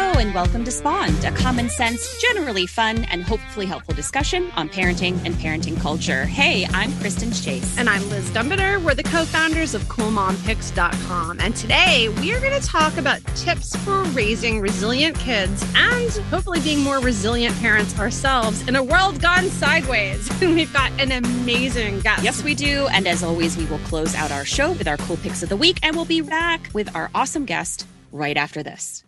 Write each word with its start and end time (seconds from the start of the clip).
Hello, 0.00 0.20
and 0.20 0.32
welcome 0.32 0.64
to 0.64 0.70
Spawned, 0.70 1.24
a 1.24 1.32
common 1.32 1.68
sense, 1.68 2.22
generally 2.22 2.68
fun, 2.68 3.02
and 3.06 3.24
hopefully 3.24 3.66
helpful 3.66 3.94
discussion 3.94 4.48
on 4.52 4.68
parenting 4.68 5.20
and 5.24 5.34
parenting 5.34 5.76
culture. 5.80 6.24
Hey, 6.24 6.66
I'm 6.66 6.96
Kristen 6.98 7.32
Chase. 7.32 7.76
And 7.76 7.90
I'm 7.90 8.08
Liz 8.08 8.30
Gumbinner. 8.30 8.80
We're 8.80 8.94
the 8.94 9.02
co 9.02 9.24
founders 9.24 9.74
of 9.74 9.82
CoolMomPicks.com. 9.86 11.40
And 11.40 11.56
today 11.56 12.10
we 12.20 12.32
are 12.32 12.38
going 12.38 12.52
to 12.60 12.64
talk 12.64 12.96
about 12.96 13.24
tips 13.34 13.74
for 13.78 14.04
raising 14.10 14.60
resilient 14.60 15.18
kids 15.18 15.64
and 15.74 16.12
hopefully 16.30 16.60
being 16.60 16.78
more 16.78 17.00
resilient 17.00 17.56
parents 17.56 17.98
ourselves 17.98 18.68
in 18.68 18.76
a 18.76 18.84
world 18.84 19.20
gone 19.20 19.48
sideways. 19.48 20.30
We've 20.40 20.72
got 20.72 20.92
an 21.00 21.10
amazing 21.10 22.02
guest. 22.02 22.22
Yes, 22.22 22.44
we 22.44 22.54
do. 22.54 22.86
And 22.92 23.08
as 23.08 23.24
always, 23.24 23.56
we 23.56 23.64
will 23.64 23.80
close 23.80 24.14
out 24.14 24.30
our 24.30 24.44
show 24.44 24.70
with 24.70 24.86
our 24.86 24.98
cool 24.98 25.16
picks 25.16 25.42
of 25.42 25.48
the 25.48 25.56
week, 25.56 25.80
and 25.82 25.96
we'll 25.96 26.04
be 26.04 26.20
back 26.20 26.70
with 26.72 26.94
our 26.94 27.10
awesome 27.16 27.46
guest 27.46 27.84
right 28.12 28.36
after 28.36 28.62
this. 28.62 29.02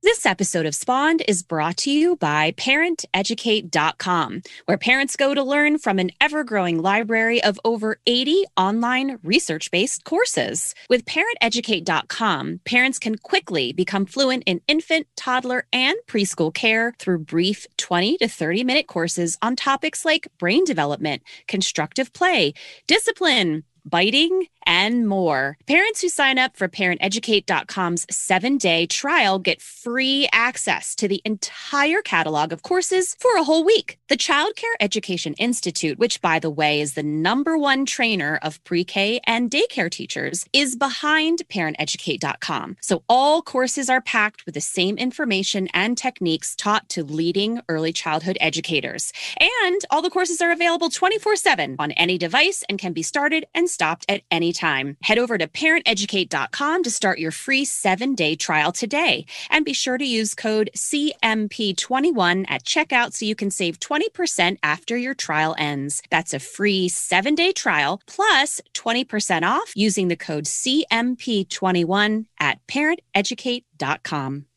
This 0.00 0.24
episode 0.24 0.64
of 0.64 0.76
Spawned 0.76 1.24
is 1.26 1.42
brought 1.42 1.76
to 1.78 1.90
you 1.90 2.14
by 2.14 2.52
ParentEducate.com, 2.52 4.42
where 4.66 4.78
parents 4.78 5.16
go 5.16 5.34
to 5.34 5.42
learn 5.42 5.78
from 5.78 5.98
an 5.98 6.12
ever 6.20 6.44
growing 6.44 6.80
library 6.80 7.42
of 7.42 7.58
over 7.64 7.98
80 8.06 8.44
online 8.56 9.18
research 9.24 9.72
based 9.72 10.04
courses. 10.04 10.72
With 10.88 11.04
ParentEducate.com, 11.04 12.60
parents 12.64 13.00
can 13.00 13.18
quickly 13.18 13.72
become 13.72 14.06
fluent 14.06 14.44
in 14.46 14.60
infant, 14.68 15.08
toddler, 15.16 15.66
and 15.72 15.96
preschool 16.06 16.54
care 16.54 16.94
through 17.00 17.24
brief 17.24 17.66
20 17.78 18.18
to 18.18 18.28
30 18.28 18.62
minute 18.62 18.86
courses 18.86 19.36
on 19.42 19.56
topics 19.56 20.04
like 20.04 20.28
brain 20.38 20.62
development, 20.62 21.22
constructive 21.48 22.12
play, 22.12 22.54
discipline, 22.86 23.64
biting, 23.84 24.46
and 24.68 25.08
more. 25.08 25.56
Parents 25.66 26.02
who 26.02 26.10
sign 26.10 26.38
up 26.38 26.56
for 26.56 26.68
parenteducate.com's 26.68 28.06
seven 28.10 28.58
day 28.58 28.86
trial 28.86 29.38
get 29.38 29.62
free 29.62 30.28
access 30.30 30.94
to 30.94 31.08
the 31.08 31.22
entire 31.24 32.02
catalog 32.02 32.52
of 32.52 32.62
courses 32.62 33.16
for 33.18 33.34
a 33.36 33.42
whole 33.42 33.64
week. 33.64 33.98
The 34.08 34.16
Child 34.16 34.56
Care 34.56 34.76
Education 34.78 35.32
Institute, 35.38 35.98
which, 35.98 36.20
by 36.20 36.38
the 36.38 36.50
way, 36.50 36.82
is 36.82 36.92
the 36.92 37.02
number 37.02 37.56
one 37.56 37.86
trainer 37.86 38.38
of 38.42 38.62
pre 38.64 38.84
K 38.84 39.20
and 39.24 39.50
daycare 39.50 39.90
teachers, 39.90 40.44
is 40.52 40.76
behind 40.76 41.42
parenteducate.com. 41.48 42.76
So 42.82 43.02
all 43.08 43.40
courses 43.40 43.88
are 43.88 44.02
packed 44.02 44.44
with 44.44 44.54
the 44.54 44.60
same 44.60 44.98
information 44.98 45.68
and 45.72 45.96
techniques 45.96 46.54
taught 46.54 46.90
to 46.90 47.02
leading 47.02 47.62
early 47.70 47.92
childhood 47.92 48.36
educators. 48.38 49.12
And 49.40 49.80
all 49.90 50.02
the 50.02 50.10
courses 50.10 50.42
are 50.42 50.50
available 50.50 50.90
24 50.90 51.36
7 51.36 51.76
on 51.78 51.92
any 51.92 52.18
device 52.18 52.62
and 52.68 52.78
can 52.78 52.92
be 52.92 53.02
started 53.02 53.46
and 53.54 53.70
stopped 53.70 54.04
at 54.10 54.20
any 54.30 54.52
time. 54.52 54.57
Head 55.02 55.18
over 55.18 55.38
to 55.38 55.46
parenteducate.com 55.46 56.82
to 56.82 56.90
start 56.90 57.18
your 57.18 57.30
free 57.30 57.64
seven 57.64 58.14
day 58.14 58.34
trial 58.34 58.72
today. 58.72 59.26
And 59.50 59.64
be 59.64 59.72
sure 59.72 59.98
to 59.98 60.04
use 60.04 60.34
code 60.34 60.70
CMP21 60.76 62.44
at 62.48 62.64
checkout 62.64 63.12
so 63.12 63.24
you 63.24 63.34
can 63.34 63.50
save 63.50 63.78
20% 63.78 64.58
after 64.62 64.96
your 64.96 65.14
trial 65.14 65.54
ends. 65.58 66.02
That's 66.10 66.34
a 66.34 66.40
free 66.40 66.88
seven 66.88 67.34
day 67.34 67.52
trial 67.52 68.00
plus 68.06 68.60
20% 68.74 69.42
off 69.42 69.72
using 69.76 70.08
the 70.08 70.16
code 70.16 70.44
CMP21 70.44 72.26
at 72.40 72.66
parenteducate.com. 72.66 74.47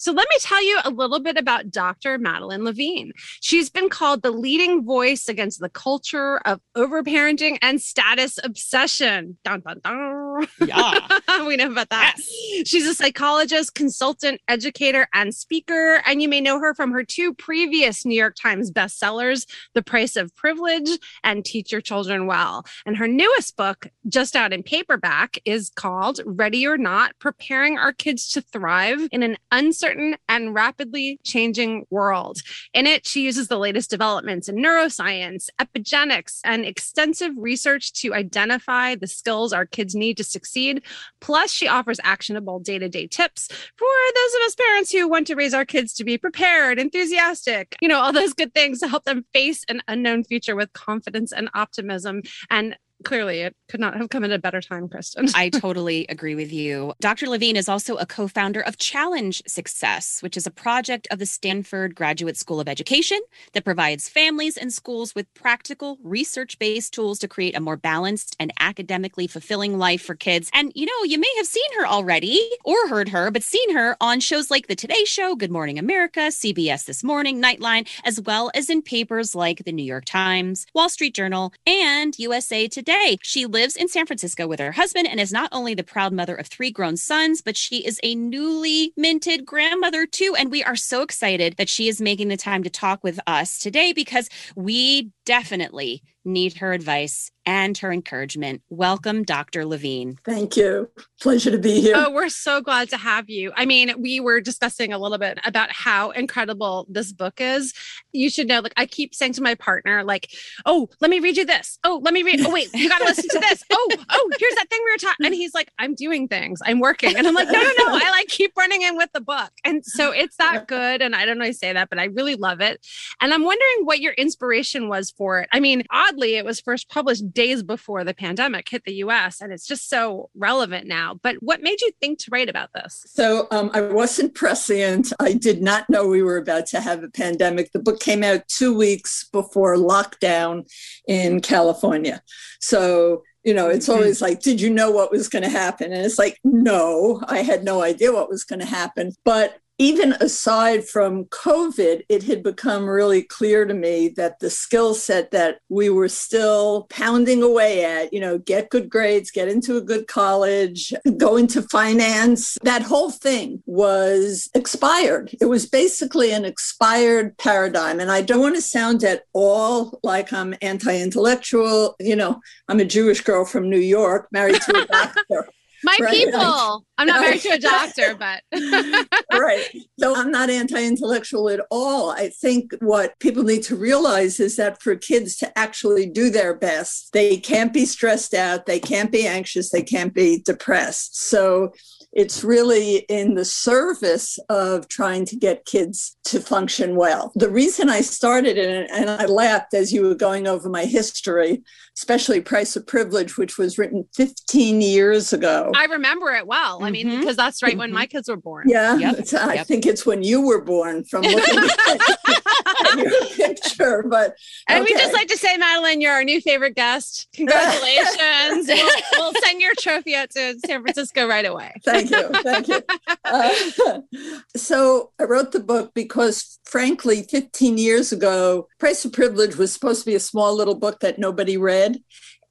So 0.00 0.12
let 0.12 0.26
me 0.30 0.36
tell 0.40 0.64
you 0.64 0.78
a 0.82 0.88
little 0.88 1.20
bit 1.20 1.36
about 1.36 1.70
Dr. 1.70 2.16
Madeline 2.16 2.64
Levine. 2.64 3.12
She's 3.42 3.68
been 3.68 3.90
called 3.90 4.22
the 4.22 4.30
leading 4.30 4.82
voice 4.82 5.28
against 5.28 5.60
the 5.60 5.68
culture 5.68 6.38
of 6.46 6.58
overparenting 6.74 7.58
and 7.60 7.82
status 7.82 8.38
obsession. 8.42 9.36
Dun, 9.44 9.60
dun, 9.60 9.78
dun. 9.84 10.48
Yeah. 10.66 11.00
we 11.46 11.56
know 11.56 11.70
about 11.70 11.90
that. 11.90 12.14
Yes. 12.16 12.66
She's 12.66 12.86
a 12.86 12.94
psychologist, 12.94 13.74
consultant, 13.74 14.40
educator, 14.48 15.06
and 15.12 15.34
speaker. 15.34 16.00
And 16.06 16.22
you 16.22 16.30
may 16.30 16.40
know 16.40 16.58
her 16.60 16.72
from 16.74 16.92
her 16.92 17.04
two 17.04 17.34
previous 17.34 18.06
New 18.06 18.16
York 18.16 18.36
Times 18.40 18.70
bestsellers, 18.70 19.46
The 19.74 19.82
Price 19.82 20.16
of 20.16 20.34
Privilege 20.34 20.88
and 21.22 21.44
Teach 21.44 21.72
Your 21.72 21.82
Children 21.82 22.26
Well. 22.26 22.64
And 22.86 22.96
her 22.96 23.06
newest 23.06 23.54
book, 23.54 23.88
just 24.08 24.34
out 24.34 24.54
in 24.54 24.62
paperback, 24.62 25.38
is 25.44 25.70
called 25.74 26.20
Ready 26.24 26.66
or 26.66 26.78
Not 26.78 27.18
Preparing 27.18 27.76
Our 27.76 27.92
Kids 27.92 28.30
to 28.30 28.40
Thrive 28.40 29.06
in 29.12 29.22
an 29.22 29.36
Uncertain 29.52 29.89
uncertain 29.90 30.16
and 30.28 30.54
rapidly 30.54 31.18
changing 31.24 31.86
world. 31.90 32.40
In 32.74 32.86
it, 32.86 33.06
she 33.06 33.22
uses 33.22 33.48
the 33.48 33.58
latest 33.58 33.90
developments 33.90 34.48
in 34.48 34.56
neuroscience, 34.56 35.48
epigenetics, 35.60 36.40
and 36.44 36.64
extensive 36.64 37.32
research 37.36 37.92
to 37.94 38.14
identify 38.14 38.94
the 38.94 39.06
skills 39.06 39.52
our 39.52 39.66
kids 39.66 39.94
need 39.94 40.16
to 40.16 40.24
succeed. 40.24 40.82
Plus, 41.20 41.50
she 41.50 41.68
offers 41.68 42.00
actionable 42.02 42.60
day 42.60 42.78
to 42.78 42.88
day 42.88 43.06
tips 43.06 43.48
for 43.48 43.88
those 44.14 44.34
of 44.34 44.46
us 44.46 44.54
parents 44.54 44.92
who 44.92 45.08
want 45.08 45.26
to 45.26 45.34
raise 45.34 45.54
our 45.54 45.64
kids 45.64 45.92
to 45.94 46.04
be 46.04 46.18
prepared, 46.18 46.78
enthusiastic, 46.78 47.76
you 47.80 47.88
know, 47.88 48.00
all 48.00 48.12
those 48.12 48.34
good 48.34 48.54
things 48.54 48.80
to 48.80 48.88
help 48.88 49.04
them 49.04 49.24
face 49.32 49.64
an 49.68 49.82
unknown 49.88 50.24
future 50.24 50.56
with 50.56 50.72
confidence 50.72 51.32
and 51.32 51.48
optimism. 51.54 52.22
And 52.48 52.76
clearly 53.04 53.40
it 53.40 53.54
could 53.68 53.80
not 53.80 53.96
have 53.96 54.10
come 54.10 54.24
at 54.24 54.30
a 54.30 54.38
better 54.38 54.60
time, 54.60 54.88
Kristen. 54.88 55.28
I 55.34 55.48
totally 55.48 56.06
agree 56.08 56.34
with 56.34 56.52
you. 56.52 56.92
Dr. 57.00 57.28
Levine 57.28 57.56
is 57.56 57.68
also 57.68 57.96
a 57.96 58.06
co 58.06 58.28
founder 58.28 58.60
of 58.60 58.78
Challenge 58.78 59.42
Success, 59.46 60.22
which 60.22 60.36
is 60.36 60.46
a 60.46 60.50
project 60.50 61.08
of 61.10 61.18
the 61.18 61.26
Stanford 61.26 61.94
Graduate 61.94 62.36
School 62.36 62.60
of 62.60 62.68
Education 62.68 63.20
that 63.52 63.64
provides 63.64 64.08
families 64.08 64.56
and 64.56 64.72
schools 64.72 65.14
with 65.14 65.32
practical, 65.34 65.98
research 66.02 66.58
based 66.58 66.92
tools 66.92 67.18
to 67.20 67.28
create 67.28 67.56
a 67.56 67.60
more 67.60 67.76
balanced 67.76 68.36
and 68.38 68.52
academically 68.60 69.26
fulfilling 69.26 69.78
life 69.78 70.02
for 70.02 70.14
kids. 70.14 70.50
And, 70.52 70.72
you 70.74 70.86
know, 70.86 71.04
you 71.04 71.18
may 71.18 71.32
have 71.36 71.46
seen 71.46 71.70
her 71.78 71.86
already 71.86 72.50
or 72.64 72.88
heard 72.88 73.10
her, 73.10 73.30
but 73.30 73.42
seen 73.42 73.74
her 73.74 73.96
on 74.00 74.20
shows 74.20 74.50
like 74.50 74.66
The 74.66 74.76
Today 74.76 75.04
Show, 75.04 75.36
Good 75.36 75.50
Morning 75.50 75.78
America, 75.78 76.20
CBS 76.20 76.84
This 76.84 77.04
Morning, 77.04 77.40
Nightline, 77.40 77.88
as 78.04 78.20
well 78.20 78.50
as 78.54 78.68
in 78.68 78.82
papers 78.82 79.34
like 79.34 79.64
The 79.64 79.72
New 79.72 79.84
York 79.84 80.04
Times, 80.04 80.66
Wall 80.74 80.88
Street 80.88 81.14
Journal, 81.14 81.52
and 81.66 82.18
USA 82.18 82.68
Today 82.68 82.89
today. 82.90 83.18
She 83.22 83.46
lives 83.46 83.76
in 83.76 83.86
San 83.86 84.06
Francisco 84.06 84.48
with 84.48 84.58
her 84.58 84.72
husband 84.72 85.06
and 85.06 85.20
is 85.20 85.32
not 85.32 85.48
only 85.52 85.74
the 85.74 85.84
proud 85.84 86.12
mother 86.12 86.34
of 86.34 86.48
three 86.48 86.72
grown 86.72 86.96
sons, 86.96 87.40
but 87.40 87.56
she 87.56 87.86
is 87.86 88.00
a 88.02 88.16
newly 88.16 88.92
minted 88.96 89.46
grandmother 89.46 90.06
too. 90.06 90.34
And 90.36 90.50
we 90.50 90.64
are 90.64 90.74
so 90.74 91.02
excited 91.02 91.54
that 91.56 91.68
she 91.68 91.86
is 91.86 92.00
making 92.00 92.28
the 92.28 92.36
time 92.36 92.64
to 92.64 92.70
talk 92.70 93.04
with 93.04 93.20
us 93.28 93.60
today 93.60 93.92
because 93.92 94.28
we 94.56 95.10
definitely 95.30 96.02
need 96.24 96.56
her 96.58 96.72
advice 96.72 97.30
and 97.46 97.78
her 97.78 97.90
encouragement. 97.90 98.60
Welcome, 98.68 99.22
Dr. 99.22 99.64
Levine. 99.64 100.18
Thank 100.24 100.56
you. 100.56 100.90
Pleasure 101.20 101.50
to 101.50 101.58
be 101.58 101.80
here. 101.80 101.94
Oh, 101.96 102.10
we're 102.10 102.28
so 102.28 102.60
glad 102.60 102.90
to 102.90 102.98
have 102.98 103.30
you. 103.30 103.50
I 103.56 103.64
mean, 103.64 103.94
we 103.98 104.20
were 104.20 104.40
discussing 104.40 104.92
a 104.92 104.98
little 104.98 105.16
bit 105.16 105.38
about 105.44 105.72
how 105.72 106.10
incredible 106.10 106.86
this 106.90 107.12
book 107.12 107.40
is. 107.40 107.72
You 108.12 108.28
should 108.28 108.48
know, 108.48 108.60
like, 108.60 108.74
I 108.76 108.84
keep 108.84 109.14
saying 109.14 109.32
to 109.34 109.42
my 109.42 109.54
partner, 109.54 110.04
like, 110.04 110.30
oh, 110.66 110.90
let 111.00 111.10
me 111.10 111.20
read 111.20 111.38
you 111.38 111.46
this. 111.46 111.78
Oh, 111.84 112.00
let 112.04 112.12
me 112.12 112.22
read. 112.22 112.40
Oh, 112.44 112.52
wait, 112.52 112.68
you 112.74 112.88
got 112.88 112.98
to 112.98 113.04
listen 113.04 113.28
to 113.30 113.38
this. 113.38 113.64
Oh, 113.72 113.88
oh, 114.10 114.30
here's 114.38 114.54
that 114.56 114.68
thing 114.68 114.80
we 114.84 114.92
were 114.92 114.98
talking. 114.98 115.24
And 115.24 115.34
he's 115.34 115.54
like, 115.54 115.70
I'm 115.78 115.94
doing 115.94 116.28
things, 116.28 116.60
I'm 116.66 116.80
working. 116.80 117.16
And 117.16 117.26
I'm 117.26 117.34
like, 117.34 117.48
no, 117.48 117.62
no, 117.62 117.72
no. 117.78 117.86
I 117.88 118.10
like 118.10 118.28
keep 118.28 118.52
running 118.58 118.82
in 118.82 118.96
with 118.96 119.10
the 119.14 119.22
book. 119.22 119.50
And 119.64 119.84
so 119.84 120.10
it's 120.10 120.36
that 120.36 120.68
good. 120.68 121.00
And 121.00 121.16
I 121.16 121.24
don't 121.24 121.38
know 121.38 121.46
I 121.46 121.52
say 121.52 121.72
that, 121.72 121.88
but 121.88 121.98
I 121.98 122.04
really 122.04 122.34
love 122.34 122.60
it. 122.60 122.86
And 123.20 123.32
I'm 123.32 123.44
wondering 123.44 123.84
what 123.84 124.00
your 124.00 124.12
inspiration 124.12 124.88
was 124.88 125.10
for 125.20 125.38
it. 125.40 125.50
I 125.52 125.60
mean, 125.60 125.84
oddly, 125.90 126.36
it 126.36 126.46
was 126.46 126.62
first 126.62 126.88
published 126.88 127.30
days 127.34 127.62
before 127.62 128.04
the 128.04 128.14
pandemic 128.14 128.66
hit 128.70 128.84
the 128.86 128.94
US, 129.04 129.42
and 129.42 129.52
it's 129.52 129.66
just 129.66 129.90
so 129.90 130.30
relevant 130.34 130.86
now. 130.86 131.20
But 131.22 131.36
what 131.40 131.60
made 131.60 131.82
you 131.82 131.90
think 132.00 132.20
to 132.20 132.30
write 132.32 132.48
about 132.48 132.70
this? 132.74 133.04
So 133.06 133.46
um, 133.50 133.70
I 133.74 133.82
wasn't 133.82 134.34
prescient. 134.34 135.12
I 135.20 135.34
did 135.34 135.60
not 135.60 135.90
know 135.90 136.08
we 136.08 136.22
were 136.22 136.38
about 136.38 136.64
to 136.68 136.80
have 136.80 137.02
a 137.02 137.10
pandemic. 137.10 137.70
The 137.70 137.80
book 137.80 138.00
came 138.00 138.24
out 138.24 138.48
two 138.48 138.74
weeks 138.74 139.28
before 139.30 139.76
lockdown 139.76 140.66
in 141.06 141.42
California. 141.42 142.22
So 142.58 143.22
you 143.44 143.54
know, 143.54 143.68
it's 143.68 143.88
mm-hmm. 143.88 143.98
always 143.98 144.22
like, 144.22 144.40
did 144.40 144.60
you 144.60 144.70
know 144.70 144.90
what 144.90 145.10
was 145.10 145.28
going 145.28 145.44
to 145.44 145.50
happen? 145.50 145.92
And 145.92 146.04
it's 146.04 146.18
like, 146.18 146.38
no, 146.44 147.22
I 147.26 147.38
had 147.38 147.64
no 147.64 147.82
idea 147.82 148.12
what 148.12 148.28
was 148.28 148.44
going 148.44 148.60
to 148.60 148.66
happen. 148.66 149.12
But 149.24 149.56
even 149.80 150.12
aside 150.20 150.86
from 150.86 151.24
COVID, 151.24 152.02
it 152.10 152.24
had 152.24 152.42
become 152.42 152.84
really 152.84 153.22
clear 153.22 153.64
to 153.64 153.72
me 153.72 154.10
that 154.10 154.38
the 154.38 154.50
skill 154.50 154.92
set 154.92 155.30
that 155.30 155.60
we 155.70 155.88
were 155.88 156.10
still 156.10 156.86
pounding 156.90 157.42
away 157.42 157.82
at, 157.82 158.12
you 158.12 158.20
know, 158.20 158.36
get 158.36 158.68
good 158.68 158.90
grades, 158.90 159.30
get 159.30 159.48
into 159.48 159.78
a 159.78 159.80
good 159.80 160.06
college, 160.06 160.92
go 161.16 161.38
into 161.38 161.62
finance, 161.62 162.58
that 162.62 162.82
whole 162.82 163.10
thing 163.10 163.62
was 163.64 164.50
expired. 164.54 165.34
It 165.40 165.46
was 165.46 165.64
basically 165.64 166.30
an 166.30 166.44
expired 166.44 167.38
paradigm. 167.38 168.00
And 168.00 168.10
I 168.10 168.20
don't 168.20 168.40
want 168.40 168.56
to 168.56 168.62
sound 168.62 169.02
at 169.02 169.22
all 169.32 169.98
like 170.02 170.30
I'm 170.30 170.54
anti 170.60 170.94
intellectual. 171.00 171.96
You 171.98 172.16
know, 172.16 172.42
I'm 172.68 172.80
a 172.80 172.84
Jewish 172.84 173.22
girl 173.22 173.46
from 173.46 173.70
New 173.70 173.80
York, 173.80 174.28
married 174.30 174.60
to 174.60 174.82
a 174.82 174.86
doctor. 174.86 175.48
My 175.82 175.96
Right. 176.00 176.10
people. 176.12 176.84
I'm 176.98 177.06
not 177.06 177.20
married 177.22 177.40
to 177.42 177.50
a 177.50 177.58
doctor, 177.58 178.14
but 178.14 178.42
right. 179.32 179.64
So 179.98 180.14
I'm 180.14 180.30
not 180.30 180.50
anti 180.50 180.82
intellectual 180.84 181.48
at 181.48 181.60
all. 181.70 182.10
I 182.10 182.28
think 182.28 182.72
what 182.80 183.18
people 183.20 183.42
need 183.42 183.62
to 183.64 183.76
realize 183.76 184.40
is 184.40 184.56
that 184.56 184.82
for 184.82 184.96
kids 184.96 185.36
to 185.38 185.58
actually 185.58 186.06
do 186.06 186.30
their 186.30 186.54
best, 186.54 187.12
they 187.12 187.38
can't 187.38 187.72
be 187.72 187.86
stressed 187.86 188.34
out, 188.34 188.66
they 188.66 188.80
can't 188.80 189.10
be 189.10 189.26
anxious, 189.26 189.70
they 189.70 189.82
can't 189.82 190.12
be 190.12 190.42
depressed. 190.44 191.16
So 191.16 191.72
it's 192.12 192.42
really 192.42 192.96
in 193.08 193.34
the 193.34 193.44
service 193.44 194.38
of 194.48 194.88
trying 194.88 195.24
to 195.26 195.36
get 195.36 195.64
kids 195.64 196.16
to 196.24 196.40
function 196.40 196.96
well. 196.96 197.30
The 197.36 197.48
reason 197.50 197.88
I 197.88 198.00
started 198.00 198.58
it, 198.58 198.90
and 198.92 199.08
I 199.10 199.26
laughed 199.26 199.74
as 199.74 199.92
you 199.92 200.02
were 200.02 200.14
going 200.14 200.46
over 200.48 200.68
my 200.68 200.86
history, 200.86 201.62
especially 201.96 202.40
Price 202.40 202.74
of 202.76 202.86
Privilege, 202.86 203.36
which 203.38 203.58
was 203.58 203.78
written 203.78 204.04
15 204.14 204.80
years 204.80 205.32
ago. 205.32 205.70
I 205.76 205.84
remember 205.84 206.30
it 206.32 206.46
well. 206.46 206.82
I 206.82 206.90
mean, 206.90 207.20
because 207.20 207.36
that's 207.36 207.62
right 207.62 207.76
when 207.76 207.90
Mhm. 207.90 207.94
my 207.94 208.06
kids 208.06 208.28
were 208.28 208.36
born. 208.36 208.68
Yeah, 208.68 208.96
Yep, 208.96 209.26
I 209.34 209.54
yep. 209.54 209.66
think 209.66 209.86
it's 209.86 210.04
when 210.06 210.22
you 210.22 210.40
were 210.40 210.62
born 210.62 211.04
from 211.04 211.22
looking 211.22 211.58
at 211.58 212.96
your 212.96 213.26
picture. 213.36 214.04
But 214.08 214.34
And 214.68 214.84
we 214.84 214.90
just 214.94 215.12
like 215.12 215.28
to 215.28 215.36
say, 215.36 215.56
Madeline, 215.56 216.00
you're 216.00 216.12
our 216.12 216.24
new 216.24 216.40
favorite 216.40 216.74
guest. 216.74 217.28
Congratulations. 217.34 218.66
we'll, 218.68 218.90
we'll 219.18 219.32
send 219.44 219.60
your 219.60 219.72
trophy 219.78 220.14
out 220.14 220.30
to 220.30 220.58
San 220.66 220.82
Francisco 220.82 221.26
right 221.28 221.44
away. 221.44 221.72
thank 221.84 221.99
you, 222.08 222.28
thank 222.42 222.68
you. 222.68 222.80
Uh, 223.24 224.00
so 224.56 225.10
I 225.20 225.24
wrote 225.24 225.50
the 225.50 225.60
book 225.60 225.92
because, 225.92 226.60
frankly, 226.64 227.24
15 227.24 227.76
years 227.76 228.12
ago, 228.12 228.68
Price 228.78 229.04
of 229.04 229.12
Privilege 229.12 229.56
was 229.56 229.72
supposed 229.72 230.04
to 230.04 230.10
be 230.10 230.14
a 230.14 230.20
small 230.20 230.56
little 230.56 230.76
book 230.76 231.00
that 231.00 231.18
nobody 231.18 231.56
read, 231.56 231.98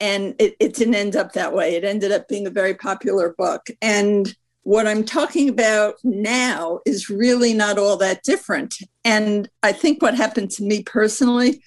and 0.01 0.35
it, 0.39 0.55
it 0.59 0.75
didn't 0.75 0.95
end 0.95 1.15
up 1.15 1.33
that 1.33 1.53
way. 1.53 1.75
It 1.75 1.85
ended 1.85 2.11
up 2.11 2.27
being 2.27 2.45
a 2.45 2.51
very 2.51 2.73
popular 2.73 3.33
book, 3.37 3.67
and 3.81 4.35
what 4.63 4.85
I'm 4.85 5.03
talking 5.03 5.49
about 5.49 5.95
now 6.03 6.79
is 6.85 7.09
really 7.09 7.53
not 7.53 7.79
all 7.79 7.97
that 7.97 8.21
different. 8.23 8.75
And 9.03 9.49
I 9.63 9.71
think 9.71 10.01
what 10.01 10.15
happened 10.15 10.51
to 10.51 10.63
me 10.63 10.83
personally 10.83 11.63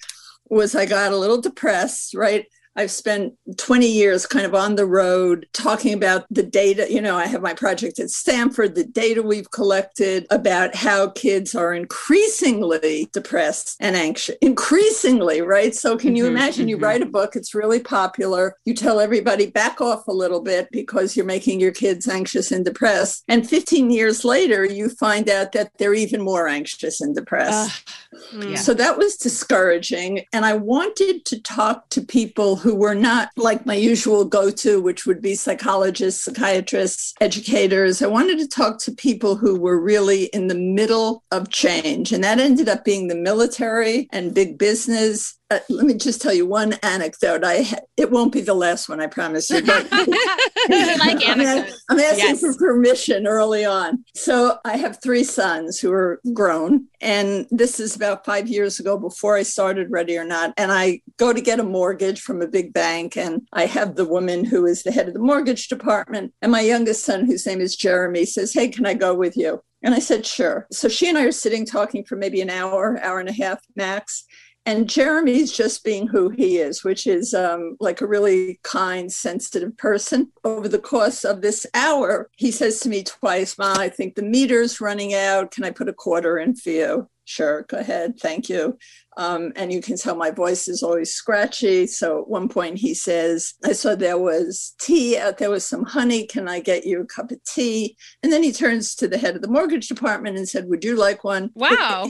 was 0.47 0.75
I 0.75 0.85
got 0.85 1.11
a 1.11 1.17
little 1.17 1.41
depressed, 1.41 2.13
right? 2.13 2.45
I've 2.75 2.91
spent 2.91 3.33
20 3.57 3.87
years 3.87 4.25
kind 4.25 4.45
of 4.45 4.55
on 4.55 4.75
the 4.75 4.85
road 4.85 5.47
talking 5.53 5.93
about 5.93 6.25
the 6.31 6.43
data. 6.43 6.91
You 6.91 7.01
know, 7.01 7.15
I 7.15 7.27
have 7.27 7.41
my 7.41 7.53
project 7.53 7.99
at 7.99 8.09
Stanford, 8.09 8.75
the 8.75 8.83
data 8.83 9.21
we've 9.21 9.51
collected 9.51 10.25
about 10.31 10.73
how 10.75 11.09
kids 11.09 11.53
are 11.53 11.73
increasingly 11.73 13.09
depressed 13.13 13.75
and 13.79 13.95
anxious. 13.95 14.35
Increasingly, 14.41 15.41
right? 15.41 15.75
So, 15.75 15.97
can 15.97 16.15
you 16.15 16.25
Mhm, 16.25 16.29
imagine 16.29 16.67
you 16.67 16.77
mhm. 16.77 16.83
write 16.83 17.01
a 17.01 17.05
book, 17.05 17.35
it's 17.35 17.53
really 17.53 17.79
popular. 17.79 18.55
You 18.65 18.73
tell 18.73 18.99
everybody 18.99 19.45
back 19.45 19.79
off 19.79 20.07
a 20.07 20.11
little 20.13 20.41
bit 20.41 20.67
because 20.71 21.15
you're 21.15 21.25
making 21.25 21.59
your 21.59 21.71
kids 21.71 22.07
anxious 22.07 22.51
and 22.51 22.65
depressed. 22.65 23.23
And 23.27 23.47
15 23.47 23.91
years 23.91 24.25
later, 24.25 24.65
you 24.65 24.89
find 24.89 25.29
out 25.29 25.51
that 25.51 25.71
they're 25.77 25.93
even 25.93 26.21
more 26.21 26.47
anxious 26.47 27.01
and 27.01 27.13
depressed. 27.15 27.87
Mm. 28.33 28.51
Yeah. 28.51 28.55
So 28.55 28.73
that 28.73 28.97
was 28.97 29.15
discouraging. 29.15 30.25
And 30.33 30.45
I 30.45 30.53
wanted 30.53 31.25
to 31.25 31.41
talk 31.41 31.89
to 31.89 32.01
people 32.01 32.55
who 32.63 32.73
were 32.73 32.95
not 32.95 33.29
like 33.35 33.65
my 33.65 33.75
usual 33.75 34.23
go 34.23 34.49
to, 34.49 34.81
which 34.81 35.05
would 35.05 35.21
be 35.21 35.35
psychologists, 35.35 36.23
psychiatrists, 36.23 37.13
educators. 37.19 38.01
I 38.01 38.07
wanted 38.07 38.39
to 38.39 38.47
talk 38.47 38.79
to 38.79 38.91
people 38.93 39.35
who 39.35 39.59
were 39.59 39.79
really 39.79 40.25
in 40.27 40.47
the 40.47 40.55
middle 40.55 41.23
of 41.29 41.49
change. 41.49 42.13
And 42.13 42.23
that 42.23 42.39
ended 42.39 42.69
up 42.69 42.85
being 42.85 43.09
the 43.09 43.15
military 43.15 44.07
and 44.13 44.33
big 44.33 44.57
business. 44.57 45.37
Uh, 45.53 45.59
let 45.69 45.85
me 45.85 45.93
just 45.93 46.21
tell 46.21 46.33
you 46.33 46.45
one 46.47 46.73
anecdote. 46.83 47.43
I 47.43 47.61
ha- 47.63 47.77
it 47.97 48.09
won't 48.11 48.31
be 48.33 48.41
the 48.41 48.53
last 48.53 48.89
one, 48.89 48.99
I 48.99 49.07
promise 49.07 49.49
you. 49.49 49.61
But 49.63 49.87
I 49.91 50.95
like 50.99 51.17
I'm 51.27 51.39
a- 51.39 51.43
anecdotes. 51.43 51.83
I'm 51.89 51.99
asking 51.99 52.19
Yes. 52.29 52.39
for 52.39 52.53
permission 52.55 53.27
early 53.27 53.65
on. 53.65 54.03
So 54.15 54.57
I 54.65 54.77
have 54.77 55.01
three 55.01 55.23
sons 55.23 55.79
who 55.79 55.91
are 55.91 56.19
grown. 56.33 56.87
And 57.01 57.45
this 57.51 57.79
is 57.79 57.95
about 57.95 58.25
five 58.25 58.47
years 58.47 58.79
ago 58.79 58.97
before 58.97 59.35
I 59.35 59.43
started 59.43 59.91
Ready 59.91 60.17
or 60.17 60.23
Not. 60.25 60.53
And 60.57 60.71
I 60.71 61.01
go 61.17 61.33
to 61.33 61.41
get 61.41 61.59
a 61.59 61.63
mortgage 61.63 62.21
from 62.21 62.41
a 62.41 62.47
big 62.47 62.73
bank. 62.73 63.17
And 63.17 63.41
I 63.53 63.65
have 63.65 63.95
the 63.95 64.05
woman 64.05 64.45
who 64.45 64.65
is 64.65 64.83
the 64.83 64.91
head 64.91 65.07
of 65.07 65.13
the 65.13 65.19
mortgage 65.19 65.67
department. 65.67 66.33
And 66.41 66.51
my 66.51 66.61
youngest 66.61 67.05
son, 67.05 67.25
whose 67.25 67.45
name 67.45 67.61
is 67.61 67.75
Jeremy, 67.75 68.25
says, 68.25 68.53
Hey, 68.53 68.69
can 68.69 68.85
I 68.85 68.93
go 68.93 69.13
with 69.13 69.35
you? 69.37 69.61
And 69.85 69.93
I 69.93 69.99
said, 69.99 70.25
Sure. 70.25 70.65
So 70.71 70.87
she 70.87 71.09
and 71.09 71.17
I 71.17 71.25
are 71.25 71.31
sitting 71.33 71.65
talking 71.65 72.05
for 72.05 72.15
maybe 72.15 72.39
an 72.41 72.49
hour, 72.49 72.97
hour 73.03 73.19
and 73.19 73.27
a 73.29 73.33
half 73.33 73.59
max. 73.75 74.23
And 74.65 74.89
Jeremy's 74.89 75.51
just 75.51 75.83
being 75.83 76.07
who 76.07 76.29
he 76.29 76.57
is, 76.57 76.85
which 76.85 77.05
is 77.05 77.33
um, 77.33 77.75
like 77.81 77.99
a 77.99 78.07
really 78.07 78.59
kind, 78.63 79.11
sensitive 79.11 79.75
person. 79.77 80.31
Over 80.45 80.69
the 80.69 80.79
course 80.79 81.25
of 81.25 81.41
this 81.41 81.65
hour, 81.73 82.29
he 82.37 82.49
says 82.49 82.79
to 82.81 82.89
me 82.89 83.03
twice, 83.03 83.57
Ma, 83.57 83.75
I 83.77 83.89
think 83.89 84.15
the 84.15 84.23
meter's 84.23 84.79
running 84.79 85.13
out. 85.13 85.51
Can 85.51 85.65
I 85.65 85.71
put 85.71 85.89
a 85.89 85.93
quarter 85.93 86.37
in 86.37 86.55
for 86.55 86.69
you? 86.69 87.09
Sure, 87.25 87.63
go 87.63 87.77
ahead. 87.77 88.19
Thank 88.19 88.49
you. 88.49 88.77
Um, 89.17 89.51
and 89.55 89.71
you 89.71 89.81
can 89.81 89.97
tell 89.97 90.15
my 90.15 90.31
voice 90.31 90.67
is 90.67 90.83
always 90.83 91.13
scratchy. 91.13 91.87
So 91.87 92.19
at 92.19 92.27
one 92.27 92.49
point 92.49 92.77
he 92.77 92.93
says, 92.93 93.53
I 93.63 93.73
saw 93.73 93.95
there 93.95 94.17
was 94.17 94.73
tea 94.79 95.17
out 95.17 95.37
there 95.37 95.49
was 95.49 95.65
some 95.65 95.83
honey. 95.85 96.25
Can 96.25 96.47
I 96.47 96.59
get 96.59 96.85
you 96.85 97.01
a 97.01 97.05
cup 97.05 97.31
of 97.31 97.43
tea? 97.43 97.97
And 98.21 98.31
then 98.31 98.43
he 98.43 98.51
turns 98.51 98.95
to 98.95 99.07
the 99.07 99.17
head 99.17 99.35
of 99.35 99.41
the 99.41 99.47
mortgage 99.47 99.87
department 99.87 100.37
and 100.37 100.47
said, 100.47 100.67
Would 100.69 100.83
you 100.83 100.95
like 100.95 101.23
one? 101.23 101.51
Wow. 101.55 102.09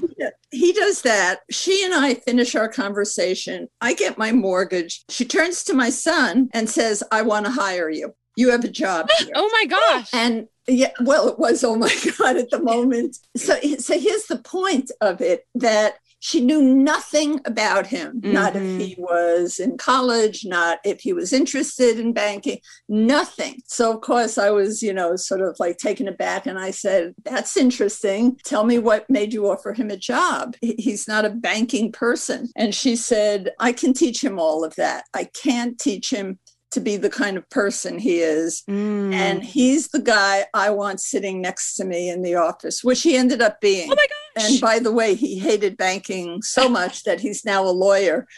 he 0.52 0.74
does 0.74 1.02
that. 1.04 1.40
She 1.52 1.84
and 1.84 1.94
I 1.94 2.16
finish 2.16 2.56
our 2.56 2.70
conversation. 2.70 3.68
I 3.82 3.94
get 3.94 4.18
my 4.18 4.32
mortgage. 4.32 5.04
She 5.10 5.26
turns 5.26 5.64
to 5.66 5.74
my 5.74 5.90
son 5.90 6.50
and 6.54 6.70
says, 6.70 7.04
I 7.12 7.22
want 7.22 7.46
to 7.46 7.52
hire 7.52 7.90
you. 7.90 8.14
You 8.36 8.50
have 8.50 8.64
a 8.64 8.70
job 8.70 9.10
here. 9.20 9.34
Oh 9.36 9.50
my 9.52 9.66
gosh. 9.66 10.10
And 10.14 10.48
yeah, 10.68 10.92
well, 11.02 11.28
it 11.28 11.38
was, 11.38 11.64
oh 11.64 11.76
my 11.76 11.94
God, 12.18 12.38
at 12.38 12.50
the 12.50 12.62
moment. 12.62 13.18
So, 13.36 13.60
so 13.80 14.00
here's 14.00 14.26
the 14.26 14.40
point 14.40 14.92
of 15.02 15.22
it 15.22 15.46
that 15.56 15.96
she 16.26 16.40
knew 16.40 16.62
nothing 16.62 17.42
about 17.44 17.86
him, 17.86 18.22
not 18.24 18.56
if 18.56 18.62
he 18.62 18.94
mm-hmm. 18.94 19.02
was 19.02 19.60
in 19.60 19.78
college, 19.78 20.46
not 20.46 20.80
if 20.86 21.02
he 21.02 21.12
was 21.12 21.34
interested 21.34 22.00
in 22.00 22.14
banking, 22.14 22.60
nothing. 22.88 23.60
So, 23.68 23.94
of 23.94 24.00
course, 24.00 24.38
I 24.38 24.50
was, 24.50 24.82
you 24.82 24.94
know, 24.94 25.18
sort 25.18 25.42
of 25.42 25.58
like 25.60 25.80
taken 25.80 26.08
aback. 26.08 26.46
And 26.46 26.58
I 26.58 26.72
said, 26.72 27.14
That's 27.26 27.58
interesting. 27.58 28.38
Tell 28.46 28.64
me 28.64 28.80
what 28.80 29.10
made 29.10 29.34
you 29.34 29.50
offer 29.50 29.74
him 29.74 29.90
a 29.90 29.98
job. 29.98 30.56
He's 30.62 31.10
not 31.10 31.26
a 31.26 31.30
banking 31.30 31.92
person. 31.92 32.48
And 32.56 32.74
she 32.74 32.96
said, 32.96 33.50
I 33.60 33.74
can 33.74 33.94
teach 33.94 34.24
him 34.24 34.40
all 34.40 34.64
of 34.64 34.76
that. 34.78 35.04
I 35.14 35.26
can't 35.26 35.78
teach 35.78 36.10
him 36.10 36.40
to 36.74 36.80
be 36.80 36.98
the 36.98 37.10
kind 37.10 37.38
of 37.38 37.50
person 37.50 37.98
he 38.00 38.20
is. 38.20 38.64
Mm. 38.70 39.14
And 39.14 39.44
he's 39.44 39.90
the 39.90 40.02
guy 40.02 40.46
I 40.54 40.70
want 40.70 41.00
sitting 41.00 41.42
next 41.42 41.76
to 41.76 41.86
me 41.86 42.10
in 42.10 42.22
the 42.22 42.36
office, 42.36 42.84
which 42.84 43.02
he 43.02 43.16
ended 43.16 43.42
up 43.42 43.62
being. 43.62 43.92
oh 43.92 43.96
my 43.96 44.06
gosh. 44.36 44.52
And 44.52 44.62
by 44.62 44.80
the 44.80 44.92
way, 44.92 45.16
he 45.16 45.40
hated 45.40 45.78
banking 45.78 46.42
so 46.42 46.68
much 46.80 47.04
that 47.04 47.20
he's 47.20 47.46
now 47.46 47.64
a 47.66 47.72
lawyer. 47.72 48.28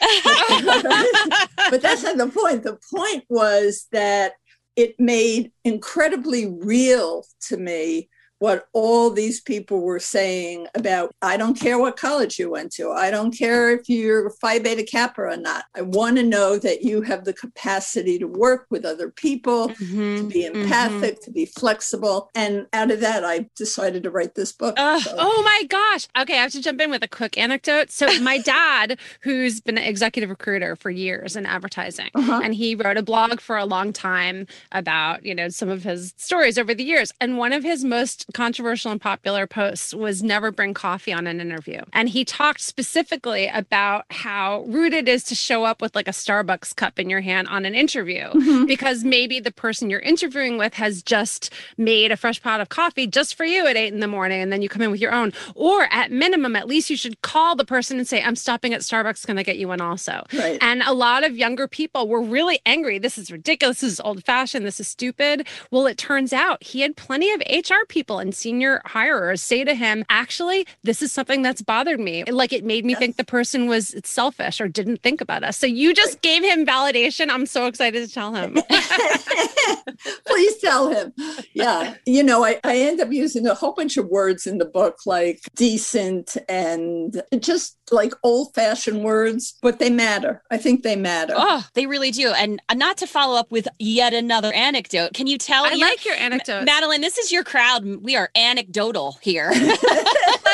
But 1.68 1.82
that's 1.82 2.04
not 2.04 2.16
the 2.16 2.28
point. 2.28 2.62
The 2.62 2.78
point 2.94 3.24
was 3.28 3.88
that 3.90 4.34
it 4.76 4.94
made 5.00 5.50
incredibly 5.64 6.46
real 6.46 7.24
to 7.48 7.56
me 7.56 8.08
what 8.38 8.66
all 8.72 9.10
these 9.10 9.40
people 9.40 9.80
were 9.80 9.98
saying 9.98 10.66
about 10.74 11.10
I 11.22 11.36
don't 11.36 11.58
care 11.58 11.78
what 11.78 11.96
college 11.96 12.38
you 12.38 12.50
went 12.50 12.72
to. 12.72 12.92
I 12.92 13.10
don't 13.10 13.36
care 13.36 13.70
if 13.70 13.88
you're 13.88 14.30
Phi 14.40 14.58
Beta 14.58 14.82
Kappa 14.82 15.22
or 15.22 15.36
not. 15.36 15.64
I 15.74 15.82
want 15.82 16.16
to 16.16 16.22
know 16.22 16.58
that 16.58 16.82
you 16.82 17.02
have 17.02 17.24
the 17.24 17.32
capacity 17.32 18.18
to 18.18 18.26
work 18.26 18.66
with 18.70 18.84
other 18.84 19.10
people, 19.10 19.68
Mhm, 19.70 20.18
to 20.18 20.24
be 20.24 20.42
mhm. 20.44 20.54
empathic, 20.54 21.22
to 21.22 21.30
be 21.30 21.46
flexible. 21.46 22.30
And 22.34 22.66
out 22.72 22.90
of 22.90 23.00
that, 23.00 23.24
I 23.24 23.48
decided 23.56 24.02
to 24.02 24.10
write 24.10 24.34
this 24.34 24.52
book. 24.52 24.74
Ugh. 24.76 25.00
So- 25.02 25.14
Oh 25.18 25.42
my 25.42 25.64
gosh. 25.68 26.06
Okay, 26.20 26.38
I 26.38 26.42
have 26.42 26.52
to 26.52 26.60
jump 26.60 26.80
in 26.80 26.90
with 26.90 27.02
a 27.02 27.08
quick 27.08 27.38
anecdote. 27.38 27.90
So, 27.90 28.06
my 28.20 28.38
dad, 28.44 28.98
who's 29.22 29.60
been 29.60 29.78
an 29.78 29.84
executive 29.84 30.28
recruiter 30.30 30.76
for 30.76 30.90
years 30.90 31.36
in 31.36 31.46
advertising, 31.46 32.10
Uh-huh. 32.14 32.40
and 32.44 32.54
he 32.54 32.74
wrote 32.74 32.96
a 32.98 33.02
blog 33.02 33.40
for 33.40 33.56
a 33.56 33.64
long 33.64 33.92
time 33.92 34.46
about, 34.72 35.24
you 35.24 35.34
know, 35.34 35.48
some 35.48 35.68
of 35.68 35.82
his 35.84 36.12
stories 36.16 36.58
over 36.58 36.74
the 36.74 36.84
years. 36.84 37.12
And 37.20 37.38
one 37.38 37.52
of 37.52 37.62
his 37.62 37.84
most 37.84 38.25
controversial 38.34 38.90
and 38.90 39.00
popular 39.00 39.46
posts 39.46 39.94
was 39.94 40.22
never 40.22 40.50
bring 40.50 40.74
coffee 40.74 41.12
on 41.12 41.26
an 41.26 41.40
interview. 41.40 41.80
And 41.92 42.08
he 42.08 42.24
talked 42.24 42.60
specifically 42.60 43.48
about 43.52 44.04
how 44.10 44.64
rude 44.68 44.92
it 44.92 45.08
is 45.08 45.22
to 45.24 45.34
show 45.34 45.64
up 45.64 45.80
with 45.80 45.94
like 45.94 46.08
a 46.08 46.12
Starbucks 46.12 46.74
cup 46.76 46.98
in 46.98 47.08
your 47.08 47.20
hand 47.20 47.48
on 47.48 47.64
an 47.64 47.74
interview 47.74 48.24
Mhm. 48.34 48.66
because 48.66 49.04
maybe 49.04 49.40
the 49.40 49.52
person 49.52 49.90
you're 49.90 50.00
interviewing 50.00 50.58
with 50.58 50.74
has 50.74 51.02
just 51.02 51.52
made 51.78 52.10
a 52.12 52.16
fresh 52.16 52.42
pot 52.42 52.60
of 52.60 52.68
coffee 52.68 53.06
just 53.06 53.34
for 53.34 53.44
you 53.44 53.66
at 53.66 53.76
eight 53.76 53.92
in 53.92 54.00
the 54.00 54.08
morning 54.08 54.40
and 54.42 54.52
then 54.52 54.60
you 54.62 54.68
come 54.68 54.82
in 54.82 54.90
with 54.90 55.00
your 55.00 55.12
own. 55.12 55.32
Or 55.54 55.86
at 55.92 56.10
minimum 56.10 56.56
at 56.56 56.66
least 56.66 56.90
you 56.90 56.96
should 56.96 57.22
call 57.22 57.54
the 57.56 57.64
person 57.64 57.98
and 57.98 58.06
say 58.08 58.22
i'm 58.22 58.36
stopping 58.36 58.74
at 58.74 58.80
starbucks. 58.80 59.24
Can 59.26 59.38
i 59.38 59.42
get 59.42 59.56
you 59.58 59.68
one 59.68 59.80
also? 59.80 60.24
Right. 60.32 60.58
and 60.60 60.82
a 60.82 60.92
lot 60.92 61.24
of 61.24 61.36
younger 61.36 61.68
people 61.68 62.08
were 62.08 62.20
really 62.22 62.60
angry. 62.66 62.98
This 62.98 63.18
is 63.18 63.30
ridiculous. 63.30 63.80
This 63.80 63.92
is 63.92 64.00
old 64.00 64.24
fashioned 64.24 64.66
this 64.66 64.80
is 64.80 64.88
stupid. 64.88 65.46
Well 65.70 65.86
it 65.86 65.96
turns 65.98 66.32
out 66.32 66.62
he 66.62 66.80
had 66.80 66.96
plenty 66.96 67.30
of 67.32 67.40
hr 67.40 67.84
people 67.88 68.15
level 68.16 68.26
and 68.26 68.34
senior 68.34 68.80
hirers 68.84 69.42
say 69.42 69.64
to 69.64 69.74
him, 69.74 70.04
actually, 70.08 70.66
this 70.82 71.02
is 71.02 71.12
something 71.12 71.42
that's 71.42 71.62
bothered 71.62 72.00
me. 72.00 72.24
Like 72.24 72.52
it 72.52 72.64
made 72.64 72.84
me 72.84 72.92
yes. 72.92 72.98
think 72.98 73.16
the 73.16 73.24
person 73.24 73.66
was 73.68 73.94
selfish 74.04 74.60
or 74.60 74.68
didn't 74.68 75.02
think 75.02 75.20
about 75.20 75.44
us. 75.44 75.56
So 75.56 75.66
you 75.66 75.94
just 75.94 76.20
gave 76.22 76.42
him 76.42 76.66
validation. 76.66 77.30
I'm 77.30 77.46
so 77.46 77.66
excited 77.66 78.06
to 78.06 78.12
tell 78.12 78.34
him. 78.34 78.56
Please 80.26 80.58
tell 80.58 80.90
him. 80.90 81.12
Yeah. 81.52 81.94
You 82.06 82.22
know, 82.22 82.44
I, 82.44 82.58
I 82.64 82.78
end 82.78 83.00
up 83.00 83.12
using 83.12 83.46
a 83.46 83.54
whole 83.54 83.72
bunch 83.72 83.96
of 83.96 84.08
words 84.08 84.46
in 84.46 84.58
the 84.58 84.64
book 84.64 84.98
like 85.06 85.40
decent 85.54 86.36
and 86.48 87.22
just 87.38 87.76
like 87.90 88.12
old 88.22 88.54
fashioned 88.54 89.04
words, 89.04 89.56
but 89.62 89.78
they 89.78 89.90
matter. 89.90 90.42
I 90.50 90.56
think 90.56 90.82
they 90.82 90.96
matter. 90.96 91.34
Oh, 91.36 91.64
they 91.74 91.86
really 91.86 92.10
do. 92.10 92.32
And 92.32 92.60
uh, 92.68 92.74
not 92.74 92.96
to 92.98 93.06
follow 93.06 93.38
up 93.38 93.50
with 93.50 93.68
yet 93.78 94.12
another 94.14 94.52
anecdote, 94.52 95.14
can 95.14 95.26
you 95.26 95.38
tell? 95.38 95.64
Me? 95.64 95.70
I 95.72 95.74
like 95.74 96.04
your 96.04 96.14
anecdote. 96.14 96.64
Madeline, 96.64 97.00
this 97.00 97.18
is 97.18 97.30
your 97.30 97.44
crowd. 97.44 97.84
We 98.06 98.14
are 98.14 98.30
anecdotal 98.36 99.18
here. 99.20 99.50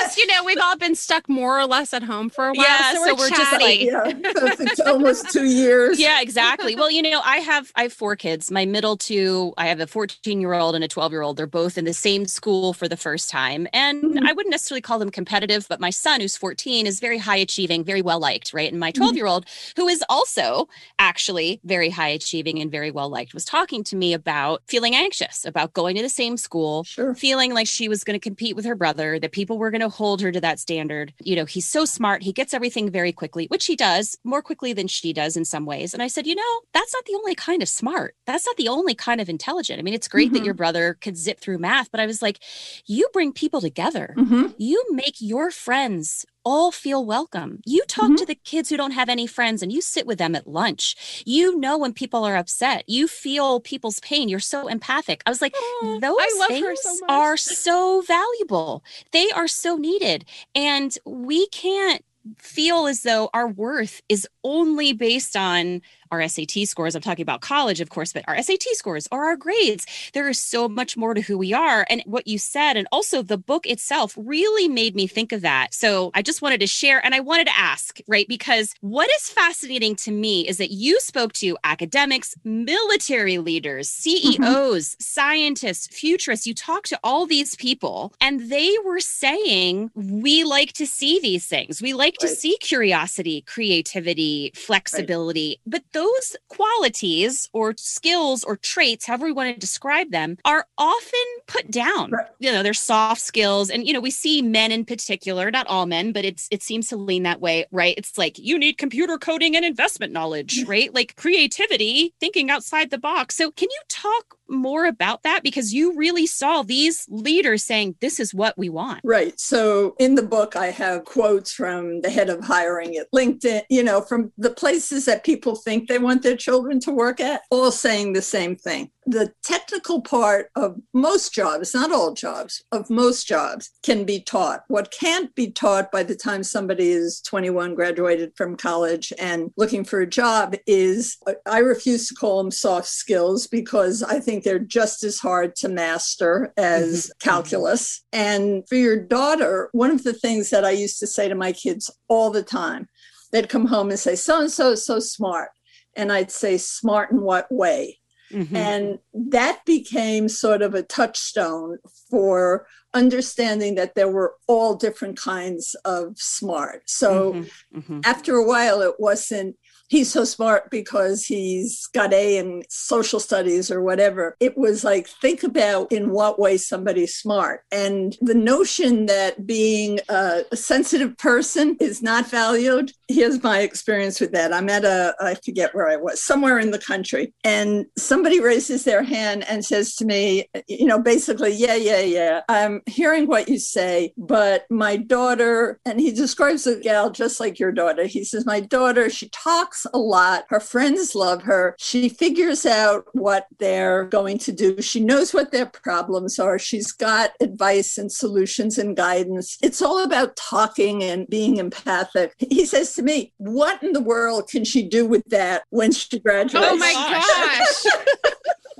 Plus, 0.02 0.16
you 0.16 0.26
know, 0.26 0.42
we've 0.42 0.56
all 0.58 0.78
been 0.78 0.94
stuck 0.94 1.28
more 1.28 1.60
or 1.60 1.66
less 1.66 1.92
at 1.92 2.02
home 2.02 2.30
for 2.30 2.46
a 2.46 2.52
while. 2.54 2.64
Yeah, 2.66 2.94
so 2.94 3.00
we're, 3.00 3.08
so 3.08 3.14
we're 3.16 3.28
just 3.28 3.52
like, 3.52 3.80
yeah, 3.80 4.02
it's 4.06 4.80
almost 4.80 5.30
two 5.30 5.44
years. 5.44 6.00
Yeah, 6.00 6.22
exactly. 6.22 6.74
Well, 6.74 6.90
you 6.90 7.02
know, 7.02 7.20
I 7.22 7.36
have 7.36 7.70
I 7.76 7.82
have 7.82 7.92
four 7.92 8.16
kids. 8.16 8.50
My 8.50 8.64
middle 8.64 8.96
two, 8.96 9.52
I 9.58 9.66
have 9.66 9.80
a 9.80 9.86
14 9.86 10.40
year 10.40 10.54
old 10.54 10.74
and 10.74 10.82
a 10.82 10.88
12 10.88 11.12
year 11.12 11.20
old. 11.20 11.36
They're 11.36 11.46
both 11.46 11.76
in 11.76 11.84
the 11.84 11.92
same 11.92 12.24
school 12.26 12.72
for 12.72 12.88
the 12.88 12.96
first 12.96 13.28
time. 13.28 13.68
And 13.74 14.02
mm-hmm. 14.02 14.26
I 14.26 14.32
wouldn't 14.32 14.50
necessarily 14.50 14.80
call 14.80 14.98
them 14.98 15.10
competitive, 15.10 15.66
but 15.68 15.78
my 15.78 15.90
son, 15.90 16.22
who's 16.22 16.38
14, 16.38 16.86
is 16.86 17.00
very 17.00 17.18
high 17.18 17.36
achieving, 17.36 17.84
very 17.84 18.00
well 18.00 18.18
liked, 18.18 18.54
right? 18.54 18.70
And 18.70 18.80
my 18.80 18.92
12 18.92 19.14
year 19.14 19.26
old, 19.26 19.44
who 19.76 19.88
is 19.88 20.02
also 20.08 20.68
actually 20.98 21.60
very 21.64 21.90
high 21.90 22.08
achieving 22.08 22.60
and 22.60 22.70
very 22.70 22.90
well 22.90 23.10
liked, 23.10 23.34
was 23.34 23.44
talking 23.44 23.84
to 23.84 23.96
me 23.96 24.14
about 24.14 24.62
feeling 24.68 24.94
anxious 24.94 25.44
about 25.44 25.74
going 25.74 25.96
to 25.96 26.02
the 26.02 26.08
same 26.08 26.38
school, 26.38 26.84
sure. 26.84 27.14
feeling 27.14 27.41
like 27.50 27.66
she 27.66 27.88
was 27.88 28.04
going 28.04 28.18
to 28.18 28.22
compete 28.22 28.54
with 28.54 28.64
her 28.64 28.74
brother, 28.74 29.18
that 29.18 29.32
people 29.32 29.58
were 29.58 29.70
going 29.70 29.80
to 29.80 29.88
hold 29.88 30.20
her 30.20 30.30
to 30.30 30.40
that 30.40 30.60
standard. 30.60 31.12
You 31.20 31.36
know, 31.36 31.44
he's 31.44 31.66
so 31.66 31.84
smart, 31.84 32.22
he 32.22 32.32
gets 32.32 32.54
everything 32.54 32.90
very 32.90 33.12
quickly, 33.12 33.46
which 33.48 33.66
he 33.66 33.74
does 33.74 34.16
more 34.22 34.42
quickly 34.42 34.72
than 34.72 34.86
she 34.86 35.12
does 35.12 35.36
in 35.36 35.44
some 35.44 35.66
ways. 35.66 35.92
And 35.92 36.02
I 36.02 36.06
said, 36.06 36.26
you 36.26 36.34
know, 36.34 36.60
that's 36.72 36.94
not 36.94 37.04
the 37.06 37.14
only 37.14 37.34
kind 37.34 37.62
of 37.62 37.68
smart. 37.68 38.14
That's 38.26 38.46
not 38.46 38.56
the 38.56 38.68
only 38.68 38.94
kind 38.94 39.20
of 39.20 39.28
intelligent. 39.28 39.78
I 39.78 39.82
mean, 39.82 39.94
it's 39.94 40.08
great 40.08 40.28
mm-hmm. 40.28 40.36
that 40.36 40.44
your 40.44 40.54
brother 40.54 40.98
could 41.00 41.16
zip 41.16 41.40
through 41.40 41.58
math, 41.58 41.90
but 41.90 42.00
I 42.00 42.06
was 42.06 42.22
like, 42.22 42.38
you 42.86 43.08
bring 43.12 43.32
people 43.32 43.60
together. 43.60 44.14
Mm-hmm. 44.16 44.48
You 44.58 44.84
make 44.90 45.16
your 45.18 45.50
friends 45.50 46.24
all 46.44 46.72
feel 46.72 47.04
welcome. 47.04 47.60
You 47.64 47.82
talk 47.86 48.06
mm-hmm. 48.06 48.14
to 48.16 48.26
the 48.26 48.34
kids 48.34 48.68
who 48.68 48.76
don't 48.76 48.92
have 48.92 49.08
any 49.08 49.26
friends 49.26 49.62
and 49.62 49.72
you 49.72 49.80
sit 49.80 50.06
with 50.06 50.18
them 50.18 50.34
at 50.34 50.46
lunch. 50.46 51.22
You 51.24 51.58
know 51.58 51.78
when 51.78 51.92
people 51.92 52.24
are 52.24 52.36
upset. 52.36 52.84
You 52.86 53.08
feel 53.08 53.60
people's 53.60 54.00
pain. 54.00 54.28
You're 54.28 54.40
so 54.40 54.68
empathic. 54.68 55.22
I 55.26 55.30
was 55.30 55.42
like, 55.42 55.54
oh, 55.56 55.98
those 56.00 56.48
things 56.48 56.80
so 56.82 56.98
are 57.08 57.36
so 57.36 58.02
valuable. 58.02 58.84
They 59.12 59.30
are 59.30 59.48
so 59.48 59.76
needed. 59.76 60.24
And 60.54 60.96
we 61.04 61.46
can't 61.48 62.04
feel 62.38 62.86
as 62.86 63.02
though 63.02 63.30
our 63.34 63.48
worth 63.48 64.00
is 64.08 64.28
only 64.44 64.92
based 64.92 65.36
on 65.36 65.82
our 66.12 66.28
SAT 66.28 66.66
scores. 66.66 66.94
I'm 66.94 67.02
talking 67.02 67.22
about 67.22 67.40
college, 67.40 67.80
of 67.80 67.90
course, 67.90 68.12
but 68.12 68.24
our 68.28 68.40
SAT 68.40 68.62
scores 68.74 69.08
or 69.10 69.24
our 69.24 69.36
grades. 69.36 69.86
There 70.12 70.28
is 70.28 70.40
so 70.40 70.68
much 70.68 70.96
more 70.96 71.14
to 71.14 71.22
who 71.22 71.38
we 71.38 71.52
are. 71.52 71.86
And 71.88 72.02
what 72.06 72.28
you 72.28 72.38
said, 72.38 72.76
and 72.76 72.86
also 72.92 73.22
the 73.22 73.38
book 73.38 73.66
itself 73.66 74.14
really 74.16 74.68
made 74.68 74.94
me 74.94 75.06
think 75.06 75.32
of 75.32 75.40
that. 75.40 75.74
So 75.74 76.10
I 76.14 76.22
just 76.22 76.42
wanted 76.42 76.60
to 76.60 76.66
share 76.66 77.04
and 77.04 77.14
I 77.14 77.20
wanted 77.20 77.46
to 77.46 77.58
ask, 77.58 77.98
right? 78.06 78.28
Because 78.28 78.74
what 78.80 79.10
is 79.16 79.30
fascinating 79.30 79.96
to 79.96 80.12
me 80.12 80.46
is 80.46 80.58
that 80.58 80.70
you 80.70 81.00
spoke 81.00 81.32
to 81.34 81.56
academics, 81.64 82.36
military 82.44 83.38
leaders, 83.38 83.88
CEOs, 83.88 84.36
mm-hmm. 84.36 85.00
scientists, 85.00 85.88
futurists. 85.88 86.46
You 86.46 86.54
talked 86.54 86.90
to 86.90 87.00
all 87.02 87.26
these 87.26 87.56
people, 87.56 88.12
and 88.20 88.50
they 88.50 88.76
were 88.84 89.00
saying, 89.00 89.90
we 89.94 90.44
like 90.44 90.72
to 90.74 90.86
see 90.86 91.18
these 91.20 91.46
things. 91.46 91.80
We 91.80 91.94
like 91.94 92.16
right. 92.20 92.28
to 92.28 92.36
see 92.36 92.58
curiosity, 92.58 93.42
creativity, 93.42 94.52
flexibility. 94.54 95.60
Right. 95.64 95.72
But 95.72 95.84
those 95.92 96.01
those 96.02 96.36
qualities 96.48 97.48
or 97.52 97.74
skills 97.76 98.44
or 98.44 98.56
traits, 98.56 99.06
however 99.06 99.26
we 99.26 99.32
want 99.32 99.54
to 99.54 99.60
describe 99.60 100.10
them, 100.10 100.36
are 100.44 100.66
often 100.78 101.20
put 101.46 101.70
down. 101.70 102.10
Right. 102.10 102.26
You 102.38 102.52
know, 102.52 102.62
they're 102.62 102.74
soft 102.74 103.20
skills. 103.20 103.70
And, 103.70 103.86
you 103.86 103.92
know, 103.92 104.00
we 104.00 104.10
see 104.10 104.42
men 104.42 104.72
in 104.72 104.84
particular, 104.84 105.50
not 105.50 105.66
all 105.66 105.86
men, 105.86 106.12
but 106.12 106.24
it's 106.24 106.48
it 106.50 106.62
seems 106.62 106.88
to 106.88 106.96
lean 106.96 107.22
that 107.22 107.40
way, 107.40 107.66
right? 107.70 107.94
It's 107.96 108.18
like 108.18 108.38
you 108.38 108.58
need 108.58 108.78
computer 108.78 109.18
coding 109.18 109.56
and 109.56 109.64
investment 109.64 110.12
knowledge, 110.12 110.64
right? 110.66 110.92
Like 110.92 111.16
creativity, 111.16 112.14
thinking 112.20 112.50
outside 112.50 112.90
the 112.90 112.98
box. 112.98 113.36
So 113.36 113.50
can 113.50 113.68
you 113.70 113.80
talk 113.88 114.36
more 114.52 114.86
about 114.86 115.22
that? 115.22 115.42
Because 115.42 115.72
you 115.72 115.96
really 115.96 116.26
saw 116.26 116.62
these 116.62 117.06
leaders 117.08 117.64
saying, 117.64 117.96
this 118.00 118.20
is 118.20 118.34
what 118.34 118.56
we 118.56 118.68
want. 118.68 119.00
Right. 119.04 119.38
So 119.38 119.94
in 119.98 120.14
the 120.14 120.22
book, 120.22 120.56
I 120.56 120.66
have 120.66 121.04
quotes 121.04 121.52
from 121.52 122.00
the 122.02 122.10
head 122.10 122.28
of 122.30 122.44
hiring 122.44 122.96
at 122.96 123.10
LinkedIn, 123.12 123.62
you 123.68 123.82
know, 123.82 124.00
from 124.00 124.32
the 124.38 124.50
places 124.50 125.04
that 125.06 125.24
people 125.24 125.56
think 125.56 125.88
they 125.88 125.98
want 125.98 126.22
their 126.22 126.36
children 126.36 126.80
to 126.80 126.92
work 126.92 127.20
at, 127.20 127.42
all 127.50 127.70
saying 127.70 128.12
the 128.12 128.22
same 128.22 128.56
thing 128.56 128.90
the 129.06 129.32
technical 129.42 130.00
part 130.00 130.48
of 130.54 130.76
most 130.92 131.32
jobs, 131.32 131.74
not 131.74 131.92
all 131.92 132.14
jobs, 132.14 132.62
of 132.72 132.88
most 132.88 133.26
jobs 133.26 133.70
can 133.82 134.04
be 134.04 134.20
taught. 134.20 134.62
What 134.68 134.92
can't 134.92 135.34
be 135.34 135.50
taught 135.50 135.90
by 135.90 136.02
the 136.02 136.14
time 136.14 136.42
somebody 136.42 136.90
is 136.90 137.20
21, 137.22 137.74
graduated 137.74 138.32
from 138.36 138.56
college, 138.56 139.12
and 139.18 139.50
looking 139.56 139.84
for 139.84 140.00
a 140.00 140.06
job 140.06 140.54
is 140.66 141.18
I 141.46 141.58
refuse 141.58 142.08
to 142.08 142.14
call 142.14 142.42
them 142.42 142.50
soft 142.50 142.88
skills 142.88 143.46
because 143.46 144.02
I 144.02 144.20
think 144.20 144.41
they're 144.42 144.58
just 144.58 145.04
as 145.04 145.18
hard 145.18 145.56
to 145.56 145.68
master 145.68 146.52
as 146.56 147.06
mm-hmm. 147.06 147.28
calculus. 147.28 148.02
And 148.12 148.68
for 148.68 148.76
your 148.76 148.98
daughter, 149.00 149.68
one 149.72 149.90
of 149.90 150.04
the 150.04 150.12
things 150.12 150.50
that 150.50 150.64
I 150.64 150.70
used 150.70 150.98
to 151.00 151.06
say 151.06 151.28
to 151.28 151.34
my 151.34 151.52
kids 151.52 151.90
all 152.08 152.30
the 152.30 152.42
time, 152.42 152.88
they'd 153.32 153.48
come 153.48 153.66
home 153.66 153.90
and 153.90 153.98
say, 153.98 154.14
so 154.14 154.40
and 154.40 154.50
so 154.50 154.72
is 154.72 154.84
so 154.84 155.00
smart. 155.00 155.50
And 155.96 156.12
I'd 156.12 156.30
say, 156.30 156.58
smart 156.58 157.10
in 157.10 157.20
what 157.20 157.50
way? 157.50 157.98
Mm-hmm. 158.32 158.56
And 158.56 158.98
that 159.30 159.64
became 159.66 160.28
sort 160.28 160.62
of 160.62 160.74
a 160.74 160.82
touchstone 160.82 161.78
for 162.10 162.66
understanding 162.94 163.74
that 163.74 163.94
there 163.94 164.10
were 164.10 164.34
all 164.46 164.74
different 164.74 165.18
kinds 165.18 165.74
of 165.84 166.14
smart. 166.16 166.82
So 166.86 167.32
mm-hmm. 167.32 167.78
Mm-hmm. 167.78 168.00
after 168.04 168.36
a 168.36 168.46
while, 168.46 168.80
it 168.80 168.94
wasn't 168.98 169.56
he's 169.92 170.10
so 170.10 170.24
smart 170.24 170.70
because 170.70 171.26
he's 171.26 171.86
got 171.88 172.14
A 172.14 172.38
in 172.38 172.62
social 172.70 173.20
studies 173.20 173.70
or 173.70 173.82
whatever. 173.82 174.34
It 174.40 174.56
was 174.56 174.84
like, 174.84 175.06
think 175.06 175.42
about 175.42 175.92
in 175.92 176.12
what 176.12 176.38
way 176.38 176.56
somebody's 176.56 177.14
smart. 177.14 177.60
And 177.70 178.16
the 178.22 178.34
notion 178.34 179.04
that 179.06 179.46
being 179.46 180.00
a, 180.08 180.44
sensitive 180.54 181.18
person 181.18 181.76
is 181.78 182.02
not 182.02 182.26
valued, 182.26 182.92
here's 183.08 183.42
my 183.42 183.60
experience 183.60 184.18
with 184.18 184.32
that. 184.32 184.54
I'm 184.54 184.70
at 184.70 184.84
a, 184.86 185.14
I 185.20 185.34
forget 185.34 185.74
where 185.74 185.90
I 185.90 185.96
was, 185.96 186.22
somewhere 186.22 186.58
in 186.58 186.70
the 186.70 186.78
country. 186.78 187.34
And 187.44 187.84
somebody 187.98 188.40
raises 188.40 188.84
their 188.84 189.02
hand 189.02 189.44
and 189.46 189.62
says 189.62 189.94
to 189.96 190.06
me, 190.06 190.48
you 190.68 190.86
know, 190.86 191.00
basically, 191.00 191.52
yeah, 191.52 191.74
yeah, 191.74 192.00
yeah, 192.00 192.40
I'm 192.48 192.80
hearing 192.86 193.26
what 193.26 193.50
you 193.50 193.58
say, 193.58 194.14
but 194.16 194.64
my 194.70 194.96
daughter, 194.96 195.78
and 195.84 196.00
he 196.00 196.12
describes 196.12 196.64
the 196.64 196.76
gal 196.76 197.10
just 197.10 197.40
like 197.40 197.58
your 197.58 197.72
daughter. 197.72 198.06
He 198.06 198.24
says, 198.24 198.46
my 198.46 198.60
daughter, 198.60 199.10
she 199.10 199.28
talks 199.28 199.81
a 199.92 199.98
lot. 199.98 200.44
Her 200.48 200.60
friends 200.60 201.14
love 201.14 201.42
her. 201.42 201.74
She 201.78 202.08
figures 202.08 202.66
out 202.66 203.04
what 203.12 203.46
they're 203.58 204.04
going 204.04 204.38
to 204.38 204.52
do. 204.52 204.80
She 204.80 205.00
knows 205.00 205.32
what 205.32 205.52
their 205.52 205.66
problems 205.66 206.38
are. 206.38 206.58
She's 206.58 206.92
got 206.92 207.32
advice 207.40 207.98
and 207.98 208.10
solutions 208.10 208.78
and 208.78 208.96
guidance. 208.96 209.58
It's 209.62 209.82
all 209.82 210.02
about 210.02 210.36
talking 210.36 211.02
and 211.02 211.26
being 211.28 211.56
empathic. 211.58 212.34
He 212.38 212.64
says 212.64 212.94
to 212.94 213.02
me, 213.02 213.32
What 213.38 213.82
in 213.82 213.92
the 213.92 214.00
world 214.00 214.48
can 214.48 214.64
she 214.64 214.82
do 214.82 215.06
with 215.06 215.24
that 215.26 215.64
when 215.70 215.92
she 215.92 216.18
graduates? 216.18 216.66
Oh 216.68 216.76
my 216.76 216.92
gosh. 216.92 217.92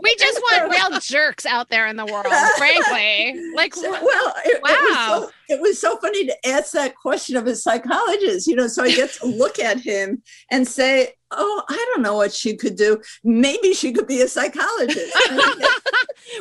we 0.02 0.14
just 0.16 0.40
want 0.40 0.70
real 0.70 0.98
jerks 1.00 1.46
out 1.46 1.70
there 1.70 1.86
in 1.86 1.96
the 1.96 2.06
world, 2.06 2.26
frankly. 2.58 3.40
Like, 3.54 3.76
well, 3.76 4.34
it, 4.44 4.62
wow. 4.62 4.72
It 4.72 5.20
was, 5.20 5.32
it 5.52 5.60
was, 5.60 5.80
so, 5.80 5.96
funny 5.98 6.26
to 6.26 6.48
ask 6.48 6.72
that 6.72 6.96
question 6.96 7.36
of 7.36 7.46
a 7.46 7.54
psychologist, 7.54 8.46
you 8.46 8.56
know. 8.56 8.68
So 8.68 8.82
I 8.84 8.92
get 8.92 9.12
to 9.14 9.26
look 9.42 9.58
at 9.58 9.80
him 9.80 10.22
and 10.50 10.66
say, 10.66 11.14
oh, 11.32 11.62
I 11.68 11.92
don't 11.92 12.02
know 12.02 12.16
what 12.16 12.32
she 12.32 12.56
could 12.56 12.76
do. 12.76 13.00
Maybe 13.24 13.74
she 13.74 13.92
could 13.92 14.06
be 14.06 14.20
a 14.20 14.28
psychologist. 14.28 15.12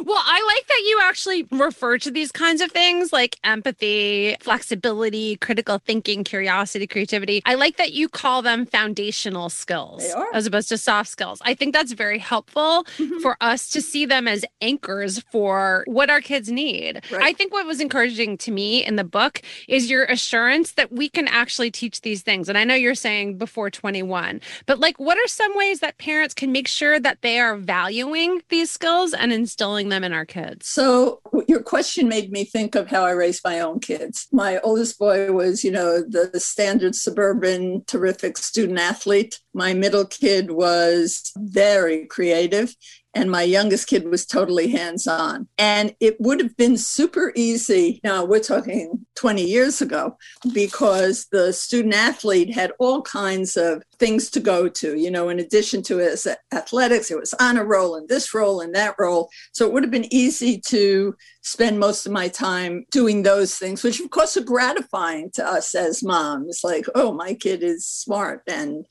well, 0.03 0.22
I 0.24 0.53
like 0.56 0.68
that 0.68 0.84
you 0.86 1.00
actually 1.03 1.48
refer 1.51 1.98
to 2.00 2.12
these 2.12 2.32
kinds 2.32 2.62
of 2.62 2.72
things 2.72 3.13
like 3.13 3.38
empathy, 3.44 4.36
flexibility, 4.41 5.38
critical 5.38 5.80
thinking, 5.80 6.24
curiosity, 6.24 6.88
creativity. 6.88 7.41
I 7.46 7.56
like 7.56 7.77
that 7.77 7.94
you 7.94 8.10
call 8.10 8.41
them 8.41 8.65
foundational 8.65 9.50
skills 9.50 10.06
as 10.34 10.46
opposed 10.46 10.70
to 10.70 10.77
soft 10.77 11.10
skills. 11.10 11.41
I 11.44 11.53
think 11.53 11.74
that's 11.74 11.94
very 11.94 12.20
helpful 12.20 12.86
mm-hmm. 12.98 13.20
for 13.20 13.38
us 13.41 13.70
to 13.72 13.82
see 13.82 14.06
them 14.06 14.27
as 14.27 14.46
anchors 14.62 15.20
for 15.32 15.84
what 15.88 16.10
our 16.10 16.22
kids 16.22 16.51
need. 16.51 17.01
Right. 17.12 17.24
I 17.24 17.34
think 17.34 17.53
what 17.53 17.65
was 17.65 17.80
encouraging 17.80 18.38
to 18.39 18.51
me 18.51 18.86
in 18.86 18.96
the 18.96 19.00
book 19.03 19.41
is 19.67 19.89
your 19.89 20.05
assurance 20.05 20.74
that 20.74 20.91
we 20.91 21.10
can 21.10 21.27
actually 21.27 21.72
teach 21.72 22.01
these 22.01 22.22
things. 22.22 22.50
And 22.50 22.58
I 22.58 22.63
know 22.63 22.75
you're 22.75 22.96
saying 22.96 23.38
before 23.38 23.70
21, 23.70 24.41
but 24.65 24.79
like 24.79 25.00
what 25.00 25.17
are 25.17 25.27
some 25.27 25.55
ways 25.55 25.79
that 25.79 25.98
parents 25.98 26.34
can 26.34 26.51
make 26.51 26.67
sure 26.67 27.00
that 27.00 27.22
they 27.22 27.39
are 27.39 27.55
valuing 27.55 28.41
these 28.50 28.72
skills 28.72 29.13
and 29.13 29.31
instilling 29.31 29.89
them 29.89 30.03
in 30.03 30.13
our 30.13 30.25
kids 30.25 30.67
so 30.67 31.22
your 31.48 31.62
question 31.62 32.08
made 32.08 32.31
me 32.31 32.43
think 32.43 32.75
of 32.75 32.88
how 32.88 33.03
I 33.03 33.12
raised 33.12 33.43
my 33.43 33.60
own 33.60 33.79
kids. 33.79 34.27
My 34.31 34.60
oldest 34.60 34.98
boy 34.98 35.31
was, 35.31 35.63
you 35.63 35.72
know, 35.72 36.01
the 36.01 36.39
standard 36.39 36.96
suburban, 36.96 37.84
terrific 37.88 38.38
student 38.38 38.79
athlete. 38.79 39.39
My 39.53 39.74
middle 39.74 40.05
kid 40.05 40.51
was 40.51 41.31
very 41.38 42.05
creative 42.05 42.75
and 43.13 43.30
my 43.30 43.44
youngest 43.44 43.88
kid 43.88 44.08
was 44.08 44.25
totally 44.25 44.70
hands 44.70 45.08
on. 45.08 45.48
And 45.58 45.96
it 46.00 46.20
would 46.20 46.39
have 46.39 46.56
been 46.56 46.77
super 46.77 47.34
easy. 47.36 48.00
Now, 48.03 48.24
we're 48.24 48.39
talking 48.39 49.06
20 49.15 49.44
years 49.44 49.82
ago, 49.82 50.18
because 50.53 51.27
the 51.32 51.51
student 51.51 51.94
athlete 51.94 52.53
had 52.53 52.72
all 52.80 53.01
kinds 53.01 53.58
of 53.58 53.84
things 54.00 54.30
to 54.32 54.39
go 54.39 54.70
to. 54.70 54.98
You 54.98 55.12
know, 55.12 55.30
in 55.30 55.39
addition 55.39 55.84
to 55.84 55.98
his 55.98 56.27
athletics, 56.53 57.12
it 57.12 57.20
was 57.20 57.34
on 57.36 57.58
a 57.58 57.65
roll 57.65 57.96
and 57.96 58.08
this 58.08 58.34
role 58.34 58.62
and 58.62 58.74
that 58.75 58.96
role. 58.98 59.30
So 59.51 59.65
it 59.65 59.74
would 59.74 59.84
have 59.84 59.91
been 59.91 60.13
easy 60.13 60.60
to 60.68 61.15
spend 61.44 61.80
most 61.80 62.06
of 62.06 62.12
my 62.12 62.30
time 62.30 62.86
doing 62.91 63.24
those 63.24 63.56
things, 63.56 63.84
which 63.84 64.00
of 64.00 64.10
course 64.10 64.38
are 64.38 64.44
gratifying 64.44 65.32
to 65.32 65.46
us 65.46 65.75
as 65.75 66.03
moms. 66.03 66.62
Like, 66.63 66.86
oh, 66.96 67.12
my 67.12 67.34
kid 67.34 67.62
is 67.62 67.86
smart 67.86 68.44
and 68.48 68.86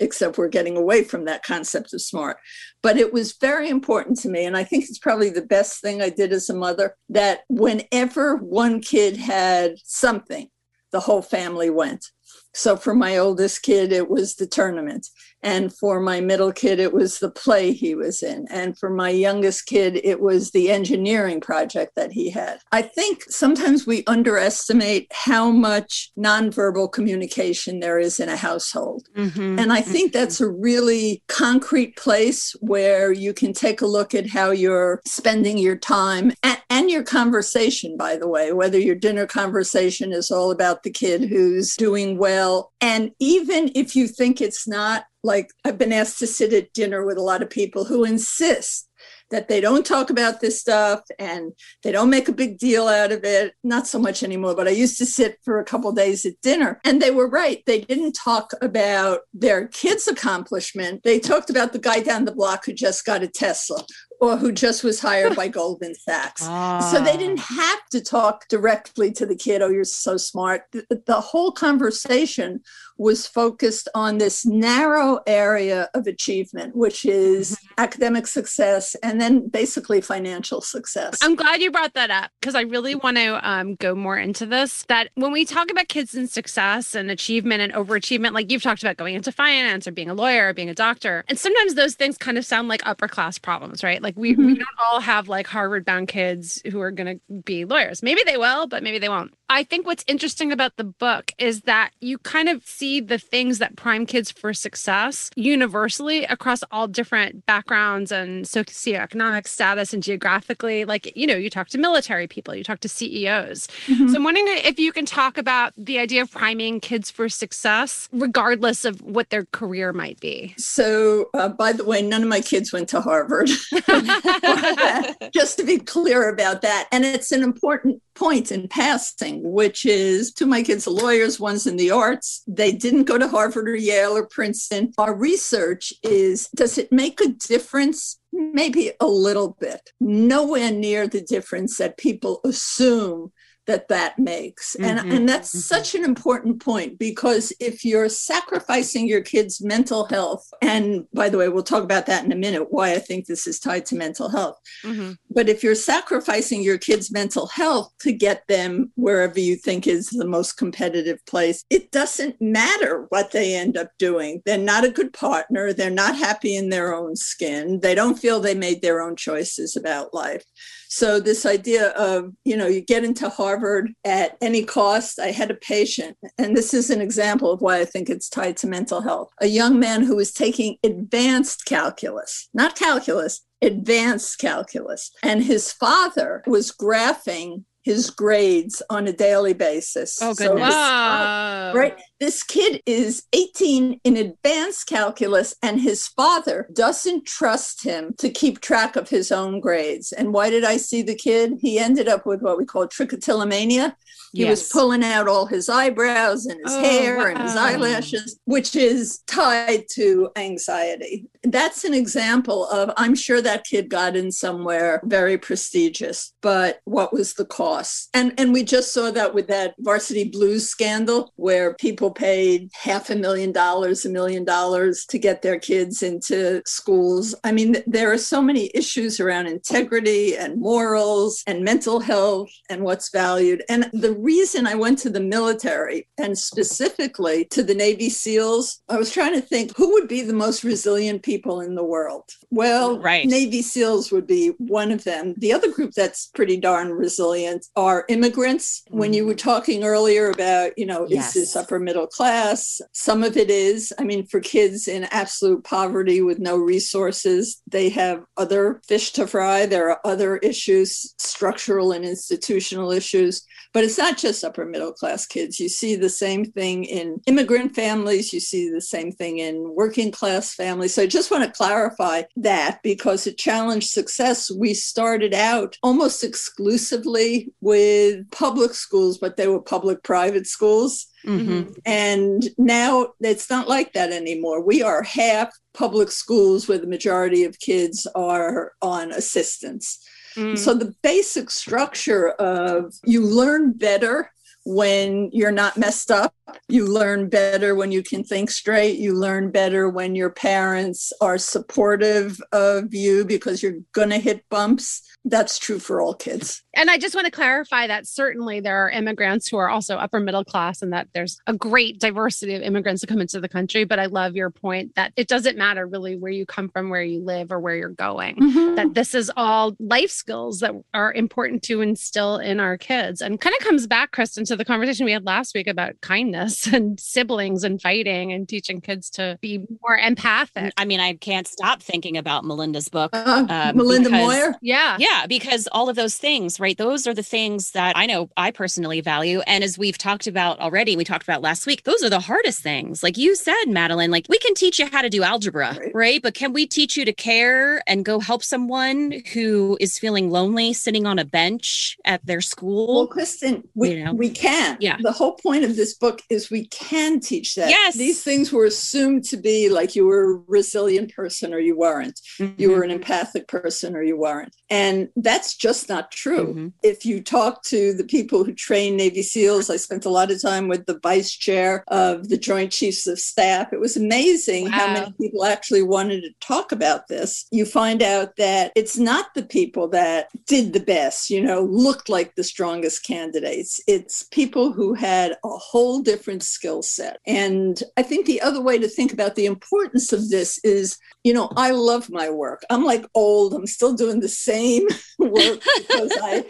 except 0.00 0.38
we're 0.38 0.48
getting 0.48 0.76
away 0.76 1.04
from 1.04 1.24
that 1.26 1.44
concept 1.44 1.92
of 1.94 2.00
smart. 2.00 2.38
But 2.82 2.96
it 2.96 3.12
was 3.12 3.36
very 3.40 3.68
important 3.68 4.18
to 4.20 4.28
me. 4.28 4.44
And 4.44 4.56
I 4.56 4.64
think 4.64 4.84
it's 4.84 4.98
probably 4.98 5.30
the 5.30 5.42
best 5.42 5.80
thing 5.80 6.00
I 6.00 6.10
did 6.10 6.32
as 6.32 6.50
a 6.50 6.54
mother 6.54 6.96
that 7.10 7.40
whenever 7.48 8.36
one 8.36 8.80
kid 8.80 9.16
had 9.16 9.76
something, 9.84 10.48
the 10.92 11.00
whole 11.00 11.22
family 11.22 11.70
went. 11.70 12.06
So 12.54 12.76
for 12.76 12.94
my 12.94 13.16
oldest 13.16 13.62
kid, 13.62 13.92
it 13.92 14.10
was 14.10 14.36
the 14.36 14.46
tournament. 14.46 15.06
And 15.42 15.74
for 15.74 16.00
my 16.00 16.20
middle 16.20 16.52
kid, 16.52 16.78
it 16.80 16.92
was 16.92 17.18
the 17.18 17.30
play 17.30 17.72
he 17.72 17.94
was 17.94 18.22
in. 18.22 18.46
And 18.50 18.78
for 18.78 18.90
my 18.90 19.08
youngest 19.08 19.66
kid, 19.66 20.00
it 20.04 20.20
was 20.20 20.50
the 20.50 20.70
engineering 20.70 21.40
project 21.40 21.94
that 21.96 22.12
he 22.12 22.30
had. 22.30 22.58
I 22.72 22.82
think 22.82 23.22
sometimes 23.24 23.86
we 23.86 24.04
underestimate 24.06 25.10
how 25.12 25.50
much 25.50 26.10
nonverbal 26.18 26.92
communication 26.92 27.80
there 27.80 27.98
is 27.98 28.20
in 28.20 28.28
a 28.28 28.36
household. 28.36 29.06
Mm-hmm. 29.16 29.58
And 29.58 29.72
I 29.72 29.80
think 29.80 30.12
that's 30.12 30.40
a 30.40 30.50
really 30.50 31.22
concrete 31.28 31.96
place 31.96 32.54
where 32.60 33.10
you 33.10 33.32
can 33.32 33.54
take 33.54 33.80
a 33.80 33.86
look 33.86 34.14
at 34.14 34.28
how 34.28 34.50
you're 34.50 35.00
spending 35.06 35.56
your 35.56 35.76
time 35.76 36.32
and, 36.42 36.58
and 36.68 36.90
your 36.90 37.02
conversation, 37.02 37.96
by 37.96 38.16
the 38.16 38.28
way, 38.28 38.52
whether 38.52 38.78
your 38.78 38.94
dinner 38.94 39.26
conversation 39.26 40.12
is 40.12 40.30
all 40.30 40.50
about 40.50 40.82
the 40.82 40.90
kid 40.90 41.24
who's 41.24 41.74
doing 41.76 42.18
well. 42.18 42.39
And 42.80 43.12
even 43.18 43.70
if 43.74 43.94
you 43.96 44.08
think 44.08 44.40
it's 44.40 44.66
not, 44.66 45.04
like 45.22 45.50
I've 45.64 45.78
been 45.78 45.92
asked 45.92 46.18
to 46.20 46.26
sit 46.26 46.52
at 46.52 46.72
dinner 46.72 47.04
with 47.04 47.18
a 47.18 47.22
lot 47.22 47.42
of 47.42 47.50
people 47.50 47.84
who 47.84 48.04
insist 48.04 48.88
that 49.30 49.48
they 49.48 49.60
don't 49.60 49.86
talk 49.86 50.10
about 50.10 50.40
this 50.40 50.60
stuff 50.60 51.02
and 51.18 51.52
they 51.82 51.92
don't 51.92 52.10
make 52.10 52.28
a 52.28 52.32
big 52.32 52.58
deal 52.58 52.88
out 52.88 53.12
of 53.12 53.22
it. 53.24 53.54
Not 53.62 53.86
so 53.86 53.98
much 53.98 54.22
anymore, 54.22 54.54
but 54.54 54.66
I 54.66 54.72
used 54.72 54.98
to 54.98 55.06
sit 55.06 55.38
for 55.44 55.58
a 55.58 55.64
couple 55.64 55.92
days 55.92 56.26
at 56.26 56.40
dinner 56.42 56.80
and 56.84 57.00
they 57.00 57.10
were 57.10 57.28
right. 57.28 57.62
They 57.66 57.82
didn't 57.82 58.12
talk 58.12 58.52
about 58.60 59.20
their 59.32 59.68
kids' 59.68 60.08
accomplishment. 60.08 61.02
They 61.04 61.20
talked 61.20 61.50
about 61.50 61.72
the 61.72 61.78
guy 61.78 62.00
down 62.00 62.24
the 62.24 62.34
block 62.34 62.66
who 62.66 62.72
just 62.72 63.04
got 63.04 63.22
a 63.22 63.28
Tesla 63.28 63.84
or 64.20 64.36
who 64.36 64.52
just 64.52 64.84
was 64.84 65.00
hired 65.00 65.34
by 65.34 65.48
Goldman 65.60 65.94
Sachs. 65.94 66.42
Ah. 66.44 66.78
So 66.92 67.02
they 67.02 67.16
didn't 67.16 67.40
have 67.40 67.88
to 67.90 68.00
talk 68.00 68.46
directly 68.48 69.10
to 69.12 69.26
the 69.26 69.34
kid, 69.34 69.62
oh, 69.62 69.68
you're 69.68 69.84
so 69.84 70.16
smart. 70.16 70.64
The, 70.72 71.02
the, 71.06 71.20
whole 71.20 71.52
conversation 71.52 72.62
was 72.98 73.26
focused 73.26 73.88
on 73.94 74.18
this 74.18 74.44
narrow 74.44 75.20
area 75.26 75.88
of 75.94 76.06
achievement, 76.06 76.76
which 76.76 77.04
is 77.04 77.52
mm-hmm. 77.52 77.74
academic 77.78 78.26
success 78.26 78.94
and 79.02 79.20
then 79.20 79.48
basically 79.48 80.00
financial 80.00 80.60
success. 80.60 81.18
I'm 81.22 81.34
glad 81.34 81.60
you 81.62 81.70
brought 81.70 81.94
that 81.94 82.10
up 82.10 82.30
because 82.40 82.54
I 82.54 82.62
really 82.62 82.94
want 82.94 83.16
to 83.16 83.48
um, 83.48 83.74
go 83.76 83.94
more 83.94 84.18
into 84.18 84.44
this. 84.44 84.84
That 84.88 85.10
when 85.14 85.32
we 85.32 85.44
talk 85.44 85.70
about 85.70 85.88
kids 85.88 86.14
and 86.14 86.28
success 86.28 86.94
and 86.94 87.10
achievement 87.10 87.62
and 87.62 87.72
overachievement, 87.72 88.32
like 88.32 88.50
you've 88.50 88.62
talked 88.62 88.82
about 88.82 88.96
going 88.96 89.14
into 89.14 89.32
finance 89.32 89.86
or 89.86 89.92
being 89.92 90.10
a 90.10 90.14
lawyer 90.14 90.48
or 90.48 90.54
being 90.54 90.70
a 90.70 90.74
doctor, 90.74 91.24
and 91.28 91.38
sometimes 91.38 91.74
those 91.74 91.94
things 91.94 92.18
kind 92.18 92.38
of 92.38 92.44
sound 92.44 92.68
like 92.68 92.86
upper 92.86 93.08
class 93.08 93.38
problems, 93.38 93.82
right? 93.82 94.02
Like 94.02 94.09
we, 94.16 94.32
mm-hmm. 94.32 94.46
we 94.46 94.54
don't 94.54 94.68
all 94.84 95.00
have 95.00 95.28
like 95.28 95.46
Harvard 95.46 95.84
bound 95.84 96.08
kids 96.08 96.62
who 96.70 96.80
are 96.80 96.90
going 96.90 97.18
to 97.18 97.42
be 97.42 97.64
lawyers. 97.64 98.02
Maybe 98.02 98.22
they 98.24 98.36
will, 98.36 98.66
but 98.66 98.82
maybe 98.82 98.98
they 98.98 99.08
won't. 99.08 99.32
I 99.48 99.64
think 99.64 99.84
what's 99.84 100.04
interesting 100.06 100.52
about 100.52 100.76
the 100.76 100.84
book 100.84 101.32
is 101.36 101.62
that 101.62 101.90
you 102.00 102.18
kind 102.18 102.48
of 102.48 102.64
see 102.64 103.00
the 103.00 103.18
things 103.18 103.58
that 103.58 103.74
prime 103.74 104.06
kids 104.06 104.30
for 104.30 104.54
success 104.54 105.28
universally 105.34 106.24
across 106.24 106.62
all 106.70 106.86
different 106.86 107.44
backgrounds 107.46 108.12
and 108.12 108.44
socioeconomic 108.44 109.48
status 109.48 109.92
and 109.92 110.04
geographically. 110.04 110.84
Like, 110.84 111.12
you 111.16 111.26
know, 111.26 111.34
you 111.34 111.50
talk 111.50 111.68
to 111.70 111.78
military 111.78 112.28
people, 112.28 112.54
you 112.54 112.62
talk 112.62 112.78
to 112.80 112.88
CEOs. 112.88 113.66
Mm-hmm. 113.86 114.08
So 114.08 114.16
I'm 114.16 114.24
wondering 114.24 114.46
if 114.48 114.78
you 114.78 114.92
can 114.92 115.04
talk 115.04 115.36
about 115.36 115.72
the 115.76 115.98
idea 115.98 116.22
of 116.22 116.30
priming 116.30 116.78
kids 116.78 117.10
for 117.10 117.28
success, 117.28 118.08
regardless 118.12 118.84
of 118.84 119.02
what 119.02 119.30
their 119.30 119.46
career 119.46 119.92
might 119.92 120.20
be. 120.20 120.54
So, 120.58 121.28
uh, 121.34 121.48
by 121.48 121.72
the 121.72 121.84
way, 121.84 122.02
none 122.02 122.22
of 122.22 122.28
my 122.28 122.40
kids 122.40 122.72
went 122.72 122.88
to 122.90 123.00
Harvard. 123.00 123.50
Just 125.32 125.58
to 125.58 125.64
be 125.64 125.78
clear 125.78 126.28
about 126.28 126.62
that. 126.62 126.88
And 126.92 127.04
it's 127.04 127.32
an 127.32 127.42
important 127.42 128.02
point 128.14 128.52
in 128.52 128.68
passing, 128.68 129.40
which 129.52 129.86
is 129.86 130.32
two 130.32 130.44
of 130.44 130.50
my 130.50 130.62
kids 130.62 130.86
are 130.86 130.90
lawyers, 130.90 131.40
one's 131.40 131.66
in 131.66 131.76
the 131.76 131.90
arts. 131.90 132.42
They 132.46 132.72
didn't 132.72 133.04
go 133.04 133.18
to 133.18 133.28
Harvard 133.28 133.68
or 133.68 133.76
Yale 133.76 134.16
or 134.16 134.26
Princeton. 134.26 134.92
Our 134.98 135.14
research 135.14 135.92
is 136.02 136.48
does 136.54 136.78
it 136.78 136.92
make 136.92 137.20
a 137.20 137.28
difference? 137.28 138.18
Maybe 138.32 138.92
a 139.00 139.06
little 139.06 139.56
bit, 139.58 139.90
nowhere 139.98 140.70
near 140.70 141.08
the 141.08 141.20
difference 141.20 141.78
that 141.78 141.96
people 141.96 142.40
assume 142.44 143.32
that 143.70 143.86
that 143.86 144.18
makes 144.18 144.74
and 144.74 144.98
mm-hmm. 144.98 145.12
and 145.12 145.28
that's 145.28 145.50
mm-hmm. 145.50 145.60
such 145.60 145.94
an 145.94 146.02
important 146.02 146.60
point 146.60 146.98
because 146.98 147.52
if 147.60 147.84
you're 147.84 148.08
sacrificing 148.08 149.06
your 149.06 149.20
kids 149.20 149.62
mental 149.62 150.06
health 150.06 150.52
and 150.60 151.06
by 151.14 151.28
the 151.28 151.38
way 151.38 151.48
we'll 151.48 151.62
talk 151.62 151.84
about 151.84 152.04
that 152.04 152.24
in 152.24 152.32
a 152.32 152.36
minute 152.36 152.66
why 152.70 152.92
i 152.92 152.98
think 152.98 153.26
this 153.26 153.46
is 153.46 153.60
tied 153.60 153.86
to 153.86 153.94
mental 153.94 154.28
health 154.28 154.58
mm-hmm. 154.82 155.12
but 155.30 155.48
if 155.48 155.62
you're 155.62 155.76
sacrificing 155.76 156.64
your 156.64 156.78
kids 156.78 157.12
mental 157.12 157.46
health 157.46 157.92
to 158.00 158.10
get 158.10 158.42
them 158.48 158.90
wherever 158.96 159.38
you 159.38 159.54
think 159.54 159.86
is 159.86 160.08
the 160.08 160.26
most 160.26 160.56
competitive 160.56 161.24
place 161.26 161.64
it 161.70 161.92
doesn't 161.92 162.40
matter 162.42 163.06
what 163.10 163.30
they 163.30 163.54
end 163.54 163.76
up 163.76 163.90
doing 163.98 164.42
they're 164.44 164.58
not 164.58 164.84
a 164.84 164.90
good 164.90 165.12
partner 165.12 165.72
they're 165.72 165.90
not 165.90 166.16
happy 166.16 166.56
in 166.56 166.70
their 166.70 166.92
own 166.92 167.14
skin 167.14 167.78
they 167.78 167.94
don't 167.94 168.18
feel 168.18 168.40
they 168.40 168.52
made 168.52 168.82
their 168.82 169.00
own 169.00 169.14
choices 169.14 169.76
about 169.76 170.12
life 170.12 170.44
so 170.90 171.20
this 171.20 171.46
idea 171.46 171.90
of, 171.90 172.32
you 172.44 172.56
know, 172.56 172.66
you 172.66 172.80
get 172.80 173.04
into 173.04 173.28
Harvard 173.28 173.92
at 174.04 174.36
any 174.40 174.64
cost. 174.64 175.20
I 175.20 175.30
had 175.30 175.48
a 175.52 175.54
patient, 175.54 176.16
and 176.36 176.56
this 176.56 176.74
is 176.74 176.90
an 176.90 177.00
example 177.00 177.52
of 177.52 177.60
why 177.60 177.78
I 177.78 177.84
think 177.84 178.10
it's 178.10 178.28
tied 178.28 178.56
to 178.58 178.66
mental 178.66 179.00
health. 179.00 179.30
A 179.40 179.46
young 179.46 179.78
man 179.78 180.02
who 180.02 180.16
was 180.16 180.32
taking 180.32 180.78
advanced 180.82 181.64
calculus, 181.64 182.48
not 182.52 182.74
calculus, 182.74 183.42
advanced 183.62 184.40
calculus. 184.40 185.12
And 185.22 185.44
his 185.44 185.72
father 185.72 186.42
was 186.48 186.72
graphing 186.72 187.64
his 187.82 188.10
grades 188.10 188.82
on 188.90 189.06
a 189.06 189.12
daily 189.12 189.54
basis. 189.54 190.18
Oh, 190.20 190.34
goodness. 190.34 190.74
So 190.74 190.80
wow. 190.80 191.72
right. 191.72 192.00
This 192.20 192.42
kid 192.42 192.82
is 192.84 193.22
18 193.32 193.98
in 194.04 194.16
advanced 194.18 194.86
calculus, 194.86 195.54
and 195.62 195.80
his 195.80 196.06
father 196.06 196.68
doesn't 196.74 197.24
trust 197.24 197.82
him 197.82 198.14
to 198.18 198.28
keep 198.28 198.60
track 198.60 198.94
of 198.94 199.08
his 199.08 199.32
own 199.32 199.58
grades. 199.58 200.12
And 200.12 200.34
why 200.34 200.50
did 200.50 200.62
I 200.62 200.76
see 200.76 201.00
the 201.00 201.14
kid? 201.14 201.54
He 201.62 201.78
ended 201.78 202.08
up 202.08 202.26
with 202.26 202.42
what 202.42 202.58
we 202.58 202.66
call 202.66 202.86
trichotillomania. 202.86 203.94
He 204.32 204.42
yes. 204.42 204.50
was 204.50 204.68
pulling 204.68 205.02
out 205.02 205.26
all 205.26 205.46
his 205.46 205.68
eyebrows 205.68 206.46
and 206.46 206.60
his 206.64 206.74
oh, 206.74 206.80
hair 206.80 207.18
wow. 207.18 207.26
and 207.26 207.38
his 207.38 207.56
eyelashes, 207.56 208.38
which 208.44 208.76
is 208.76 209.20
tied 209.26 209.86
to 209.94 210.30
anxiety. 210.36 211.26
That's 211.42 211.84
an 211.84 211.94
example 211.94 212.66
of 212.68 212.92
I'm 212.96 213.14
sure 213.14 213.42
that 213.42 213.64
kid 213.64 213.88
got 213.88 214.14
in 214.14 214.30
somewhere 214.30 215.00
very 215.04 215.36
prestigious, 215.36 216.32
but 216.42 216.80
what 216.84 217.12
was 217.12 217.34
the 217.34 217.44
cost? 217.44 218.08
And 218.14 218.32
and 218.38 218.52
we 218.52 218.62
just 218.62 218.92
saw 218.92 219.10
that 219.10 219.34
with 219.34 219.48
that 219.48 219.74
varsity 219.80 220.24
blues 220.24 220.68
scandal 220.68 221.32
where 221.34 221.74
people 221.74 222.09
paid 222.10 222.70
half 222.74 223.10
a 223.10 223.16
million 223.16 223.52
dollars, 223.52 224.04
a 224.04 224.10
million 224.10 224.44
dollars 224.44 225.04
to 225.06 225.18
get 225.18 225.42
their 225.42 225.58
kids 225.58 226.02
into 226.02 226.62
schools. 226.66 227.34
I 227.44 227.52
mean, 227.52 227.76
there 227.86 228.12
are 228.12 228.18
so 228.18 228.42
many 228.42 228.70
issues 228.74 229.20
around 229.20 229.46
integrity 229.46 230.36
and 230.36 230.60
morals 230.60 231.42
and 231.46 231.64
mental 231.64 232.00
health 232.00 232.50
and 232.68 232.82
what's 232.82 233.10
valued. 233.10 233.62
And 233.68 233.90
the 233.92 234.14
reason 234.14 234.66
I 234.66 234.74
went 234.74 234.98
to 235.00 235.10
the 235.10 235.20
military 235.20 236.08
and 236.18 236.36
specifically 236.36 237.44
to 237.46 237.62
the 237.62 237.74
Navy 237.74 238.10
SEALs, 238.10 238.82
I 238.88 238.96
was 238.96 239.12
trying 239.12 239.34
to 239.34 239.40
think 239.40 239.76
who 239.76 239.92
would 239.92 240.08
be 240.08 240.22
the 240.22 240.32
most 240.32 240.64
resilient 240.64 241.22
people 241.22 241.60
in 241.60 241.74
the 241.74 241.84
world. 241.84 242.24
Well, 242.50 242.98
right. 242.98 243.26
Navy 243.26 243.62
SEALs 243.62 244.10
would 244.12 244.26
be 244.26 244.48
one 244.58 244.92
of 244.92 245.04
them. 245.04 245.34
The 245.38 245.52
other 245.52 245.70
group 245.72 245.92
that's 245.92 246.26
pretty 246.34 246.56
darn 246.56 246.90
resilient 246.90 247.66
are 247.76 248.04
immigrants. 248.08 248.82
Mm. 248.90 248.96
When 248.96 249.12
you 249.12 249.26
were 249.26 249.34
talking 249.34 249.84
earlier 249.84 250.30
about, 250.30 250.76
you 250.76 250.86
know, 250.86 251.06
yes. 251.08 251.28
is 251.28 251.34
this 251.34 251.56
upper 251.56 251.78
middle 251.78 251.99
middle 252.00 252.08
class. 252.10 252.80
Some 252.92 253.22
of 253.22 253.36
it 253.36 253.50
is, 253.50 253.92
I 253.98 254.04
mean, 254.04 254.26
for 254.26 254.40
kids 254.40 254.88
in 254.88 255.04
absolute 255.04 255.64
poverty 255.64 256.22
with 256.22 256.38
no 256.38 256.56
resources, 256.56 257.60
they 257.70 257.90
have 257.90 258.24
other 258.38 258.80
fish 258.88 259.12
to 259.12 259.26
fry. 259.26 259.66
There 259.66 259.90
are 259.90 260.00
other 260.04 260.38
issues, 260.38 261.14
structural 261.18 261.92
and 261.92 262.04
institutional 262.04 262.90
issues. 262.90 263.42
But 263.72 263.84
it's 263.84 263.98
not 263.98 264.18
just 264.18 264.42
upper 264.42 264.64
middle 264.64 264.92
class 264.92 265.26
kids. 265.26 265.60
You 265.60 265.68
see 265.68 265.94
the 265.94 266.08
same 266.08 266.44
thing 266.44 266.84
in 266.84 267.20
immigrant 267.26 267.74
families, 267.74 268.32
you 268.32 268.40
see 268.40 268.68
the 268.68 268.80
same 268.80 269.12
thing 269.12 269.38
in 269.38 269.74
working 269.76 270.10
class 270.10 270.54
families. 270.54 270.94
So 270.94 271.02
I 271.02 271.06
just 271.06 271.30
want 271.30 271.44
to 271.44 271.52
clarify 271.52 272.22
that 272.36 272.80
because 272.82 273.26
at 273.28 273.38
Challenge 273.38 273.86
Success, 273.86 274.50
we 274.50 274.74
started 274.74 275.34
out 275.34 275.76
almost 275.84 276.24
exclusively 276.24 277.52
with 277.60 278.28
public 278.32 278.74
schools, 278.74 279.18
but 279.18 279.36
they 279.36 279.46
were 279.46 279.62
public 279.62 280.02
private 280.02 280.48
schools. 280.48 281.06
Mm-hmm. 281.26 281.72
And 281.84 282.44
now 282.56 283.08
it's 283.20 283.50
not 283.50 283.68
like 283.68 283.92
that 283.92 284.12
anymore. 284.12 284.62
We 284.62 284.82
are 284.82 285.02
half 285.02 285.52
public 285.74 286.10
schools 286.10 286.68
where 286.68 286.78
the 286.78 286.86
majority 286.86 287.44
of 287.44 287.58
kids 287.58 288.06
are 288.14 288.72
on 288.80 289.12
assistance. 289.12 290.02
Mm. 290.36 290.56
So 290.56 290.74
the 290.74 290.94
basic 291.02 291.50
structure 291.50 292.30
of 292.30 292.94
you 293.04 293.26
learn 293.26 293.72
better 293.72 294.30
when 294.64 295.30
you're 295.32 295.52
not 295.52 295.76
messed 295.76 296.10
up. 296.10 296.34
You 296.68 296.86
learn 296.86 297.28
better 297.28 297.74
when 297.74 297.92
you 297.92 298.02
can 298.02 298.22
think 298.22 298.50
straight. 298.50 298.98
You 298.98 299.14
learn 299.14 299.50
better 299.50 299.88
when 299.88 300.14
your 300.14 300.30
parents 300.30 301.12
are 301.20 301.38
supportive 301.38 302.40
of 302.52 302.92
you 302.92 303.24
because 303.24 303.62
you're 303.62 303.78
going 303.92 304.10
to 304.10 304.18
hit 304.18 304.44
bumps 304.50 305.02
that's 305.24 305.58
true 305.58 305.78
for 305.78 306.00
all 306.00 306.14
kids. 306.14 306.62
And 306.74 306.88
I 306.88 306.96
just 306.96 307.14
want 307.14 307.26
to 307.26 307.30
clarify 307.30 307.86
that 307.86 308.06
certainly 308.06 308.60
there 308.60 308.86
are 308.86 308.90
immigrants 308.90 309.48
who 309.48 309.58
are 309.58 309.68
also 309.68 309.96
upper 309.96 310.18
middle 310.18 310.44
class 310.44 310.80
and 310.80 310.92
that 310.94 311.08
there's 311.12 311.38
a 311.46 311.52
great 311.52 312.00
diversity 312.00 312.54
of 312.54 312.62
immigrants 312.62 313.02
that 313.02 313.08
come 313.08 313.20
into 313.20 313.38
the 313.38 313.48
country. 313.48 313.84
But 313.84 313.98
I 313.98 314.06
love 314.06 314.34
your 314.34 314.50
point 314.50 314.94
that 314.94 315.12
it 315.16 315.28
doesn't 315.28 315.58
matter 315.58 315.86
really 315.86 316.16
where 316.16 316.32
you 316.32 316.46
come 316.46 316.70
from, 316.70 316.88
where 316.88 317.02
you 317.02 317.22
live, 317.22 317.52
or 317.52 317.60
where 317.60 317.76
you're 317.76 317.90
going, 317.90 318.36
mm-hmm. 318.36 318.76
that 318.76 318.94
this 318.94 319.14
is 319.14 319.30
all 319.36 319.76
life 319.78 320.10
skills 320.10 320.60
that 320.60 320.72
are 320.94 321.12
important 321.12 321.62
to 321.64 321.82
instill 321.82 322.38
in 322.38 322.58
our 322.58 322.78
kids. 322.78 323.20
And 323.20 323.38
kind 323.40 323.54
of 323.58 323.66
comes 323.66 323.86
back, 323.86 324.12
Kristen, 324.12 324.46
to 324.46 324.56
the 324.56 324.64
conversation 324.64 325.04
we 325.04 325.12
had 325.12 325.26
last 325.26 325.54
week 325.54 325.66
about 325.66 326.00
kindness 326.00 326.66
and 326.72 326.98
siblings 326.98 327.62
and 327.62 327.80
fighting 327.80 328.32
and 328.32 328.48
teaching 328.48 328.80
kids 328.80 329.10
to 329.10 329.38
be 329.42 329.66
more 329.82 329.98
empathic. 329.98 330.72
I 330.78 330.86
mean, 330.86 331.00
I 331.00 331.14
can't 331.14 331.46
stop 331.46 331.82
thinking 331.82 332.16
about 332.16 332.44
Melinda's 332.44 332.88
book. 332.88 333.10
Uh, 333.12 333.46
um, 333.50 333.76
Melinda 333.76 334.08
because, 334.08 334.26
Moyer? 334.26 334.54
Yeah. 334.62 334.96
Yeah 334.98 335.09
yeah, 335.10 335.26
because 335.26 335.68
all 335.72 335.88
of 335.88 335.96
those 335.96 336.16
things, 336.16 336.60
right? 336.60 336.76
Those 336.76 337.06
are 337.06 337.14
the 337.14 337.22
things 337.22 337.72
that 337.72 337.96
I 337.96 338.06
know 338.06 338.30
I 338.36 338.50
personally 338.50 339.00
value. 339.00 339.40
And 339.46 339.64
as 339.64 339.78
we've 339.78 339.98
talked 339.98 340.26
about 340.26 340.60
already, 340.60 340.96
we 340.96 341.04
talked 341.04 341.22
about 341.22 341.42
last 341.42 341.66
week, 341.66 341.84
those 341.84 342.02
are 342.02 342.10
the 342.10 342.20
hardest 342.20 342.62
things. 342.62 343.02
Like 343.02 343.16
you 343.16 343.34
said, 343.34 343.64
Madeline, 343.66 344.10
like 344.10 344.26
we 344.28 344.38
can 344.38 344.54
teach 344.54 344.78
you 344.78 344.86
how 344.86 345.02
to 345.02 345.08
do 345.08 345.22
algebra, 345.22 345.76
right? 345.78 345.94
right? 345.94 346.22
But 346.22 346.34
can 346.34 346.52
we 346.52 346.66
teach 346.66 346.96
you 346.96 347.04
to 347.04 347.12
care 347.12 347.82
and 347.86 348.04
go 348.04 348.20
help 348.20 348.42
someone 348.42 349.22
who 349.32 349.76
is 349.80 349.98
feeling 349.98 350.30
lonely 350.30 350.72
sitting 350.72 351.06
on 351.06 351.18
a 351.18 351.24
bench 351.24 351.96
at 352.04 352.24
their 352.24 352.40
school? 352.40 352.94
Well, 352.94 353.06
Kristen, 353.06 353.64
we, 353.74 353.90
you 353.90 354.04
know? 354.04 354.12
we 354.12 354.30
can. 354.30 354.76
Yeah. 354.80 354.96
The 355.00 355.12
whole 355.12 355.34
point 355.34 355.64
of 355.64 355.76
this 355.76 355.94
book 355.94 356.22
is 356.30 356.50
we 356.50 356.66
can 356.66 357.20
teach 357.20 357.54
that. 357.56 357.70
Yes. 357.70 357.96
These 357.96 358.22
things 358.22 358.52
were 358.52 358.64
assumed 358.64 359.24
to 359.24 359.36
be 359.36 359.68
like 359.68 359.96
you 359.96 360.06
were 360.06 360.34
a 360.34 360.40
resilient 360.46 361.14
person 361.14 361.52
or 361.52 361.58
you 361.58 361.76
weren't. 361.76 362.20
Mm-hmm. 362.38 362.60
You 362.60 362.70
were 362.70 362.82
an 362.82 362.90
empathic 362.90 363.48
person 363.48 363.96
or 363.96 364.02
you 364.02 364.16
weren't. 364.16 364.54
And 364.68 364.99
that's 365.16 365.56
just 365.56 365.88
not 365.88 366.10
true. 366.10 366.48
Mm-hmm. 366.48 366.68
If 366.82 367.04
you 367.04 367.22
talk 367.22 367.62
to 367.64 367.92
the 367.94 368.04
people 368.04 368.44
who 368.44 368.52
train 368.52 368.96
Navy 368.96 369.22
SEALs, 369.22 369.70
I 369.70 369.76
spent 369.76 370.04
a 370.04 370.10
lot 370.10 370.30
of 370.30 370.40
time 370.40 370.68
with 370.68 370.86
the 370.86 370.98
vice 370.98 371.32
chair 371.32 371.84
of 371.88 372.28
the 372.28 372.38
Joint 372.38 372.72
Chiefs 372.72 373.06
of 373.06 373.18
Staff. 373.18 373.72
It 373.72 373.80
was 373.80 373.96
amazing 373.96 374.64
wow. 374.64 374.70
how 374.70 374.92
many 374.92 375.12
people 375.20 375.44
actually 375.44 375.82
wanted 375.82 376.22
to 376.22 376.30
talk 376.40 376.72
about 376.72 377.08
this. 377.08 377.46
You 377.50 377.64
find 377.64 378.02
out 378.02 378.36
that 378.36 378.72
it's 378.76 378.98
not 378.98 379.34
the 379.34 379.44
people 379.44 379.88
that 379.88 380.28
did 380.46 380.72
the 380.72 380.80
best, 380.80 381.30
you 381.30 381.42
know, 381.42 381.62
looked 381.62 382.08
like 382.08 382.34
the 382.34 382.44
strongest 382.44 383.04
candidates. 383.04 383.80
It's 383.86 384.24
people 384.24 384.72
who 384.72 384.94
had 384.94 385.32
a 385.44 385.48
whole 385.48 386.00
different 386.00 386.42
skill 386.42 386.82
set. 386.82 387.18
And 387.26 387.82
I 387.96 388.02
think 388.02 388.26
the 388.26 388.40
other 388.40 388.60
way 388.60 388.78
to 388.78 388.88
think 388.88 389.12
about 389.12 389.34
the 389.34 389.46
importance 389.46 390.12
of 390.12 390.30
this 390.30 390.58
is, 390.64 390.98
you 391.24 391.32
know, 391.32 391.50
I 391.56 391.70
love 391.70 392.10
my 392.10 392.30
work. 392.30 392.62
I'm 392.70 392.84
like 392.84 393.04
old, 393.14 393.54
I'm 393.54 393.66
still 393.66 393.94
doing 393.94 394.20
the 394.20 394.28
same 394.28 394.86
work 395.18 395.62
because 395.76 396.12
I 396.22 396.44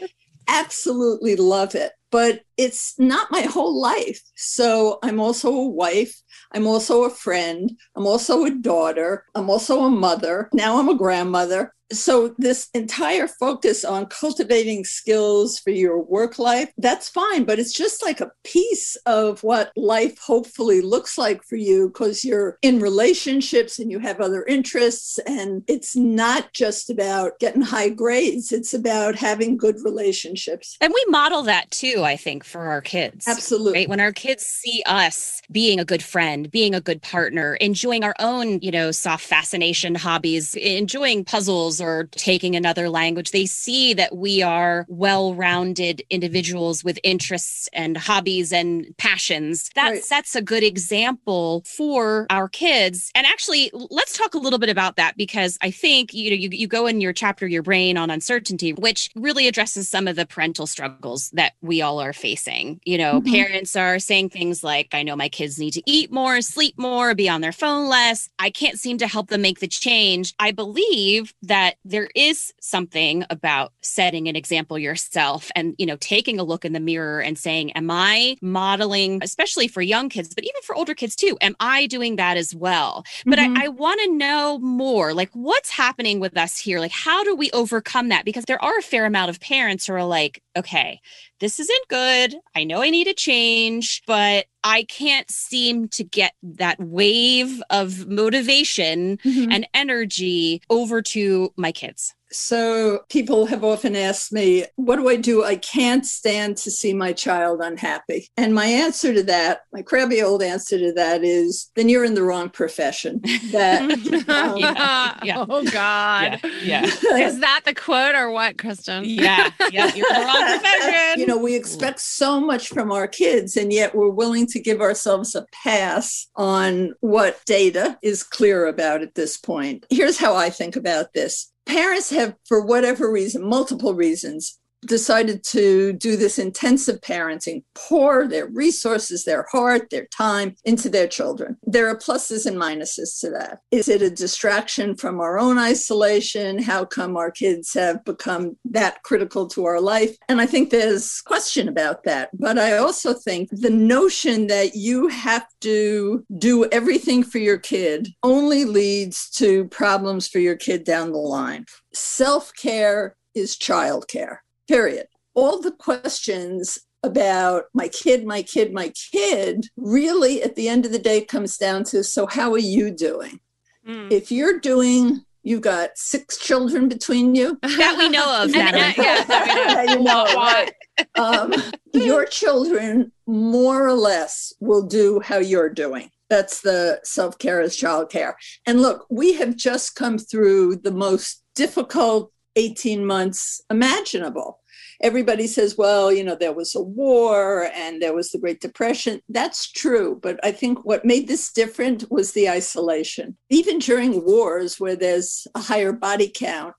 absolutely 0.48 1.36
love 1.36 1.74
it. 1.74 1.92
But 2.10 2.40
it's 2.56 2.98
not 2.98 3.30
my 3.30 3.42
whole 3.42 3.80
life. 3.80 4.20
So 4.34 4.98
I'm 5.02 5.20
also 5.20 5.52
a 5.52 5.68
wife. 5.68 6.20
I'm 6.52 6.66
also 6.66 7.04
a 7.04 7.10
friend. 7.10 7.70
I'm 7.94 8.06
also 8.06 8.44
a 8.44 8.50
daughter. 8.50 9.24
I'm 9.34 9.48
also 9.48 9.84
a 9.84 9.90
mother. 9.90 10.48
Now 10.52 10.80
I'm 10.80 10.88
a 10.88 10.96
grandmother 10.96 11.72
so 11.92 12.34
this 12.38 12.68
entire 12.74 13.26
focus 13.26 13.84
on 13.84 14.06
cultivating 14.06 14.84
skills 14.84 15.58
for 15.58 15.70
your 15.70 16.00
work 16.00 16.38
life 16.38 16.72
that's 16.78 17.08
fine 17.08 17.44
but 17.44 17.58
it's 17.58 17.72
just 17.72 18.04
like 18.04 18.20
a 18.20 18.30
piece 18.44 18.96
of 19.06 19.42
what 19.42 19.72
life 19.76 20.18
hopefully 20.18 20.80
looks 20.80 21.18
like 21.18 21.42
for 21.42 21.56
you 21.56 21.88
because 21.88 22.24
you're 22.24 22.58
in 22.62 22.80
relationships 22.80 23.78
and 23.78 23.90
you 23.90 23.98
have 23.98 24.20
other 24.20 24.44
interests 24.44 25.18
and 25.26 25.62
it's 25.66 25.96
not 25.96 26.52
just 26.52 26.90
about 26.90 27.38
getting 27.40 27.62
high 27.62 27.88
grades 27.88 28.52
it's 28.52 28.74
about 28.74 29.14
having 29.16 29.56
good 29.56 29.76
relationships. 29.84 30.76
And 30.80 30.92
we 30.92 31.04
model 31.08 31.42
that 31.44 31.70
too 31.70 32.02
i 32.04 32.16
think 32.16 32.44
for 32.44 32.62
our 32.62 32.80
kids 32.80 33.26
absolutely 33.26 33.72
right? 33.72 33.88
When 33.88 34.00
our 34.00 34.12
kids 34.12 34.44
see 34.44 34.82
us 34.86 35.40
being 35.50 35.80
a 35.80 35.84
good 35.84 36.02
friend 36.02 36.50
being 36.50 36.74
a 36.74 36.80
good 36.80 37.02
partner 37.02 37.54
enjoying 37.56 38.04
our 38.04 38.14
own 38.18 38.60
you 38.60 38.70
know 38.70 38.90
soft 38.90 39.24
fascination 39.24 39.94
hobbies 39.94 40.54
enjoying 40.54 41.24
puzzles 41.24 41.79
or 41.80 42.08
taking 42.12 42.56
another 42.56 42.88
language. 42.88 43.30
They 43.30 43.46
see 43.46 43.94
that 43.94 44.16
we 44.16 44.42
are 44.42 44.86
well 44.88 45.34
rounded 45.34 46.02
individuals 46.10 46.84
with 46.84 46.98
interests 47.02 47.68
and 47.72 47.96
hobbies 47.96 48.52
and 48.52 48.94
passions. 48.96 49.70
That 49.74 49.90
right. 49.90 50.04
sets 50.04 50.34
a 50.34 50.42
good 50.42 50.62
example 50.62 51.62
for 51.66 52.26
our 52.30 52.48
kids. 52.48 53.10
And 53.14 53.26
actually, 53.26 53.70
let's 53.72 54.16
talk 54.16 54.34
a 54.34 54.38
little 54.38 54.58
bit 54.58 54.68
about 54.68 54.96
that 54.96 55.16
because 55.16 55.58
I 55.62 55.70
think 55.70 56.12
you 56.12 56.30
know 56.30 56.36
you, 56.36 56.48
you 56.52 56.66
go 56.66 56.86
in 56.86 57.00
your 57.00 57.12
chapter, 57.12 57.46
your 57.46 57.62
brain 57.62 57.96
on 57.96 58.10
uncertainty, 58.10 58.72
which 58.72 59.10
really 59.14 59.46
addresses 59.46 59.88
some 59.88 60.08
of 60.08 60.16
the 60.16 60.26
parental 60.26 60.66
struggles 60.66 61.30
that 61.30 61.52
we 61.60 61.82
all 61.82 62.00
are 62.00 62.12
facing. 62.12 62.80
You 62.84 62.98
know, 62.98 63.20
mm-hmm. 63.20 63.32
parents 63.32 63.76
are 63.76 63.98
saying 63.98 64.30
things 64.30 64.64
like, 64.64 64.88
I 64.92 65.02
know 65.02 65.16
my 65.16 65.28
kids 65.28 65.58
need 65.58 65.72
to 65.72 65.82
eat 65.86 66.12
more, 66.12 66.40
sleep 66.40 66.78
more, 66.78 67.14
be 67.14 67.28
on 67.28 67.40
their 67.40 67.52
phone 67.52 67.88
less. 67.88 68.28
I 68.38 68.50
can't 68.50 68.78
seem 68.78 68.98
to 68.98 69.06
help 69.06 69.28
them 69.28 69.42
make 69.42 69.60
the 69.60 69.68
change. 69.68 70.34
I 70.38 70.50
believe 70.52 71.34
that 71.42 71.69
that 71.70 71.78
there 71.84 72.08
is 72.14 72.52
something 72.60 73.24
about 73.30 73.72
setting 73.80 74.28
an 74.28 74.36
example 74.36 74.78
yourself 74.78 75.50
and 75.54 75.74
you 75.78 75.86
know 75.86 75.96
taking 75.96 76.40
a 76.40 76.44
look 76.44 76.64
in 76.64 76.72
the 76.72 76.80
mirror 76.80 77.20
and 77.20 77.38
saying 77.38 77.70
am 77.72 77.90
i 77.90 78.36
modeling 78.42 79.20
especially 79.22 79.68
for 79.68 79.80
young 79.80 80.08
kids 80.08 80.34
but 80.34 80.44
even 80.44 80.60
for 80.62 80.74
older 80.74 80.94
kids 80.94 81.14
too 81.14 81.38
am 81.40 81.54
i 81.60 81.86
doing 81.86 82.16
that 82.16 82.36
as 82.36 82.54
well 82.54 83.04
but 83.24 83.38
mm-hmm. 83.38 83.56
i, 83.56 83.64
I 83.64 83.68
want 83.68 84.00
to 84.00 84.12
know 84.12 84.58
more 84.58 85.14
like 85.14 85.30
what's 85.32 85.70
happening 85.70 86.18
with 86.18 86.36
us 86.36 86.58
here 86.58 86.80
like 86.80 86.90
how 86.90 87.22
do 87.22 87.36
we 87.36 87.50
overcome 87.52 88.08
that 88.08 88.24
because 88.24 88.46
there 88.46 88.62
are 88.62 88.78
a 88.78 88.82
fair 88.82 89.06
amount 89.06 89.30
of 89.30 89.40
parents 89.40 89.86
who 89.86 89.92
are 89.92 90.04
like 90.04 90.42
okay 90.56 91.00
this 91.40 91.58
isn't 91.58 91.88
good. 91.88 92.36
I 92.54 92.64
know 92.64 92.82
I 92.82 92.90
need 92.90 93.08
a 93.08 93.14
change, 93.14 94.02
but 94.06 94.44
I 94.62 94.84
can't 94.84 95.30
seem 95.30 95.88
to 95.88 96.04
get 96.04 96.34
that 96.42 96.78
wave 96.80 97.62
of 97.70 98.08
motivation 98.08 99.18
mm-hmm. 99.18 99.50
and 99.50 99.66
energy 99.74 100.62
over 100.68 101.02
to 101.02 101.52
my 101.56 101.72
kids. 101.72 102.14
So 102.32 103.00
people 103.08 103.46
have 103.46 103.64
often 103.64 103.96
asked 103.96 104.32
me, 104.32 104.64
what 104.76 104.96
do 104.96 105.08
I 105.08 105.16
do? 105.16 105.44
I 105.44 105.56
can't 105.56 106.06
stand 106.06 106.56
to 106.58 106.70
see 106.70 106.94
my 106.94 107.12
child 107.12 107.60
unhappy. 107.62 108.28
And 108.36 108.54
my 108.54 108.66
answer 108.66 109.12
to 109.12 109.22
that, 109.24 109.62
my 109.72 109.82
crabby 109.82 110.22
old 110.22 110.42
answer 110.42 110.78
to 110.78 110.92
that 110.92 111.24
is, 111.24 111.70
then 111.76 111.88
you're 111.88 112.04
in 112.04 112.14
the 112.14 112.22
wrong 112.22 112.48
profession. 112.50 113.20
That 113.50 113.82
um, 114.28 114.56
yeah, 114.58 115.18
yeah. 115.24 115.44
Oh 115.48 115.64
God. 115.64 116.40
Yeah, 116.62 116.88
yeah. 117.02 117.26
Is 117.26 117.40
that 117.40 117.62
the 117.64 117.74
quote 117.74 118.14
or 118.14 118.30
what, 118.30 118.58
Kristen? 118.58 119.04
Yeah. 119.04 119.50
Yeah. 119.72 119.92
You're 119.94 120.06
in 120.08 120.20
the 120.20 120.26
wrong 120.26 120.60
profession. 120.60 121.20
You 121.20 121.26
know, 121.26 121.38
we 121.38 121.56
expect 121.56 122.00
so 122.00 122.38
much 122.38 122.68
from 122.68 122.92
our 122.92 123.08
kids, 123.08 123.56
and 123.56 123.72
yet 123.72 123.94
we're 123.94 124.10
willing 124.10 124.46
to 124.48 124.60
give 124.60 124.80
ourselves 124.80 125.34
a 125.34 125.46
pass 125.64 126.28
on 126.36 126.94
what 127.00 127.40
data 127.44 127.98
is 128.02 128.22
clear 128.22 128.66
about 128.66 129.02
at 129.02 129.14
this 129.14 129.36
point. 129.36 129.86
Here's 129.90 130.18
how 130.18 130.36
I 130.36 130.50
think 130.50 130.76
about 130.76 131.12
this 131.12 131.49
parents 131.70 132.10
have, 132.10 132.36
for 132.46 132.64
whatever 132.64 133.10
reason, 133.10 133.42
multiple 133.42 133.94
reasons, 133.94 134.58
decided 134.86 135.44
to 135.44 135.92
do 135.94 136.16
this 136.16 136.38
intensive 136.38 137.00
parenting, 137.00 137.62
pour 137.74 138.26
their 138.26 138.46
resources, 138.48 139.24
their 139.24 139.46
heart, 139.50 139.90
their 139.90 140.06
time 140.06 140.54
into 140.64 140.88
their 140.88 141.06
children. 141.06 141.56
There 141.62 141.88
are 141.88 141.96
pluses 141.96 142.46
and 142.46 142.56
minuses 142.56 143.20
to 143.20 143.30
that. 143.30 143.60
Is 143.70 143.88
it 143.88 144.02
a 144.02 144.10
distraction 144.10 144.96
from 144.96 145.20
our 145.20 145.38
own 145.38 145.58
isolation? 145.58 146.62
How 146.62 146.84
come 146.84 147.16
our 147.16 147.30
kids 147.30 147.74
have 147.74 148.04
become 148.04 148.56
that 148.66 149.02
critical 149.02 149.46
to 149.48 149.64
our 149.64 149.80
life? 149.80 150.16
And 150.28 150.40
I 150.40 150.46
think 150.46 150.70
there's 150.70 151.20
question 151.20 151.68
about 151.68 152.04
that. 152.04 152.30
But 152.38 152.58
I 152.58 152.76
also 152.76 153.14
think 153.14 153.48
the 153.52 153.70
notion 153.70 154.46
that 154.48 154.74
you 154.74 155.08
have 155.08 155.46
to 155.62 156.24
do 156.38 156.66
everything 156.66 157.22
for 157.22 157.38
your 157.38 157.58
kid 157.58 158.08
only 158.22 158.64
leads 158.64 159.30
to 159.30 159.66
problems 159.66 160.28
for 160.28 160.38
your 160.38 160.56
kid 160.56 160.84
down 160.84 161.12
the 161.12 161.18
line. 161.18 161.66
Self 161.92 162.52
care 162.54 163.16
is 163.34 163.56
childcare 163.56 164.38
period. 164.70 165.06
All 165.34 165.60
the 165.60 165.72
questions 165.72 166.78
about 167.02 167.64
my 167.74 167.88
kid, 167.88 168.24
my 168.24 168.42
kid, 168.42 168.72
my 168.72 168.92
kid 169.12 169.66
really 169.76 170.42
at 170.42 170.54
the 170.54 170.68
end 170.68 170.86
of 170.86 170.92
the 170.92 170.98
day 170.98 171.24
comes 171.24 171.56
down 171.56 171.82
to 171.84 172.04
so, 172.04 172.26
how 172.26 172.52
are 172.52 172.58
you 172.58 172.92
doing? 172.92 173.40
Mm. 173.86 174.12
If 174.12 174.30
you're 174.30 174.60
doing 174.60 175.24
You've 175.42 175.62
got 175.62 175.96
six 175.96 176.36
children 176.36 176.86
between 176.88 177.34
you. 177.34 177.58
That 177.62 177.96
we 177.96 178.10
know 178.10 178.42
of. 178.42 178.50
yeah, 178.54 179.24
that 179.24 179.86
you 179.88 180.04
know 180.04 180.24
right? 180.34 180.70
um, 181.18 181.54
your 181.94 182.26
children 182.26 183.10
more 183.26 183.86
or 183.86 183.94
less 183.94 184.52
will 184.60 184.82
do 184.82 185.18
how 185.20 185.38
you're 185.38 185.70
doing. 185.70 186.10
That's 186.28 186.60
the 186.60 187.00
self 187.04 187.38
care 187.38 187.62
as 187.62 187.74
child 187.74 188.10
care. 188.10 188.36
And 188.66 188.82
look, 188.82 189.06
we 189.08 189.32
have 189.34 189.56
just 189.56 189.96
come 189.96 190.18
through 190.18 190.76
the 190.76 190.92
most 190.92 191.42
difficult 191.54 192.30
18 192.56 193.06
months 193.06 193.62
imaginable 193.70 194.59
everybody 195.02 195.46
says, 195.46 195.76
well, 195.78 196.12
you 196.12 196.22
know, 196.22 196.34
there 196.34 196.52
was 196.52 196.74
a 196.74 196.82
war 196.82 197.70
and 197.74 198.00
there 198.00 198.14
was 198.14 198.30
the 198.30 198.38
Great 198.38 198.60
Depression. 198.60 199.20
That's 199.28 199.70
true. 199.70 200.18
But 200.22 200.38
I 200.44 200.52
think 200.52 200.84
what 200.84 201.04
made 201.04 201.28
this 201.28 201.52
different 201.52 202.10
was 202.10 202.32
the 202.32 202.48
isolation. 202.48 203.36
Even 203.48 203.78
during 203.78 204.24
wars 204.24 204.78
where 204.78 204.96
there's 204.96 205.46
a 205.54 205.60
higher 205.60 205.92
body 205.92 206.30
count, 206.34 206.74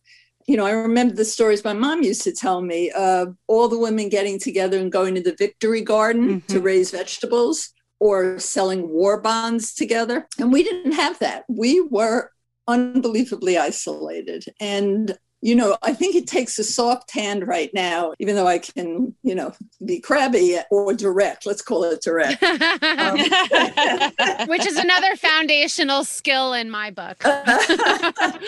you 0.47 0.57
know, 0.57 0.65
I 0.65 0.71
remember 0.71 1.15
the 1.15 1.25
stories 1.25 1.63
my 1.63 1.73
mom 1.73 2.03
used 2.03 2.23
to 2.23 2.31
tell 2.31 2.61
me 2.61 2.91
of 2.91 3.35
all 3.47 3.67
the 3.67 3.79
women 3.79 4.09
getting 4.09 4.39
together 4.39 4.77
and 4.77 4.91
going 4.91 5.15
to 5.15 5.21
the 5.21 5.35
Victory 5.37 5.81
Garden 5.81 6.41
mm-hmm. 6.41 6.53
to 6.53 6.59
raise 6.59 6.91
vegetables 6.91 7.69
or 7.99 8.39
selling 8.39 8.89
war 8.89 9.21
bonds 9.21 9.73
together. 9.73 10.27
And 10.39 10.51
we 10.51 10.63
didn't 10.63 10.93
have 10.93 11.19
that. 11.19 11.45
We 11.47 11.81
were 11.81 12.31
unbelievably 12.67 13.57
isolated. 13.57 14.45
And 14.59 15.15
you 15.41 15.55
know, 15.55 15.75
I 15.81 15.93
think 15.93 16.15
it 16.15 16.27
takes 16.27 16.59
a 16.59 16.63
soft 16.63 17.11
hand 17.11 17.47
right 17.47 17.71
now, 17.73 18.13
even 18.19 18.35
though 18.35 18.47
I 18.47 18.59
can, 18.59 19.15
you 19.23 19.33
know, 19.33 19.53
be 19.83 19.99
crabby 19.99 20.59
or 20.69 20.93
direct. 20.93 21.47
Let's 21.47 21.63
call 21.63 21.83
it 21.83 22.01
direct. 22.01 22.41
Um, 22.43 23.17
Which 24.47 24.65
is 24.67 24.77
another 24.77 25.15
foundational 25.15 26.03
skill 26.03 26.53
in 26.53 26.69
my 26.69 26.91
book. 26.91 27.23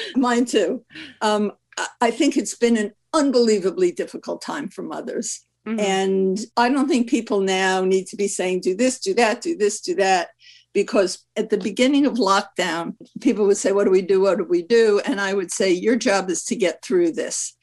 Mine 0.15 0.45
too. 0.45 0.86
Um, 1.21 1.53
I 1.99 2.12
think 2.12 2.38
it's 2.38 2.56
been 2.56 2.77
an 2.77 2.93
unbelievably 3.13 3.93
difficult 3.93 4.43
time 4.43 4.69
for 4.69 4.84
mothers. 4.84 5.41
Mm-hmm. 5.67 5.79
And 5.79 6.39
I 6.58 6.69
don't 6.69 6.88
think 6.88 7.10
people 7.10 7.39
now 7.39 7.84
need 7.84 8.06
to 8.08 8.17
be 8.17 8.27
saying, 8.27 8.62
do 8.62 8.75
this, 8.75 8.99
do 8.99 9.13
that, 9.15 9.41
do 9.41 9.58
this, 9.58 9.82
do 9.82 9.95
that 9.95 10.29
because 10.73 11.25
at 11.36 11.49
the 11.49 11.57
beginning 11.57 12.05
of 12.05 12.13
lockdown, 12.13 12.95
people 13.21 13.45
would 13.45 13.57
say, 13.57 13.71
What 13.71 13.86
do 13.86 13.91
we 13.91 14.01
do? 14.01 14.21
What 14.21 14.38
do 14.38 14.45
we 14.45 14.63
do? 14.63 15.01
And 15.05 15.21
I 15.21 15.33
would 15.33 15.51
say, 15.51 15.71
Your 15.71 15.95
job 15.95 16.29
is 16.29 16.43
to 16.45 16.55
get 16.55 16.83
through 16.83 17.13
this. 17.13 17.55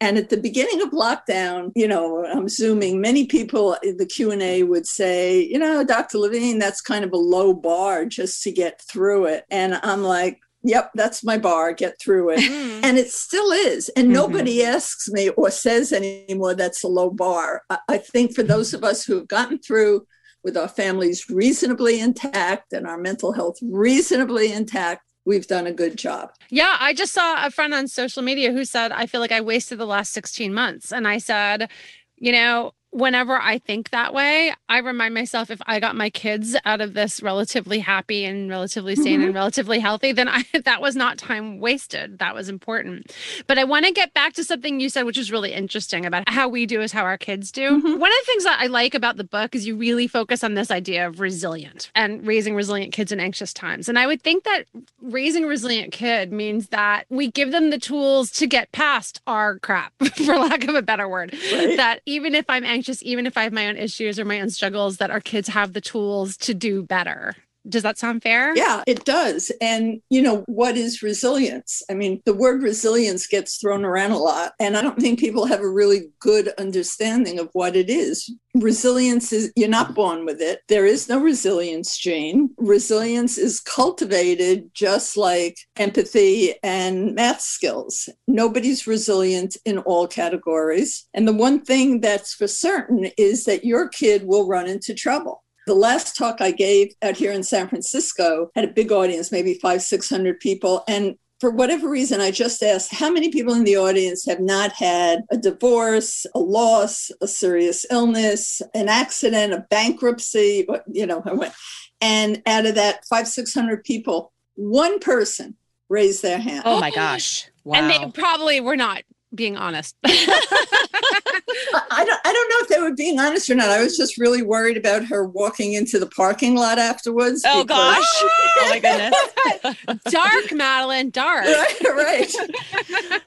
And 0.00 0.18
at 0.18 0.28
the 0.28 0.36
beginning 0.36 0.82
of 0.82 0.90
lockdown, 0.90 1.70
you 1.74 1.86
know, 1.86 2.26
I'm 2.26 2.48
zooming, 2.48 3.00
many 3.00 3.26
people 3.26 3.76
in 3.82 3.96
the 3.96 4.06
Q&A 4.06 4.62
would 4.62 4.86
say, 4.86 5.40
you 5.40 5.58
know, 5.58 5.84
Dr. 5.84 6.18
Levine, 6.18 6.58
that's 6.58 6.80
kind 6.80 7.04
of 7.04 7.12
a 7.12 7.16
low 7.16 7.54
bar 7.54 8.04
just 8.04 8.42
to 8.42 8.52
get 8.52 8.82
through 8.82 9.26
it. 9.26 9.44
And 9.50 9.78
I'm 9.82 10.02
like, 10.02 10.40
yep, 10.62 10.90
that's 10.94 11.22
my 11.22 11.38
bar, 11.38 11.72
get 11.72 11.98
through 12.00 12.30
it. 12.30 12.40
Mm. 12.40 12.80
And 12.82 12.98
it 12.98 13.10
still 13.10 13.50
is. 13.52 13.88
And 13.90 14.06
mm-hmm. 14.06 14.14
nobody 14.14 14.64
asks 14.64 15.08
me 15.08 15.28
or 15.30 15.50
says 15.50 15.92
anymore 15.92 16.54
that's 16.54 16.82
a 16.82 16.88
low 16.88 17.10
bar. 17.10 17.62
I 17.88 17.98
think 17.98 18.34
for 18.34 18.42
those 18.42 18.74
of 18.74 18.82
us 18.82 19.04
who 19.04 19.16
have 19.16 19.28
gotten 19.28 19.58
through 19.58 20.06
with 20.44 20.56
our 20.56 20.68
families 20.68 21.28
reasonably 21.28 21.98
intact 21.98 22.72
and 22.72 22.86
our 22.86 22.98
mental 22.98 23.32
health 23.32 23.58
reasonably 23.62 24.52
intact, 24.52 25.02
we've 25.24 25.46
done 25.46 25.66
a 25.66 25.72
good 25.72 25.96
job. 25.96 26.30
Yeah, 26.50 26.76
I 26.78 26.92
just 26.92 27.14
saw 27.14 27.44
a 27.44 27.50
friend 27.50 27.74
on 27.74 27.88
social 27.88 28.22
media 28.22 28.52
who 28.52 28.64
said, 28.64 28.92
I 28.92 29.06
feel 29.06 29.20
like 29.20 29.32
I 29.32 29.40
wasted 29.40 29.78
the 29.78 29.86
last 29.86 30.12
16 30.12 30.52
months. 30.52 30.92
And 30.92 31.08
I 31.08 31.18
said, 31.18 31.70
you 32.16 32.30
know, 32.30 32.72
whenever 32.94 33.36
I 33.36 33.58
think 33.58 33.90
that 33.90 34.14
way, 34.14 34.54
I 34.68 34.78
remind 34.78 35.14
myself 35.14 35.50
if 35.50 35.60
I 35.66 35.80
got 35.80 35.96
my 35.96 36.10
kids 36.10 36.56
out 36.64 36.80
of 36.80 36.94
this 36.94 37.22
relatively 37.22 37.80
happy 37.80 38.24
and 38.24 38.48
relatively 38.48 38.94
sane 38.94 39.18
mm-hmm. 39.18 39.26
and 39.26 39.34
relatively 39.34 39.80
healthy, 39.80 40.12
then 40.12 40.28
I 40.28 40.44
that 40.64 40.80
was 40.80 40.94
not 40.94 41.18
time 41.18 41.58
wasted. 41.58 42.20
That 42.20 42.34
was 42.34 42.48
important. 42.48 43.12
But 43.48 43.58
I 43.58 43.64
want 43.64 43.84
to 43.86 43.92
get 43.92 44.14
back 44.14 44.34
to 44.34 44.44
something 44.44 44.78
you 44.78 44.88
said, 44.88 45.02
which 45.02 45.18
is 45.18 45.32
really 45.32 45.52
interesting 45.52 46.06
about 46.06 46.28
how 46.28 46.48
we 46.48 46.66
do 46.66 46.80
is 46.80 46.92
how 46.92 47.02
our 47.02 47.18
kids 47.18 47.50
do. 47.50 47.68
Mm-hmm. 47.68 47.98
One 47.98 48.12
of 48.12 48.18
the 48.20 48.26
things 48.26 48.44
that 48.44 48.60
I 48.60 48.66
like 48.66 48.94
about 48.94 49.16
the 49.16 49.24
book 49.24 49.56
is 49.56 49.66
you 49.66 49.76
really 49.76 50.06
focus 50.06 50.44
on 50.44 50.54
this 50.54 50.70
idea 50.70 51.06
of 51.06 51.18
resilient 51.18 51.90
and 51.96 52.24
raising 52.24 52.54
resilient 52.54 52.92
kids 52.92 53.10
in 53.10 53.18
anxious 53.18 53.52
times. 53.52 53.88
And 53.88 53.98
I 53.98 54.06
would 54.06 54.22
think 54.22 54.44
that 54.44 54.66
raising 55.02 55.44
a 55.44 55.48
resilient 55.48 55.92
kid 55.92 56.32
means 56.32 56.68
that 56.68 57.06
we 57.10 57.30
give 57.30 57.50
them 57.50 57.70
the 57.70 57.78
tools 57.78 58.30
to 58.32 58.46
get 58.46 58.70
past 58.70 59.20
our 59.26 59.58
crap, 59.58 59.92
for 60.14 60.38
lack 60.38 60.62
of 60.68 60.76
a 60.76 60.82
better 60.82 61.08
word. 61.08 61.32
Right. 61.52 61.76
That 61.76 62.00
even 62.06 62.36
if 62.36 62.44
I'm 62.48 62.64
anxious 62.64 62.83
anxious, 62.84 63.02
even 63.02 63.26
if 63.26 63.38
I 63.38 63.44
have 63.44 63.52
my 63.52 63.68
own 63.68 63.78
issues 63.78 64.18
or 64.18 64.26
my 64.26 64.40
own 64.40 64.50
struggles, 64.50 64.98
that 64.98 65.10
our 65.10 65.20
kids 65.20 65.48
have 65.48 65.72
the 65.72 65.80
tools 65.80 66.36
to 66.38 66.52
do 66.52 66.82
better. 66.82 67.34
Does 67.68 67.82
that 67.82 67.98
sound 67.98 68.22
fair? 68.22 68.54
Yeah, 68.54 68.82
it 68.86 69.04
does. 69.04 69.50
And, 69.60 70.00
you 70.10 70.20
know, 70.20 70.44
what 70.46 70.76
is 70.76 71.02
resilience? 71.02 71.82
I 71.90 71.94
mean, 71.94 72.20
the 72.26 72.34
word 72.34 72.62
resilience 72.62 73.26
gets 73.26 73.56
thrown 73.56 73.84
around 73.84 74.12
a 74.12 74.18
lot, 74.18 74.52
and 74.60 74.76
I 74.76 74.82
don't 74.82 75.00
think 75.00 75.18
people 75.18 75.46
have 75.46 75.60
a 75.60 75.68
really 75.68 76.08
good 76.20 76.50
understanding 76.58 77.38
of 77.38 77.48
what 77.52 77.74
it 77.74 77.88
is. 77.88 78.30
Resilience 78.54 79.32
is, 79.32 79.52
you're 79.56 79.68
not 79.68 79.94
born 79.94 80.24
with 80.24 80.40
it. 80.40 80.60
There 80.68 80.86
is 80.86 81.08
no 81.08 81.20
resilience 81.20 81.98
gene. 81.98 82.50
Resilience 82.58 83.38
is 83.38 83.60
cultivated 83.60 84.70
just 84.74 85.16
like 85.16 85.56
empathy 85.76 86.54
and 86.62 87.14
math 87.14 87.40
skills. 87.40 88.08
Nobody's 88.28 88.86
resilient 88.86 89.56
in 89.64 89.78
all 89.78 90.06
categories. 90.06 91.06
And 91.14 91.26
the 91.26 91.32
one 91.32 91.62
thing 91.62 92.00
that's 92.00 92.34
for 92.34 92.46
certain 92.46 93.10
is 93.16 93.44
that 93.44 93.64
your 93.64 93.88
kid 93.88 94.24
will 94.24 94.46
run 94.46 94.66
into 94.66 94.94
trouble 94.94 95.43
the 95.66 95.74
last 95.74 96.16
talk 96.16 96.40
I 96.40 96.50
gave 96.50 96.92
out 97.02 97.16
here 97.16 97.32
in 97.32 97.42
San 97.42 97.68
Francisco 97.68 98.50
had 98.54 98.64
a 98.64 98.72
big 98.72 98.92
audience, 98.92 99.32
maybe 99.32 99.54
five, 99.54 99.82
600 99.82 100.40
people. 100.40 100.84
And 100.88 101.16
for 101.40 101.50
whatever 101.50 101.88
reason, 101.88 102.20
I 102.20 102.30
just 102.30 102.62
asked 102.62 102.94
how 102.94 103.10
many 103.10 103.30
people 103.30 103.54
in 103.54 103.64
the 103.64 103.76
audience 103.76 104.24
have 104.26 104.40
not 104.40 104.72
had 104.72 105.22
a 105.30 105.36
divorce, 105.36 106.26
a 106.34 106.38
loss, 106.38 107.10
a 107.20 107.26
serious 107.26 107.84
illness, 107.90 108.62
an 108.74 108.88
accident, 108.88 109.52
a 109.52 109.66
bankruptcy, 109.70 110.66
you 110.90 111.06
know, 111.06 111.22
I 111.24 111.32
went. 111.32 111.52
and 112.00 112.42
out 112.46 112.66
of 112.66 112.74
that 112.76 113.04
five, 113.06 113.28
600 113.28 113.84
people, 113.84 114.32
one 114.54 114.98
person 115.00 115.56
raised 115.88 116.22
their 116.22 116.38
hand. 116.38 116.62
Oh 116.64 116.80
my 116.80 116.90
gosh. 116.90 117.48
Wow. 117.64 117.78
And 117.78 117.90
they 117.90 118.20
probably 118.20 118.60
were 118.60 118.76
not 118.76 119.02
being 119.34 119.56
honest. 119.56 119.96
I 121.90 122.04
don't 122.04 122.20
I 122.24 122.32
don't 122.32 122.50
know 122.50 122.56
if 122.62 122.68
they 122.68 122.80
were 122.80 122.94
being 122.94 123.18
honest 123.18 123.50
or 123.50 123.54
not. 123.54 123.68
I 123.68 123.82
was 123.82 123.96
just 123.96 124.18
really 124.18 124.42
worried 124.42 124.76
about 124.76 125.04
her 125.06 125.24
walking 125.24 125.74
into 125.74 125.98
the 125.98 126.06
parking 126.06 126.56
lot 126.56 126.78
afterwards. 126.78 127.42
Oh 127.46 127.64
gosh. 127.64 128.02
oh 128.22 128.66
my 128.70 128.78
goodness. 128.78 130.02
dark, 130.10 130.52
Madeline, 130.52 131.10
dark. 131.10 131.44
Right, 131.44 131.80
right. 131.84 132.34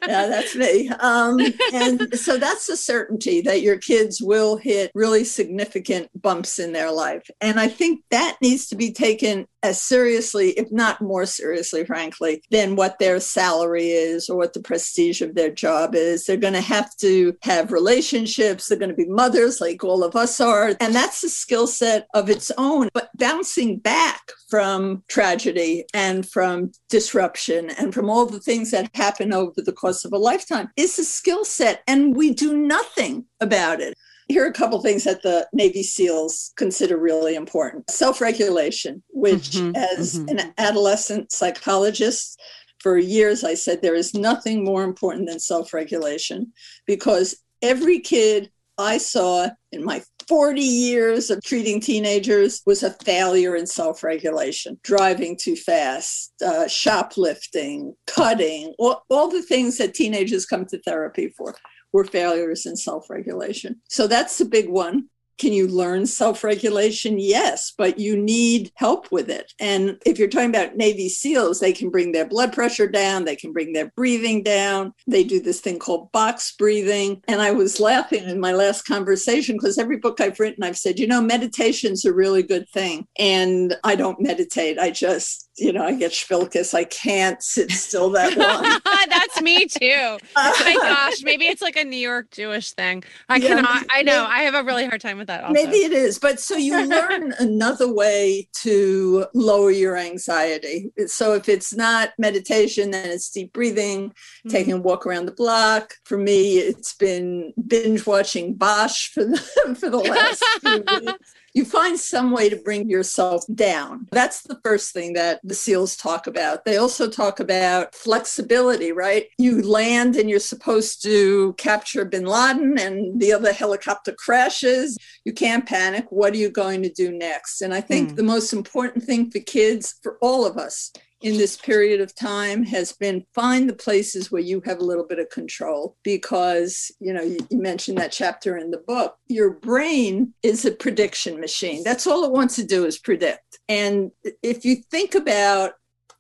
yeah, 0.08 0.28
that's 0.28 0.56
me. 0.56 0.90
Um, 1.00 1.40
and 1.74 2.18
so 2.18 2.38
that's 2.38 2.68
the 2.68 2.78
certainty 2.78 3.42
that 3.42 3.62
your 3.62 3.78
kids 3.78 4.22
will 4.22 4.58
hit 4.58 4.92
really 4.94 5.24
significant 5.24 6.10
bumps 6.20 6.60
in 6.60 6.74
their 6.74 6.92
life. 6.92 7.30
And 7.42 7.60
I 7.60 7.68
think 7.68 8.04
that 8.12 8.38
needs 8.42 8.68
to 8.70 8.76
be 8.76 8.92
taken 8.92 9.48
as 9.64 9.82
seriously, 9.82 10.52
if 10.52 10.72
not 10.72 11.02
more 11.02 11.26
seriously, 11.26 11.84
frankly, 11.86 12.42
than 12.52 12.76
what 12.76 13.00
their 13.00 13.20
salary 13.20 13.90
is 13.90 14.30
or 14.30 14.38
what 14.38 14.54
the 14.54 14.62
prestige 14.62 15.22
of 15.22 15.36
their 15.36 15.52
job 15.52 15.96
is. 15.96 16.26
They're 16.26 16.38
going 16.38 16.54
to 16.54 16.62
have 16.62 16.96
to 16.98 17.36
have 17.44 17.72
relationships. 17.72 18.68
They're 18.68 18.78
going 18.78 18.90
to 18.90 18.96
be 18.96 19.08
mothers 19.08 19.60
like 19.60 19.84
all 19.84 20.04
of 20.04 20.16
us 20.16 20.40
are. 20.40 20.76
And 20.80 20.94
that's 20.94 21.24
a 21.24 21.30
skill 21.30 21.68
set 21.68 22.08
of 22.14 22.30
its 22.30 22.52
own. 22.58 22.90
But 22.94 23.10
bouncing 23.18 23.80
back 23.80 24.32
from 24.50 25.04
tragedy 25.08 25.86
and 25.94 26.28
from 26.28 26.72
disruption 26.90 27.70
and 27.72 27.94
from 27.94 28.10
all 28.10 28.26
the 28.26 28.40
things 28.40 28.72
that 28.72 28.96
happen 28.96 29.34
over 29.34 29.62
the 29.62 29.74
course 29.74 30.06
of 30.06 30.14
a 30.14 30.18
lifetime 30.18 30.70
is 30.78 30.98
a 31.00 31.04
skill 31.04 31.44
set. 31.44 31.84
And 31.88 32.16
we 32.16 32.34
do 32.34 32.56
nothing 32.56 33.26
about 33.42 33.82
it. 33.82 33.96
Here 34.30 34.44
are 34.44 34.50
a 34.50 34.54
couple 34.54 34.82
things 34.82 35.06
that 35.06 35.22
the 35.22 35.48
Navy 35.54 35.84
SEALs 35.84 36.54
consider 36.58 36.98
really 36.98 37.36
important. 37.36 37.90
Self 37.90 38.20
regulation, 38.20 39.04
which, 39.10 39.52
mm-hmm, 39.52 39.76
as 39.76 40.20
mm-hmm. 40.20 40.38
an 40.38 40.54
adolescent 40.58 41.32
psychologist, 41.32 42.40
for 42.80 42.98
years 42.98 43.44
I 43.44 43.54
said 43.54 43.82
there 43.82 43.96
is 43.96 44.14
nothing 44.14 44.64
more 44.64 44.84
important 44.84 45.28
than 45.28 45.40
self 45.40 45.74
regulation 45.74 46.54
because 46.86 47.38
every 47.62 48.00
kid 48.00 48.52
I 48.78 49.00
saw 49.00 49.50
in 49.72 49.84
my 49.84 50.04
40 50.28 50.62
years 50.62 51.30
of 51.30 51.42
treating 51.42 51.80
teenagers 51.80 52.62
was 52.66 52.84
a 52.84 52.92
failure 53.04 53.56
in 53.56 53.66
self 53.66 54.04
regulation, 54.04 54.78
driving 54.84 55.38
too 55.38 55.56
fast, 55.56 56.34
uh, 56.46 56.68
shoplifting, 56.68 57.96
cutting, 58.06 58.74
all, 58.78 59.04
all 59.10 59.30
the 59.30 59.42
things 59.42 59.78
that 59.78 59.94
teenagers 59.94 60.46
come 60.46 60.66
to 60.66 60.80
therapy 60.82 61.30
for 61.30 61.56
were 61.94 62.06
failures 62.06 62.66
in 62.66 62.76
self 62.76 63.10
regulation. 63.10 63.82
So 63.90 64.08
that's 64.08 64.38
the 64.38 64.46
big 64.46 64.70
one. 64.70 65.10
Can 65.38 65.54
you 65.54 65.68
learn 65.68 66.08
self 66.08 66.44
regulation? 66.44 67.20
Yes, 67.20 67.72
but 67.78 68.00
you 68.00 68.18
need 68.18 68.72
help 68.76 69.12
with 69.12 69.30
it. 69.30 69.54
And 69.60 70.02
if 70.06 70.18
you're 70.18 70.28
talking 70.28 70.50
about 70.50 70.78
Navy 70.78 71.10
SEALs, 71.10 71.60
they 71.60 71.74
can 71.74 71.92
bring 71.92 72.12
their 72.12 72.26
blood 72.26 72.54
pressure 72.54 72.88
down, 72.88 73.26
they 73.26 73.36
can 73.36 73.54
bring 73.54 73.74
their 73.74 73.92
breathing 73.96 74.42
down. 74.42 74.94
They 75.06 75.24
do 75.24 75.40
this 75.40 75.62
thing 75.62 75.78
called 75.78 76.12
box 76.12 76.56
breathing. 76.58 77.22
And 77.28 77.40
I 77.40 77.52
was 77.52 77.80
laughing 77.80 78.24
in 78.24 78.40
my 78.40 78.54
last 78.54 78.88
conversation 78.88 79.58
because 79.58 79.78
every 79.78 79.98
book 79.98 80.20
I've 80.20 80.40
written, 80.40 80.64
I've 80.64 80.78
said, 80.78 80.98
you 80.98 81.06
know, 81.06 81.22
meditation's 81.22 82.04
a 82.04 82.14
really 82.14 82.42
good 82.42 82.68
thing. 82.70 83.08
And 83.20 83.76
I 83.84 83.96
don't 83.96 84.20
meditate, 84.20 84.80
I 84.80 84.90
just 84.90 85.47
you 85.58 85.74
know, 85.74 85.84
I 85.84 85.94
get 85.94 86.12
schvilkes. 86.12 86.74
I 86.74 86.84
can't 86.84 87.42
sit 87.42 87.72
still 87.72 88.12
that 88.12 88.38
long. 88.38 88.80
That's 89.10 89.42
me 89.42 89.66
too. 89.66 90.18
Oh 90.36 90.58
my 90.60 90.76
gosh, 90.82 91.24
maybe 91.24 91.46
it's 91.46 91.62
like 91.62 91.76
a 91.76 91.84
New 91.84 91.98
York 91.98 92.32
Jewish 92.32 92.72
thing. 92.74 93.04
I 93.28 93.38
yeah, 93.38 93.48
cannot. 93.48 93.86
I 93.90 94.04
know. 94.04 94.26
I 94.26 94.40
have 94.42 94.54
a 94.54 94.64
really 94.64 94.86
hard 94.86 95.02
time 95.02 95.18
with 95.18 95.28
that. 95.28 95.44
Also. 95.44 95.54
Maybe 95.54 95.78
it 95.78 95.92
is, 95.92 96.20
but 96.20 96.40
so 96.40 96.56
you 96.56 96.86
learn 96.86 97.34
another 97.40 97.92
way 97.92 98.48
to 98.62 99.26
lower 99.34 99.72
your 99.72 99.98
anxiety. 99.98 100.92
So 101.08 101.34
if 101.34 101.50
it's 101.50 101.74
not 101.74 102.12
meditation, 102.20 102.92
then 102.92 103.10
it's 103.10 103.30
deep 103.30 103.54
breathing, 103.54 104.10
mm-hmm. 104.10 104.50
taking 104.50 104.74
a 104.74 104.78
walk 104.78 105.08
around 105.08 105.26
the 105.26 105.32
block. 105.32 105.96
For 106.06 106.18
me, 106.18 106.60
it's 106.60 106.94
been 106.94 107.54
binge 107.68 108.06
watching 108.06 108.54
Bosch 108.54 109.10
for 109.10 109.24
the 109.24 109.38
for 109.80 109.90
the 109.90 109.98
last 109.98 110.44
few 110.62 110.84
weeks 111.02 111.34
you 111.58 111.66
find 111.66 112.00
some 112.00 112.30
way 112.30 112.50
to 112.50 112.56
bring 112.56 112.88
yourself 112.88 113.44
down. 113.56 114.08
That's 114.12 114.44
the 114.44 114.60
first 114.64 114.94
thing 114.94 115.14
that 115.14 115.40
the 115.44 115.56
SEALs 115.56 115.98
talk 115.98 116.28
about. 116.28 116.66
They 116.66 116.78
also 116.78 117.10
talk 117.10 117.40
about 117.40 117.96
flexibility, 117.96 118.92
right? 118.92 119.26
You 119.40 119.64
land 119.64 120.18
and 120.18 120.30
you're 120.30 120.40
supposed 120.40 121.02
to 121.02 121.54
capture 121.54 122.06
bin 122.06 122.26
Laden, 122.26 122.78
and 122.78 123.20
the 123.20 123.34
other 123.34 123.52
helicopter 123.52 124.14
crashes. 124.14 125.00
You 125.26 125.34
can't 125.34 125.66
panic. 125.66 126.06
What 126.12 126.34
are 126.34 126.38
you 126.38 126.52
going 126.52 126.84
to 126.84 126.92
do 126.92 127.12
next? 127.12 127.64
And 127.64 127.74
I 127.74 127.82
think 127.82 128.12
mm. 128.12 128.16
the 128.18 128.24
most 128.24 128.54
important 128.54 129.04
thing 129.04 129.32
for 129.32 129.40
kids, 129.40 129.96
for 130.04 130.20
all 130.22 130.46
of 130.46 130.58
us, 130.58 130.94
in 131.22 131.38
this 131.38 131.58
period 131.58 132.00
of 132.00 132.14
time 132.14 132.64
has 132.64 132.94
been 132.94 133.26
find 133.34 133.68
the 133.68 133.74
places 133.74 134.32
where 134.32 134.42
you 134.42 134.62
have 134.66 134.80
a 134.80 134.84
little 134.84 135.06
bit 135.06 135.20
of 135.20 135.30
control 135.30 135.96
because 136.04 136.92
you 137.00 137.12
know 137.14 137.24
you, 137.24 137.40
mentioned 137.52 137.98
that 137.98 138.12
chapter 138.12 138.58
in 138.58 138.72
the 138.72 138.78
book. 138.78 139.16
Your 139.28 139.52
brain 139.52 140.34
is 140.44 140.64
a 140.64 140.72
prediction 140.72 141.40
machine. 141.40 141.84
That's 141.84 142.06
all 142.06 142.24
it 142.24 142.32
wants 142.32 142.56
to 142.58 142.64
do 142.64 142.86
is 142.86 143.00
predict. 143.00 143.60
And 143.68 144.12
if 144.44 144.64
you 144.64 144.78
think 144.92 145.16
about 145.16 145.74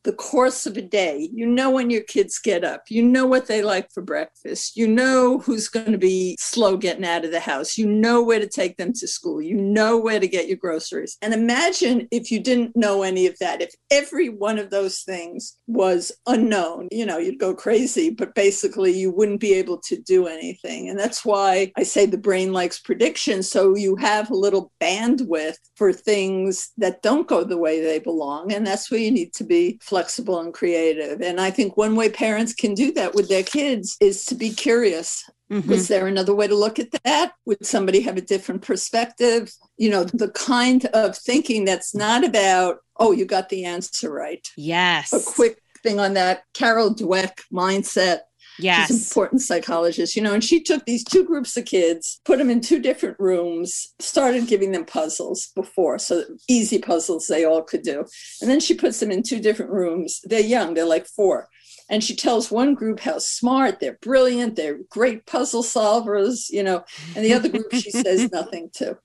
the 0.07 0.13
course 0.13 0.65
of 0.65 0.77
a 0.77 0.81
day. 0.81 1.29
You 1.33 1.45
know 1.45 1.69
when 1.69 1.89
your 1.89 2.01
kids 2.01 2.39
get 2.39 2.63
up, 2.63 2.85
you 2.87 3.03
know 3.03 3.25
what 3.25 3.47
they 3.47 3.61
like 3.61 3.91
for 3.91 4.01
breakfast, 4.01 4.77
you 4.77 4.87
know 4.87 5.39
who's 5.39 5.67
going 5.67 5.91
to 5.91 5.97
be 5.97 6.37
slow 6.39 6.77
getting 6.77 7.03
out 7.03 7.25
of 7.25 7.31
the 7.31 7.41
house, 7.41 7.77
you 7.77 7.85
know 7.85 8.23
where 8.23 8.39
to 8.39 8.47
take 8.47 8.77
them 8.77 8.93
to 8.93 9.05
school, 9.05 9.41
you 9.41 9.53
know 9.53 9.97
where 9.97 10.21
to 10.21 10.27
get 10.27 10.47
your 10.47 10.55
groceries. 10.55 11.17
And 11.21 11.33
imagine 11.33 12.07
if 12.09 12.31
you 12.31 12.39
didn't 12.39 12.73
know 12.73 13.03
any 13.03 13.27
of 13.27 13.37
that, 13.39 13.61
if 13.61 13.73
every 13.91 14.29
one 14.29 14.57
of 14.57 14.69
those 14.69 15.01
things 15.01 15.57
was 15.67 16.13
unknown, 16.25 16.87
you 16.89 17.05
know, 17.05 17.17
you'd 17.17 17.37
go 17.37 17.53
crazy, 17.53 18.09
but 18.09 18.33
basically 18.33 18.97
you 18.97 19.11
wouldn't 19.11 19.41
be 19.41 19.55
able 19.55 19.79
to 19.79 20.01
do 20.01 20.27
anything. 20.27 20.87
And 20.87 20.97
that's 20.97 21.25
why 21.25 21.73
I 21.75 21.83
say 21.83 22.05
the 22.05 22.17
brain 22.17 22.53
likes 22.53 22.79
prediction. 22.79 23.43
So 23.43 23.75
you 23.75 23.97
have 23.97 24.31
a 24.31 24.35
little 24.35 24.71
bandwidth 24.79 25.57
for 25.77 25.93
things 25.93 26.71
that 26.77 27.03
don't 27.03 27.27
go 27.27 27.43
the 27.43 27.57
way 27.57 27.79
they 27.79 27.99
belong. 27.99 28.51
And 28.51 28.65
that's 28.65 28.89
where 28.89 28.99
you 28.99 29.11
need 29.11 29.31
to 29.35 29.43
be 29.43 29.77
flexible 29.81 30.39
and 30.39 30.51
creative. 30.51 31.21
And 31.21 31.39
I 31.39 31.51
think 31.51 31.77
one 31.77 31.95
way 31.95 32.09
parents 32.09 32.53
can 32.53 32.73
do 32.73 32.91
that 32.93 33.13
with 33.13 33.29
their 33.29 33.43
kids 33.43 33.95
is 34.01 34.25
to 34.25 34.35
be 34.35 34.49
curious. 34.49 35.23
Mm-hmm. 35.51 35.69
Was 35.69 35.87
there 35.87 36.07
another 36.07 36.33
way 36.33 36.47
to 36.47 36.55
look 36.55 36.79
at 36.79 36.91
that? 37.03 37.33
Would 37.45 37.63
somebody 37.63 38.01
have 38.01 38.17
a 38.17 38.21
different 38.21 38.63
perspective? 38.63 39.53
You 39.77 39.91
know, 39.91 40.03
the 40.03 40.29
kind 40.31 40.85
of 40.87 41.15
thinking 41.15 41.63
that's 41.63 41.93
not 41.93 42.25
about, 42.25 42.79
oh, 42.97 43.11
you 43.11 43.25
got 43.25 43.49
the 43.49 43.63
answer 43.63 44.11
right. 44.11 44.45
Yes. 44.57 45.13
A 45.13 45.31
quick 45.31 45.61
thing 45.83 45.99
on 45.99 46.15
that 46.15 46.41
Carol 46.55 46.93
Dweck 46.93 47.43
mindset 47.53 48.21
Yes. 48.59 48.87
She's 48.87 48.97
an 48.97 49.03
important 49.03 49.41
psychologist, 49.41 50.15
you 50.15 50.21
know, 50.21 50.33
and 50.33 50.43
she 50.43 50.61
took 50.61 50.85
these 50.85 51.03
two 51.03 51.23
groups 51.23 51.55
of 51.57 51.65
kids, 51.65 52.19
put 52.25 52.39
them 52.39 52.49
in 52.49 52.61
two 52.61 52.79
different 52.79 53.19
rooms, 53.19 53.93
started 53.99 54.47
giving 54.47 54.71
them 54.71 54.85
puzzles 54.85 55.51
before, 55.55 55.99
so 55.99 56.23
easy 56.47 56.79
puzzles 56.79 57.27
they 57.27 57.45
all 57.45 57.61
could 57.61 57.83
do. 57.83 58.05
And 58.41 58.49
then 58.49 58.59
she 58.59 58.73
puts 58.73 58.99
them 58.99 59.11
in 59.11 59.23
two 59.23 59.39
different 59.39 59.71
rooms. 59.71 60.21
They're 60.23 60.39
young, 60.39 60.73
they're 60.73 60.85
like 60.85 61.07
four. 61.07 61.49
And 61.89 62.03
she 62.03 62.15
tells 62.15 62.51
one 62.51 62.73
group 62.73 62.99
how 62.99 63.19
smart, 63.19 63.79
they're 63.79 63.97
brilliant, 64.01 64.55
they're 64.55 64.79
great 64.89 65.25
puzzle 65.25 65.63
solvers, 65.63 66.49
you 66.49 66.63
know, 66.63 66.83
and 67.15 67.23
the 67.23 67.33
other 67.33 67.49
group 67.49 67.71
she 67.73 67.91
says 67.91 68.29
nothing 68.33 68.69
to. 68.73 68.97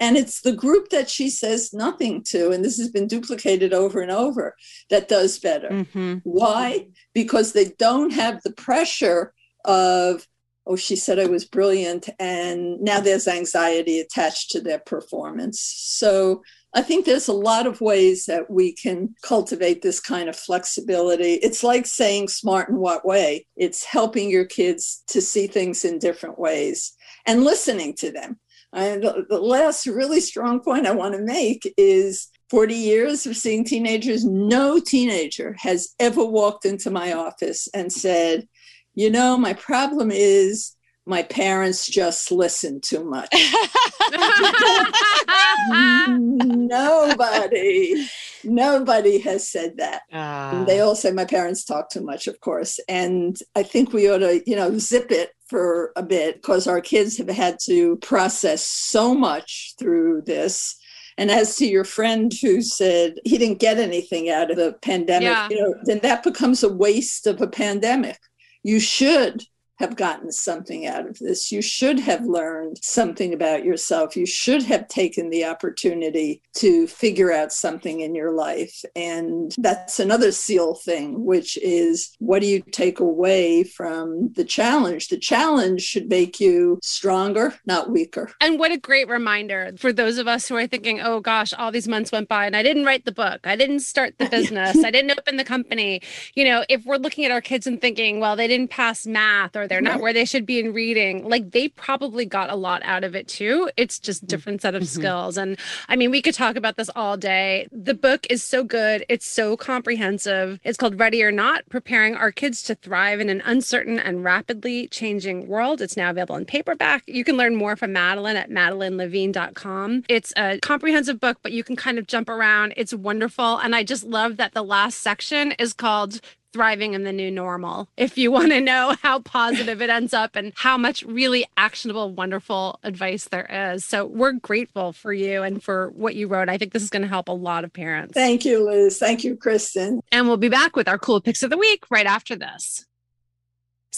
And 0.00 0.16
it's 0.16 0.42
the 0.42 0.52
group 0.52 0.90
that 0.90 1.10
she 1.10 1.28
says 1.28 1.72
nothing 1.72 2.22
to, 2.28 2.50
and 2.50 2.64
this 2.64 2.78
has 2.78 2.90
been 2.90 3.08
duplicated 3.08 3.72
over 3.72 4.00
and 4.00 4.12
over, 4.12 4.54
that 4.90 5.08
does 5.08 5.38
better. 5.38 5.68
Mm-hmm. 5.68 6.18
Why? 6.22 6.86
Because 7.14 7.52
they 7.52 7.70
don't 7.78 8.12
have 8.12 8.40
the 8.42 8.52
pressure 8.52 9.32
of, 9.64 10.26
oh, 10.66 10.76
she 10.76 10.94
said 10.96 11.18
I 11.18 11.26
was 11.26 11.44
brilliant, 11.44 12.08
and 12.20 12.80
now 12.80 13.00
there's 13.00 13.26
anxiety 13.26 13.98
attached 13.98 14.50
to 14.50 14.60
their 14.60 14.78
performance. 14.78 15.60
So 15.60 16.42
I 16.74 16.82
think 16.82 17.04
there's 17.06 17.28
a 17.28 17.32
lot 17.32 17.66
of 17.66 17.80
ways 17.80 18.26
that 18.26 18.50
we 18.50 18.72
can 18.72 19.14
cultivate 19.22 19.82
this 19.82 19.98
kind 19.98 20.28
of 20.28 20.36
flexibility. 20.36 21.34
It's 21.34 21.64
like 21.64 21.86
saying 21.86 22.28
smart 22.28 22.68
in 22.68 22.76
what 22.76 23.06
way? 23.06 23.46
It's 23.56 23.82
helping 23.82 24.30
your 24.30 24.44
kids 24.44 25.02
to 25.08 25.22
see 25.22 25.46
things 25.46 25.84
in 25.84 25.98
different 25.98 26.38
ways 26.38 26.92
and 27.26 27.42
listening 27.42 27.94
to 27.94 28.12
them. 28.12 28.38
And 28.72 29.02
the 29.02 29.40
last 29.40 29.86
really 29.86 30.20
strong 30.20 30.60
point 30.60 30.86
I 30.86 30.92
want 30.92 31.14
to 31.14 31.22
make 31.22 31.72
is 31.76 32.28
40 32.50 32.74
years 32.74 33.26
of 33.26 33.36
seeing 33.36 33.64
teenagers, 33.64 34.24
no 34.24 34.80
teenager 34.80 35.56
has 35.58 35.94
ever 35.98 36.24
walked 36.24 36.64
into 36.64 36.90
my 36.90 37.12
office 37.12 37.68
and 37.74 37.92
said, 37.92 38.48
you 38.94 39.10
know, 39.10 39.36
my 39.36 39.52
problem 39.52 40.10
is 40.10 40.74
my 41.06 41.22
parents 41.22 41.86
just 41.86 42.30
listen 42.30 42.80
too 42.82 43.04
much. 43.04 43.32
nobody, 46.48 48.06
nobody 48.44 49.18
has 49.18 49.48
said 49.48 49.76
that. 49.78 50.02
Uh. 50.12 50.64
They 50.64 50.80
all 50.80 50.94
say 50.94 51.10
my 51.10 51.24
parents 51.24 51.64
talk 51.64 51.90
too 51.90 52.02
much, 52.02 52.26
of 52.26 52.40
course. 52.40 52.78
And 52.88 53.36
I 53.54 53.62
think 53.62 53.92
we 53.92 54.10
ought 54.10 54.18
to, 54.18 54.42
you 54.46 54.56
know, 54.56 54.76
zip 54.78 55.10
it 55.10 55.30
for 55.48 55.92
a 55.96 56.02
bit 56.02 56.36
because 56.36 56.66
our 56.66 56.80
kids 56.80 57.16
have 57.18 57.28
had 57.28 57.58
to 57.64 57.96
process 57.96 58.62
so 58.62 59.14
much 59.14 59.74
through 59.78 60.22
this. 60.22 60.76
And 61.16 61.30
as 61.30 61.56
to 61.56 61.66
your 61.66 61.84
friend 61.84 62.32
who 62.40 62.62
said 62.62 63.14
he 63.24 63.38
didn't 63.38 63.58
get 63.58 63.78
anything 63.78 64.30
out 64.30 64.50
of 64.50 64.56
the 64.56 64.74
pandemic, 64.82 65.22
yeah. 65.22 65.48
you 65.50 65.60
know, 65.60 65.74
then 65.84 65.98
that 66.00 66.22
becomes 66.22 66.62
a 66.62 66.72
waste 66.72 67.26
of 67.26 67.40
a 67.40 67.48
pandemic. 67.48 68.18
You 68.62 68.78
should 68.78 69.42
have 69.78 69.96
gotten 69.96 70.32
something 70.32 70.86
out 70.86 71.06
of 71.06 71.18
this. 71.18 71.52
You 71.52 71.62
should 71.62 72.00
have 72.00 72.24
learned 72.24 72.78
something 72.82 73.32
about 73.32 73.64
yourself. 73.64 74.16
You 74.16 74.26
should 74.26 74.64
have 74.64 74.88
taken 74.88 75.30
the 75.30 75.44
opportunity 75.44 76.42
to 76.56 76.86
figure 76.86 77.32
out 77.32 77.52
something 77.52 78.00
in 78.00 78.14
your 78.14 78.32
life. 78.32 78.84
And 78.96 79.54
that's 79.58 80.00
another 80.00 80.32
SEAL 80.32 80.74
thing, 80.76 81.24
which 81.24 81.56
is 81.58 82.14
what 82.18 82.42
do 82.42 82.48
you 82.48 82.62
take 82.72 82.98
away 82.98 83.62
from 83.62 84.32
the 84.32 84.44
challenge? 84.44 85.08
The 85.08 85.18
challenge 85.18 85.82
should 85.82 86.08
make 86.08 86.40
you 86.40 86.80
stronger, 86.82 87.54
not 87.64 87.90
weaker. 87.90 88.32
And 88.40 88.58
what 88.58 88.72
a 88.72 88.78
great 88.78 89.08
reminder 89.08 89.72
for 89.78 89.92
those 89.92 90.18
of 90.18 90.26
us 90.26 90.48
who 90.48 90.56
are 90.56 90.66
thinking, 90.66 91.00
oh 91.00 91.20
gosh, 91.20 91.52
all 91.52 91.70
these 91.70 91.88
months 91.88 92.10
went 92.10 92.28
by 92.28 92.46
and 92.46 92.56
I 92.56 92.62
didn't 92.62 92.84
write 92.84 93.04
the 93.04 93.12
book. 93.12 93.46
I 93.46 93.54
didn't 93.54 93.80
start 93.80 94.18
the 94.18 94.28
business. 94.30 94.82
I 94.82 94.90
didn't 94.90 95.12
open 95.12 95.36
the 95.36 95.44
company. 95.44 96.02
You 96.34 96.44
know, 96.44 96.64
if 96.68 96.84
we're 96.84 96.96
looking 96.96 97.24
at 97.24 97.30
our 97.30 97.40
kids 97.40 97.66
and 97.66 97.80
thinking, 97.80 98.18
well, 98.18 98.34
they 98.34 98.48
didn't 98.48 98.70
pass 98.70 99.06
math 99.06 99.54
or 99.54 99.67
they're 99.68 99.80
not 99.80 100.00
where 100.00 100.12
they 100.12 100.24
should 100.24 100.46
be 100.46 100.58
in 100.58 100.72
reading. 100.72 101.28
Like 101.28 101.50
they 101.50 101.68
probably 101.68 102.24
got 102.24 102.50
a 102.50 102.56
lot 102.56 102.82
out 102.84 103.04
of 103.04 103.14
it 103.14 103.28
too. 103.28 103.70
It's 103.76 103.98
just 103.98 104.24
mm, 104.24 104.28
different 104.28 104.62
set 104.62 104.74
of 104.74 104.82
mm-hmm. 104.82 105.00
skills. 105.00 105.36
And 105.36 105.58
i 105.88 105.96
mean 105.96 106.10
we 106.10 106.22
could 106.22 106.34
talk 106.34 106.56
about 106.56 106.76
this 106.76 106.90
all 106.94 107.16
day. 107.16 107.68
The 107.72 107.94
book 107.94 108.26
is 108.30 108.42
so 108.42 108.64
good. 108.64 109.04
It's 109.08 109.26
so 109.26 109.56
comprehensive. 109.56 110.60
It's 110.64 110.78
called 110.78 110.98
ready 110.98 111.22
or 111.22 111.32
not 111.32 111.68
preparing 111.68 112.14
our 112.14 112.32
kids 112.32 112.62
to 112.64 112.74
thrive 112.74 113.20
in 113.20 113.28
an 113.28 113.42
uncertain 113.44 113.98
and 113.98 114.24
rapidly 114.24 114.88
changing 114.88 115.46
world. 115.48 115.80
It's 115.80 115.96
now 115.96 116.10
available 116.10 116.36
in 116.36 116.44
paperback. 116.44 117.04
You 117.06 117.24
can 117.24 117.36
learn 117.36 117.54
more 117.54 117.76
from 117.76 117.92
madeline 117.92 118.36
at 118.36 118.50
madelinelevine.com 118.50 120.04
it's 120.08 120.32
a 120.36 120.58
comprehensive 120.60 121.20
book 121.20 121.38
but 121.42 121.52
you 121.52 121.64
can 121.64 121.76
kind 121.76 121.98
of 121.98 122.06
jump 122.06 122.28
around. 122.28 122.74
It's 122.76 122.94
wonderful. 122.94 123.58
And 123.58 123.74
i 123.74 123.82
just 123.82 124.04
love 124.04 124.36
that 124.36 124.54
the 124.54 124.62
last 124.62 124.98
section 124.98 125.52
is 125.52 125.72
called 125.72 126.20
thriving 126.58 126.94
in 126.94 127.04
the 127.04 127.12
new 127.12 127.30
normal. 127.30 127.88
If 127.96 128.18
you 128.18 128.32
want 128.32 128.50
to 128.50 128.60
know 128.60 128.96
how 129.00 129.20
positive 129.20 129.80
it 129.80 129.90
ends 129.90 130.12
up 130.12 130.34
and 130.34 130.52
how 130.56 130.76
much 130.76 131.04
really 131.04 131.46
actionable, 131.56 132.12
wonderful 132.12 132.80
advice 132.82 133.28
there 133.28 133.46
is. 133.72 133.84
So 133.84 134.04
we're 134.04 134.32
grateful 134.32 134.92
for 134.92 135.12
you 135.12 135.44
and 135.44 135.62
for 135.62 135.90
what 135.90 136.16
you 136.16 136.26
wrote. 136.26 136.48
I 136.48 136.58
think 136.58 136.72
this 136.72 136.82
is 136.82 136.90
going 136.90 137.02
to 137.02 137.08
help 137.08 137.28
a 137.28 137.32
lot 137.32 137.62
of 137.62 137.72
parents. 137.72 138.14
Thank 138.14 138.44
you, 138.44 138.64
Liz. 138.64 138.98
Thank 138.98 139.22
you, 139.22 139.36
Kristen. 139.36 140.00
And 140.10 140.26
we'll 140.26 140.36
be 140.36 140.48
back 140.48 140.74
with 140.74 140.88
our 140.88 140.98
cool 140.98 141.20
picks 141.20 141.44
of 141.44 141.50
the 141.50 141.58
week 141.58 141.84
right 141.90 142.06
after 142.06 142.34
this. 142.34 142.87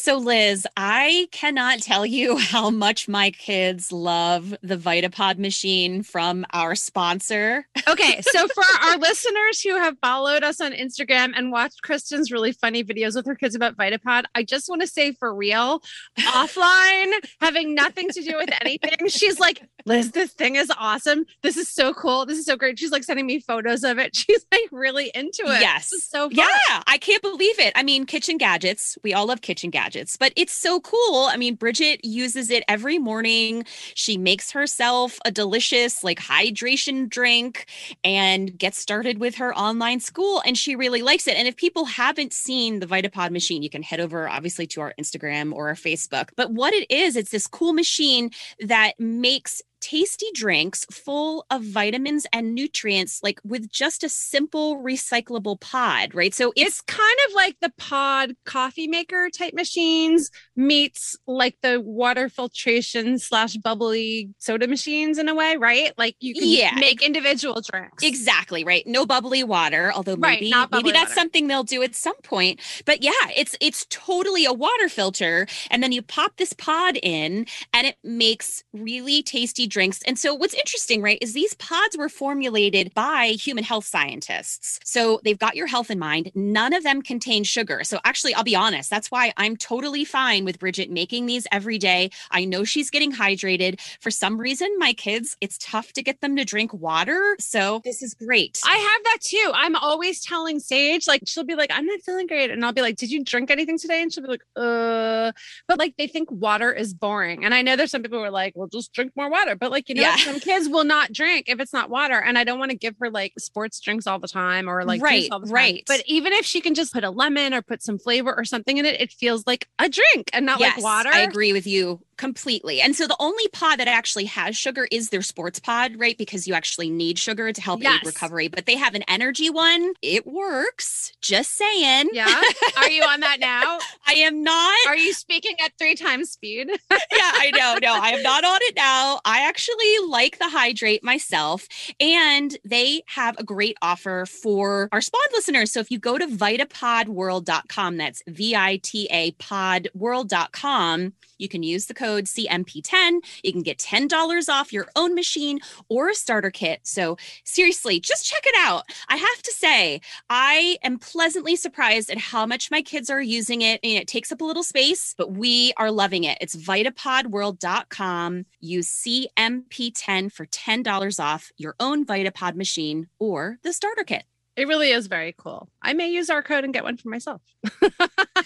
So, 0.00 0.16
Liz, 0.16 0.66
I 0.78 1.28
cannot 1.30 1.80
tell 1.80 2.06
you 2.06 2.36
how 2.38 2.70
much 2.70 3.06
my 3.06 3.30
kids 3.32 3.92
love 3.92 4.54
the 4.62 4.78
Vitapod 4.78 5.36
machine 5.36 6.02
from 6.02 6.46
our 6.54 6.74
sponsor. 6.74 7.66
Okay. 7.86 8.22
So, 8.30 8.46
for 8.48 8.64
our 8.84 8.96
listeners 8.96 9.60
who 9.60 9.74
have 9.76 9.98
followed 10.00 10.44
us 10.44 10.60
on 10.60 10.72
Instagram 10.72 11.32
and 11.34 11.50
watched 11.50 11.82
Kristen's 11.82 12.30
really 12.30 12.52
funny 12.52 12.84
videos 12.84 13.16
with 13.16 13.26
her 13.26 13.34
kids 13.34 13.54
about 13.56 13.76
Vitapod, 13.76 14.24
I 14.34 14.44
just 14.44 14.68
want 14.68 14.82
to 14.82 14.86
say 14.86 15.12
for 15.12 15.34
real, 15.34 15.82
offline, 16.18 17.12
having 17.40 17.74
nothing 17.74 18.08
to 18.10 18.22
do 18.22 18.36
with 18.36 18.50
anything, 18.60 19.08
she's 19.08 19.40
like, 19.40 19.62
Liz, 19.86 20.12
this 20.12 20.32
thing 20.32 20.56
is 20.56 20.70
awesome. 20.78 21.24
This 21.42 21.56
is 21.56 21.68
so 21.68 21.92
cool. 21.94 22.26
This 22.26 22.38
is 22.38 22.44
so 22.44 22.56
great. 22.56 22.78
She's 22.78 22.90
like 22.90 23.04
sending 23.04 23.26
me 23.26 23.40
photos 23.40 23.84
of 23.84 23.98
it. 23.98 24.14
She's 24.20 24.44
like 24.52 24.68
really 24.70 25.10
into 25.14 25.42
it. 25.44 25.60
Yes. 25.60 25.90
so 26.04 26.28
fun. 26.28 26.32
Yeah. 26.32 26.82
I 26.86 26.98
can't 26.98 27.22
believe 27.22 27.58
it. 27.58 27.72
I 27.74 27.82
mean, 27.82 28.06
kitchen 28.06 28.36
gadgets. 28.36 28.98
We 29.02 29.14
all 29.14 29.26
love 29.26 29.40
kitchen 29.40 29.70
gadgets, 29.70 29.89
but 30.18 30.32
it's 30.36 30.52
so 30.52 30.80
cool. 30.80 31.26
I 31.26 31.36
mean, 31.36 31.54
Bridget 31.54 32.04
uses 32.04 32.50
it 32.50 32.64
every 32.68 32.98
morning. 32.98 33.64
She 33.94 34.16
makes 34.18 34.50
herself 34.50 35.18
a 35.24 35.30
delicious, 35.30 36.04
like, 36.04 36.20
hydration 36.20 37.08
drink 37.08 37.66
and 38.04 38.56
gets 38.58 38.78
started 38.78 39.18
with 39.18 39.36
her 39.36 39.56
online 39.56 40.00
school, 40.00 40.42
and 40.46 40.56
she 40.56 40.76
really 40.76 41.02
likes 41.02 41.26
it. 41.26 41.36
And 41.36 41.48
if 41.48 41.56
people 41.56 41.84
haven't 41.84 42.32
seen 42.32 42.80
the 42.80 42.86
Vitapod 42.86 43.30
machine, 43.30 43.62
you 43.62 43.70
can 43.70 43.82
head 43.82 44.00
over, 44.00 44.28
obviously, 44.28 44.66
to 44.68 44.80
our 44.80 44.94
Instagram 45.00 45.52
or 45.52 45.68
our 45.68 45.74
Facebook. 45.74 46.30
But 46.36 46.52
what 46.52 46.74
it 46.74 46.90
is, 46.90 47.16
it's 47.16 47.30
this 47.30 47.46
cool 47.46 47.72
machine 47.72 48.30
that 48.60 48.92
makes 48.98 49.62
tasty 49.80 50.26
drinks 50.34 50.84
full 50.90 51.44
of 51.50 51.62
vitamins 51.62 52.26
and 52.32 52.54
nutrients, 52.54 53.22
like 53.22 53.40
with 53.44 53.70
just 53.70 54.04
a 54.04 54.08
simple 54.08 54.78
recyclable 54.82 55.58
pod, 55.60 56.14
right? 56.14 56.34
So 56.34 56.52
it's, 56.56 56.70
It's 56.70 56.80
kind 56.82 57.16
of 57.28 57.34
like 57.34 57.56
the 57.60 57.72
pod 57.78 58.34
coffee 58.44 58.86
maker 58.88 59.28
type 59.30 59.54
machines 59.54 60.30
meets 60.56 61.16
like 61.26 61.56
the 61.62 61.80
water 61.80 62.28
filtration 62.28 63.18
slash 63.18 63.56
bubbly 63.56 64.30
soda 64.38 64.66
machines 64.68 65.18
in 65.18 65.28
a 65.28 65.34
way, 65.34 65.56
right? 65.56 65.92
Like 65.98 66.16
you 66.20 66.34
can 66.34 66.44
Yeah. 66.48 66.74
make 66.78 67.02
individual 67.02 67.60
drinks. 67.60 68.02
exactly 68.02 68.64
right. 68.64 68.86
No 68.86 69.06
bubbly 69.06 69.42
water, 69.44 69.92
although 69.94 70.16
Right, 70.16 70.40
maybe 70.40 70.50
not 70.50 70.70
maybe 70.70 70.90
that's 70.92 71.10
water. 71.10 71.20
something 71.20 71.46
they'll 71.48 71.64
do 71.64 71.82
at 71.82 71.94
some 71.94 72.16
point. 72.22 72.60
But 72.84 73.02
yeah, 73.02 73.12
it's 73.36 73.56
it's 73.60 73.86
totally 73.90 74.44
a 74.44 74.52
water 74.52 74.88
filter, 74.88 75.46
and 75.70 75.82
then 75.82 75.92
you 75.92 76.02
pop 76.02 76.36
this 76.36 76.52
pod 76.52 76.98
in, 77.02 77.46
and 77.72 77.86
it 77.86 77.96
makes 78.04 78.62
really 78.72 79.22
tasty 79.22 79.66
drinks. 79.70 80.00
And 80.02 80.18
so 80.18 80.34
what's 80.34 80.54
interesting, 80.54 81.02
right, 81.02 81.18
is 81.20 81.32
these 81.32 81.54
pods 81.54 81.96
were 81.96 82.08
formulated 82.08 82.92
by 82.94 83.28
human 83.28 83.64
health 83.64 83.86
scientists. 83.86 84.78
So 84.84 85.20
they've 85.24 85.38
got 85.38 85.56
your 85.56 85.66
health 85.66 85.90
in 85.90 85.98
mind. 85.98 86.30
None 86.34 86.72
of 86.72 86.82
them 86.82 87.02
contain 87.02 87.44
sugar. 87.44 87.82
So 87.84 87.98
actually, 88.04 88.34
I'll 88.34 88.44
be 88.44 88.56
honest, 88.56 88.90
that's 88.90 89.10
why 89.10 89.32
I'm 89.36 89.56
totally 89.56 90.04
fine 90.04 90.44
with 90.44 90.58
Bridget 90.58 90.90
making 90.90 91.26
these 91.26 91.46
every 91.50 91.78
day. 91.78 92.10
I 92.30 92.44
know 92.44 92.64
she's 92.64 92.90
getting 92.90 93.12
hydrated. 93.12 93.80
For 94.00 94.10
some 94.10 94.38
reason, 94.38 94.68
my 94.78 94.92
kids, 94.92 95.36
it's 95.40 95.58
tough 95.58 95.92
to 95.94 96.02
get 96.02 96.20
them 96.20 96.36
to 96.36 96.44
drink 96.44 96.74
water. 96.74 97.36
So 97.38 97.80
this 97.84 98.02
is 98.02 98.14
great. 98.14 98.60
I 98.64 98.76
have 98.76 99.04
that 99.04 99.18
too. 99.20 99.52
I'm 99.54 99.76
always 99.76 100.20
telling 100.20 100.58
Sage, 100.58 101.06
like, 101.06 101.22
she'll 101.26 101.44
be 101.44 101.54
like, 101.54 101.70
I'm 101.72 101.86
not 101.86 102.00
feeling 102.02 102.26
great. 102.26 102.50
And 102.50 102.64
I'll 102.64 102.72
be 102.72 102.82
like, 102.82 102.96
Did 102.96 103.10
you 103.10 103.24
drink 103.24 103.50
anything 103.50 103.78
today? 103.78 104.02
And 104.02 104.12
she'll 104.12 104.24
be 104.24 104.30
like, 104.30 104.44
Uh, 104.56 105.32
but 105.68 105.78
like, 105.78 105.96
they 105.96 106.06
think 106.06 106.30
water 106.30 106.72
is 106.72 106.94
boring. 106.94 107.44
And 107.44 107.54
I 107.54 107.62
know 107.62 107.76
there's 107.76 107.90
some 107.90 108.02
people 108.02 108.18
who 108.18 108.24
are 108.24 108.30
like, 108.30 108.54
Well, 108.56 108.68
just 108.68 108.92
drink 108.92 109.12
more 109.16 109.30
water. 109.30 109.56
But 109.60 109.70
like, 109.70 109.88
you 109.88 109.94
know, 109.94 110.02
Yeah. 110.02 110.16
some 110.16 110.40
kids 110.40 110.68
will 110.68 110.84
not 110.84 111.12
drink 111.12 111.44
if 111.48 111.60
it's 111.60 111.72
not 111.72 111.90
water. 111.90 112.18
And 112.18 112.38
I 112.38 112.44
don't 112.44 112.58
want 112.58 112.70
to 112.70 112.76
give 112.76 112.96
her 112.98 113.10
like 113.10 113.34
sports 113.38 113.78
drinks 113.78 114.06
all 114.06 114.18
the 114.18 114.26
time 114.28 114.68
or 114.68 114.84
like 114.84 115.00
juice 115.00 115.04
Right, 115.04 115.28
all 115.30 115.38
the 115.40 115.46
time. 115.46 115.54
right. 115.54 115.84
But 115.86 116.02
even 116.06 116.32
if 116.32 116.44
she 116.46 116.60
can 116.60 116.74
just 116.74 116.92
put 116.92 117.04
a 117.04 117.10
lemon 117.10 117.52
or 117.54 117.60
put 117.62 117.82
some 117.82 117.98
flavor 117.98 118.34
or 118.34 118.44
something 118.44 118.78
in 118.78 118.86
it, 118.86 119.00
it 119.00 119.12
feels 119.12 119.46
like 119.46 119.68
a 119.78 119.88
drink 119.88 120.30
and 120.32 120.46
not 120.46 120.60
like 120.60 120.78
water. 120.82 121.10
I 121.12 121.20
agree 121.20 121.52
with 121.52 121.66
you 121.66 122.00
completely. 122.20 122.82
And 122.82 122.94
so 122.94 123.06
the 123.06 123.16
only 123.18 123.48
pod 123.48 123.78
that 123.80 123.88
actually 123.88 124.26
has 124.26 124.54
sugar 124.56 124.86
is 124.92 125.08
their 125.08 125.22
sports 125.22 125.58
pod, 125.58 125.92
right? 125.96 126.16
Because 126.18 126.46
you 126.46 126.52
actually 126.52 126.90
need 126.90 127.18
sugar 127.18 127.50
to 127.50 127.60
help 127.62 127.82
Yes. 127.82 128.00
aid 128.02 128.06
recovery. 128.06 128.48
But 128.48 128.66
they 128.66 128.76
have 128.76 128.94
an 128.94 129.02
energy 129.08 129.48
one. 129.48 129.94
It 130.02 130.26
works. 130.26 131.12
Just 131.22 131.56
saying. 131.56 132.10
Yeah. 132.12 132.40
Are 132.76 132.90
you 132.90 133.02
on 133.04 133.20
that 133.20 133.38
now? 133.40 133.78
I 134.06 134.12
am 134.14 134.42
not. 134.42 134.76
Are 134.86 134.96
you 134.96 135.14
speaking 135.14 135.56
at 135.64 135.72
three 135.78 135.94
times 135.94 136.30
speed? 136.30 136.68
yeah, 136.90 136.98
I 137.44 137.50
know. 137.54 137.78
No, 137.82 137.94
I 137.98 138.10
am 138.10 138.22
not 138.22 138.44
on 138.44 138.58
it 138.64 138.76
now. 138.76 139.20
I 139.24 139.46
actually 139.48 140.08
like 140.08 140.38
the 140.38 140.48
hydrate 140.50 141.02
myself. 141.02 141.66
And 142.00 142.56
they 142.64 143.02
have 143.06 143.34
a 143.38 143.44
great 143.44 143.78
offer 143.80 144.26
for 144.26 144.90
our 144.92 145.00
Spawn 145.00 145.20
listeners. 145.32 145.72
So 145.72 145.80
if 145.80 145.90
you 145.90 145.98
go 145.98 146.18
to 146.18 146.26
vitapodworld.com, 146.26 147.96
that's 147.96 148.22
V 148.26 148.54
I 148.54 148.76
T 148.82 149.08
A 149.10 149.32
podworld.com, 149.32 151.12
you 151.40 151.48
can 151.48 151.62
use 151.62 151.86
the 151.86 151.94
code 151.94 152.24
CMP10. 152.24 153.20
You 153.42 153.52
can 153.52 153.62
get 153.62 153.78
$10 153.78 154.48
off 154.48 154.72
your 154.72 154.88
own 154.94 155.14
machine 155.14 155.58
or 155.88 156.10
a 156.10 156.14
starter 156.14 156.50
kit. 156.50 156.80
So 156.84 157.16
seriously, 157.44 158.00
just 158.00 158.26
check 158.26 158.42
it 158.44 158.54
out. 158.58 158.84
I 159.08 159.16
have 159.16 159.42
to 159.42 159.52
say, 159.52 160.00
I 160.28 160.78
am 160.82 160.98
pleasantly 160.98 161.56
surprised 161.56 162.10
at 162.10 162.18
how 162.18 162.46
much 162.46 162.70
my 162.70 162.82
kids 162.82 163.10
are 163.10 163.22
using 163.22 163.62
it. 163.62 163.80
And 163.82 163.92
it 163.92 164.06
takes 164.06 164.30
up 164.30 164.40
a 164.40 164.44
little 164.44 164.62
space, 164.62 165.14
but 165.16 165.32
we 165.32 165.72
are 165.76 165.90
loving 165.90 166.24
it. 166.24 166.38
It's 166.40 166.56
vitapodworld.com. 166.56 168.46
Use 168.60 169.04
CMP10 169.04 170.32
for 170.32 170.46
$10 170.46 171.24
off 171.24 171.52
your 171.56 171.74
own 171.80 172.04
Vitapod 172.04 172.54
machine 172.54 173.08
or 173.18 173.58
the 173.62 173.72
starter 173.72 174.04
kit. 174.04 174.24
It 174.56 174.68
really 174.68 174.90
is 174.90 175.06
very 175.06 175.34
cool. 175.36 175.70
I 175.80 175.94
may 175.94 176.10
use 176.10 176.28
our 176.28 176.42
code 176.42 176.64
and 176.64 176.74
get 176.74 176.84
one 176.84 176.96
for 176.96 177.08
myself. 177.08 177.40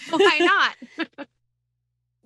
Why 0.09 0.39
not? 0.97 1.27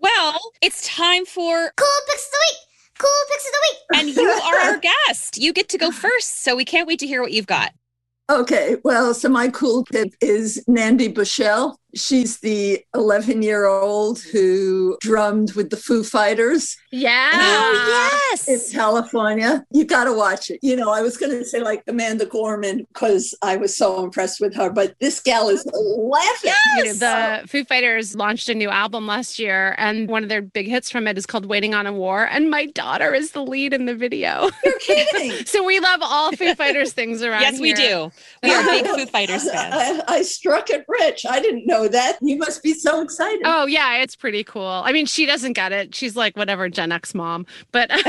Well, 0.02 0.40
it's 0.62 0.86
time 0.88 1.26
for, 1.26 1.72
Cool 1.76 1.88
picks 2.08 2.26
of 2.26 2.32
the 2.32 2.38
week. 2.52 2.58
Cool 3.00 3.10
picks 3.30 3.46
of 3.46 3.52
the 3.52 3.60
week. 3.70 4.00
and 4.00 4.16
you 4.18 4.30
are 4.46 4.72
our 4.72 4.78
guest. 4.80 5.38
You 5.38 5.54
get 5.54 5.70
to 5.70 5.78
go 5.78 5.92
first. 5.92 6.44
So 6.44 6.56
we 6.56 6.66
can't 6.66 6.88
wait 6.88 7.00
to 7.00 7.08
hear 7.08 7.22
what 7.22 7.32
you've 7.32 7.48
got. 7.48 7.72
Okay, 8.30 8.76
well, 8.84 9.16
so 9.16 9.28
my 9.28 9.50
cool 9.50 9.84
tip 9.86 10.14
is 10.22 10.64
Nandi 10.68 11.08
Bushell. 11.08 11.80
She's 11.96 12.40
the 12.40 12.84
11 12.96 13.42
year 13.42 13.66
old 13.66 14.20
who 14.22 14.98
drummed 15.02 15.54
with 15.54 15.70
the 15.70 15.78
Foo 15.78 16.04
Fighters 16.04 16.78
Yeah. 16.92 17.32
Oh, 17.34 18.40
in 18.48 18.54
yes. 18.54 18.72
California. 18.72 19.66
You 19.72 19.86
got 19.86 20.04
to 20.06 20.14
watch 20.14 20.50
it. 20.50 20.60
You 20.62 20.76
know, 20.76 20.92
I 20.92 21.02
was 21.02 21.18
going 21.18 21.32
to 21.32 21.44
say 21.44 21.62
like 21.62 21.84
Amanda 21.88 22.26
Gorman 22.26 22.86
because 22.94 23.36
I 23.42 23.58
was 23.58 23.76
so 23.76 24.04
impressed 24.04 24.40
with 24.40 24.56
her, 24.56 24.70
but 24.70 24.96
this 25.00 25.20
gal 25.20 25.50
is 25.50 25.66
11. 25.74 26.54
You 26.78 26.86
know, 26.86 26.94
the 26.94 27.48
Foo 27.48 27.64
Fighters 27.64 28.16
launched 28.16 28.50
a 28.50 28.56
new 28.56 28.70
album 28.70 29.08
last 29.08 29.40
year, 29.40 29.76
and 29.78 30.08
one 30.08 30.24
of 30.24 30.30
their 30.30 30.42
big 30.42 30.68
hits 30.68 30.92
from 30.92 31.08
it 31.08 31.18
is 31.18 31.26
called 31.26 31.46
Waiting 31.46 31.74
on 31.74 31.88
a 31.88 31.94
War. 31.94 32.26
And 32.26 32.50
my 32.50 32.68
daughter 32.68 33.14
is 33.14 33.32
the 33.32 33.44
lead 33.44 33.74
in 33.74 33.86
the 33.86 33.96
video. 33.96 34.50
You're 34.64 34.80
kidding. 34.80 35.32
so 35.46 35.64
we 35.64 35.80
love 35.80 36.02
all 36.04 36.32
Foo 36.34 36.54
Fighters 36.56 36.94
things 36.94 37.24
around 37.24 37.42
Yes, 37.42 37.60
we 37.60 37.74
do. 37.74 38.12
We 38.44 38.54
are 38.54 38.64
big 38.64 38.86
Foo 38.96 39.06
Fighters 39.06 39.50
fans. 39.50 40.04
I, 40.08 40.16
I 40.16 40.22
struck 40.22 40.70
it 40.70 40.86
rich. 40.88 41.26
I 41.30 41.40
didn't 41.40 41.66
know 41.66 41.79
that. 41.88 42.18
You 42.22 42.38
must 42.38 42.62
be 42.64 42.74
so 42.74 43.02
excited. 43.02 43.42
Oh 43.46 43.66
yeah, 43.66 43.98
it's 43.98 44.16
pretty 44.16 44.44
cool. 44.44 44.82
I 44.86 44.92
mean, 44.92 45.06
she 45.06 45.26
doesn't 45.26 45.54
get 45.54 45.72
it. 45.72 45.96
She's 45.96 46.16
like 46.16 46.36
whatever 46.38 46.70
Gen 46.70 46.92
X 46.92 47.14
mom, 47.16 47.46
but 47.72 47.90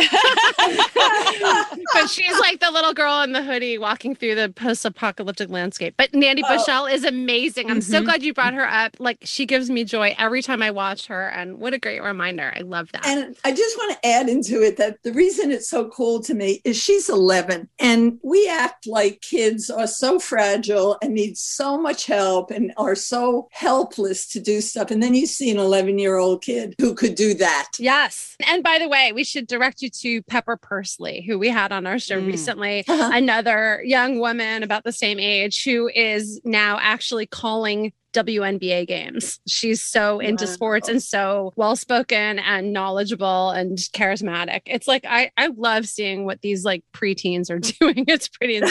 but 1.95 2.09
she's 2.09 2.39
like 2.41 2.61
the 2.61 2.71
little 2.71 2.95
girl 2.95 3.23
in 3.23 3.33
the 3.33 3.43
hoodie 3.43 3.79
walking 3.79 4.15
through 4.15 4.35
the 4.35 4.49
post-apocalyptic 4.51 5.51
landscape. 5.51 5.95
But 5.97 6.13
Nandi 6.15 6.43
Oh. 6.47 6.57
Bushell 6.57 6.87
is 6.87 7.05
amazing. 7.05 7.71
I'm 7.71 7.81
so 7.81 8.01
Mhm. 8.01 8.05
glad 8.05 8.23
you 8.23 8.33
brought 8.35 8.55
her 8.55 8.67
up. 8.67 8.97
Like 8.99 9.19
she 9.23 9.47
gives 9.47 9.71
me 9.71 9.85
joy 9.85 10.15
every 10.19 10.43
time 10.43 10.63
I 10.63 10.71
watch 10.71 11.07
her, 11.07 11.29
and 11.29 11.59
what 11.59 11.75
a 11.75 11.79
great 11.79 12.03
reminder. 12.03 12.53
I 12.57 12.61
love 12.61 12.91
that. 12.93 13.07
And 13.07 13.37
I 13.45 13.53
just 13.53 13.77
want 13.77 13.93
to 13.93 14.07
add 14.09 14.29
into 14.29 14.63
it 14.63 14.77
that 14.79 15.03
the 15.03 15.13
reason 15.13 15.51
it's 15.51 15.69
so 15.69 15.89
cool 15.91 16.21
to 16.23 16.35
me 16.35 16.61
is 16.65 16.77
she's 16.77 17.09
11 17.09 17.69
and 17.79 18.19
we 18.23 18.49
act 18.49 18.87
like 18.87 19.21
kids 19.21 19.71
are 19.71 19.87
so 19.87 20.19
fragile 20.19 20.99
and 21.03 21.15
need 21.15 21.37
so 21.37 21.79
much 21.79 22.07
help 22.07 22.51
and 22.51 22.73
are 22.77 22.95
so 22.95 23.49
helpless 23.61 24.27
to 24.27 24.41
do 24.41 24.61
stuff. 24.63 24.91
And 24.91 25.03
then 25.03 25.15
you 25.15 25.27
see 25.27 25.51
an 25.51 25.59
11 25.59 25.99
year 25.99 26.17
old 26.17 26.43
kid 26.43 26.75
who 26.81 26.95
could 26.95 27.15
do 27.15 27.35
that. 27.35 27.69
Yes. 27.79 28.35
And 28.49 28.63
by 28.63 28.79
the 28.79 28.89
way, 28.89 29.13
we 29.13 29.23
should 29.23 29.47
direct 29.47 29.83
you 29.83 29.91
to 30.01 30.23
Pepper 30.23 30.57
Persley, 30.57 31.25
who 31.27 31.39
we 31.39 31.49
had 31.51 31.71
on 31.71 31.87
our 31.87 31.99
show 31.99 32.19
Mm. 32.21 32.27
recently. 32.27 32.85
Uh-huh. 32.89 33.11
Another 33.13 33.83
young 33.85 34.19
woman 34.19 34.63
about 34.63 34.85
the 34.85 34.93
same 34.93 35.19
age 35.21 35.63
who 35.65 35.91
is 35.95 36.41
now 36.43 36.79
actually 36.81 37.27
calling 37.27 37.93
WNBA 38.13 38.87
games. 38.89 39.41
She's 39.47 39.83
so 39.83 40.19
into 40.21 40.45
Wow. 40.47 40.51
sports 40.53 40.89
and 40.89 41.03
so 41.03 41.53
well 41.57 41.77
spoken 41.77 42.39
and 42.39 42.73
knowledgeable 42.73 43.51
and 43.51 43.79
charismatic. 43.79 44.63
It's 44.67 44.89
like 44.89 45.05
I 45.09 45.31
I 45.37 45.49
love 45.57 45.87
seeing 45.87 46.25
what 46.25 46.41
these 46.43 46.65
like 46.65 46.83
preteens 46.93 47.51
are 47.51 47.59
doing. 47.81 48.05
It's 48.09 48.29
pretty. 48.29 48.61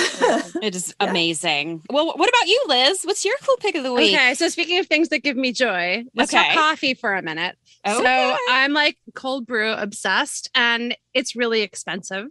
It 0.61 0.75
is 0.75 0.93
Yeah. 0.99 1.09
amazing. 1.09 1.83
Well, 1.89 2.07
what 2.17 2.29
about 2.29 2.47
you, 2.47 2.63
Liz? 2.67 3.03
What's 3.03 3.23
your 3.23 3.35
cool 3.45 3.55
pick 3.61 3.75
of 3.75 3.83
the 3.83 3.93
week? 3.93 4.13
Okay, 4.13 4.33
so 4.33 4.47
speaking 4.49 4.79
of 4.79 4.87
things 4.87 5.09
that 5.09 5.19
give 5.23 5.37
me 5.37 5.51
joy, 5.53 6.03
let's 6.15 6.33
Okay. 6.33 6.43
talk 6.43 6.53
coffee 6.55 6.93
for 6.93 7.13
a 7.13 7.21
minute. 7.21 7.55
Okay. 7.87 7.97
So 8.03 8.37
I'm 8.49 8.73
like 8.73 8.97
cold 9.15 9.45
brew 9.47 9.71
obsessed, 9.71 10.49
and 10.53 10.95
it's 11.13 11.35
really 11.35 11.61
expensive. 11.61 12.27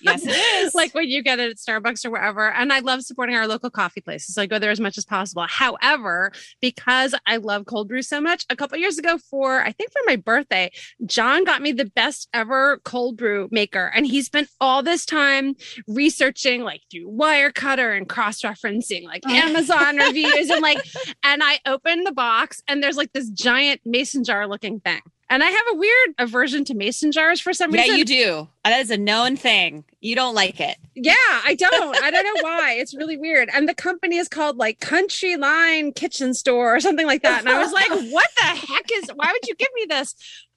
Yes, 0.00 0.24
it 0.24 0.30
is. 0.64 0.74
like 0.74 0.94
when 0.94 1.08
you 1.08 1.22
get 1.22 1.40
it 1.40 1.50
at 1.50 1.56
Starbucks 1.56 2.04
or 2.04 2.10
wherever. 2.10 2.50
And 2.50 2.72
I 2.72 2.80
love 2.80 3.02
supporting 3.02 3.36
our 3.36 3.46
local 3.46 3.70
coffee 3.70 4.00
places. 4.00 4.34
So 4.34 4.42
I 4.42 4.46
go 4.46 4.58
there 4.58 4.70
as 4.70 4.80
much 4.80 4.98
as 4.98 5.04
possible. 5.04 5.46
However, 5.48 6.32
because 6.60 7.14
I 7.26 7.36
love 7.36 7.66
cold 7.66 7.88
brew 7.88 8.02
so 8.02 8.20
much, 8.20 8.44
a 8.50 8.56
couple 8.56 8.78
years 8.78 8.98
ago 8.98 9.18
for 9.30 9.62
I 9.62 9.72
think 9.72 9.92
for 9.92 10.02
my 10.06 10.16
birthday, 10.16 10.70
John 11.06 11.44
got 11.44 11.62
me 11.62 11.72
the 11.72 11.86
best 11.86 12.28
ever 12.32 12.78
cold 12.84 13.16
brew 13.16 13.48
maker. 13.50 13.90
And 13.94 14.06
he 14.06 14.22
spent 14.22 14.48
all 14.60 14.82
this 14.82 15.04
time 15.04 15.54
researching 15.88 16.62
like 16.62 16.82
through 16.90 17.10
Wirecutter 17.10 17.96
and 17.96 18.08
cross-referencing 18.08 19.04
like 19.04 19.22
oh. 19.26 19.32
Amazon 19.32 19.96
reviews 19.96 20.50
and 20.50 20.60
like 20.60 20.84
and 21.24 21.42
I 21.42 21.58
opened 21.66 22.06
the 22.06 22.12
box 22.12 22.62
and 22.68 22.82
there's 22.82 22.96
like 22.96 23.12
this 23.12 23.30
giant 23.30 23.80
mason 23.84 24.24
jar 24.24 24.46
looking 24.46 24.80
thing. 24.80 25.00
And 25.32 25.42
I 25.42 25.48
have 25.48 25.64
a 25.72 25.76
weird 25.76 26.14
aversion 26.18 26.62
to 26.66 26.74
mason 26.74 27.10
jars 27.10 27.40
for 27.40 27.54
some 27.54 27.70
reason. 27.70 27.92
yeah, 27.92 27.96
you 27.96 28.04
do. 28.04 28.48
That 28.64 28.78
is 28.80 28.90
a 28.90 28.98
known 28.98 29.34
thing. 29.34 29.82
You 30.02 30.14
don't 30.14 30.34
like 30.34 30.60
it. 30.60 30.76
Yeah, 30.94 31.14
I 31.16 31.54
don't. 31.58 31.96
I 32.02 32.10
don't 32.10 32.24
know 32.24 32.42
why. 32.42 32.74
It's 32.74 32.94
really 32.94 33.16
weird. 33.16 33.48
And 33.50 33.66
the 33.66 33.74
company 33.74 34.18
is 34.18 34.28
called 34.28 34.58
like 34.58 34.80
Country 34.80 35.36
Line 35.36 35.94
Kitchen 35.94 36.34
Store 36.34 36.76
or 36.76 36.80
something 36.80 37.06
like 37.06 37.22
that. 37.22 37.40
And 37.40 37.48
I 37.48 37.62
was 37.62 37.72
like, 37.72 37.88
what 38.12 38.28
the 38.36 38.42
heck 38.42 38.84
is, 38.92 39.08
why 39.14 39.32
would 39.32 39.48
you 39.48 39.54
give 39.54 39.70
me 39.74 39.86
this? 39.88 40.14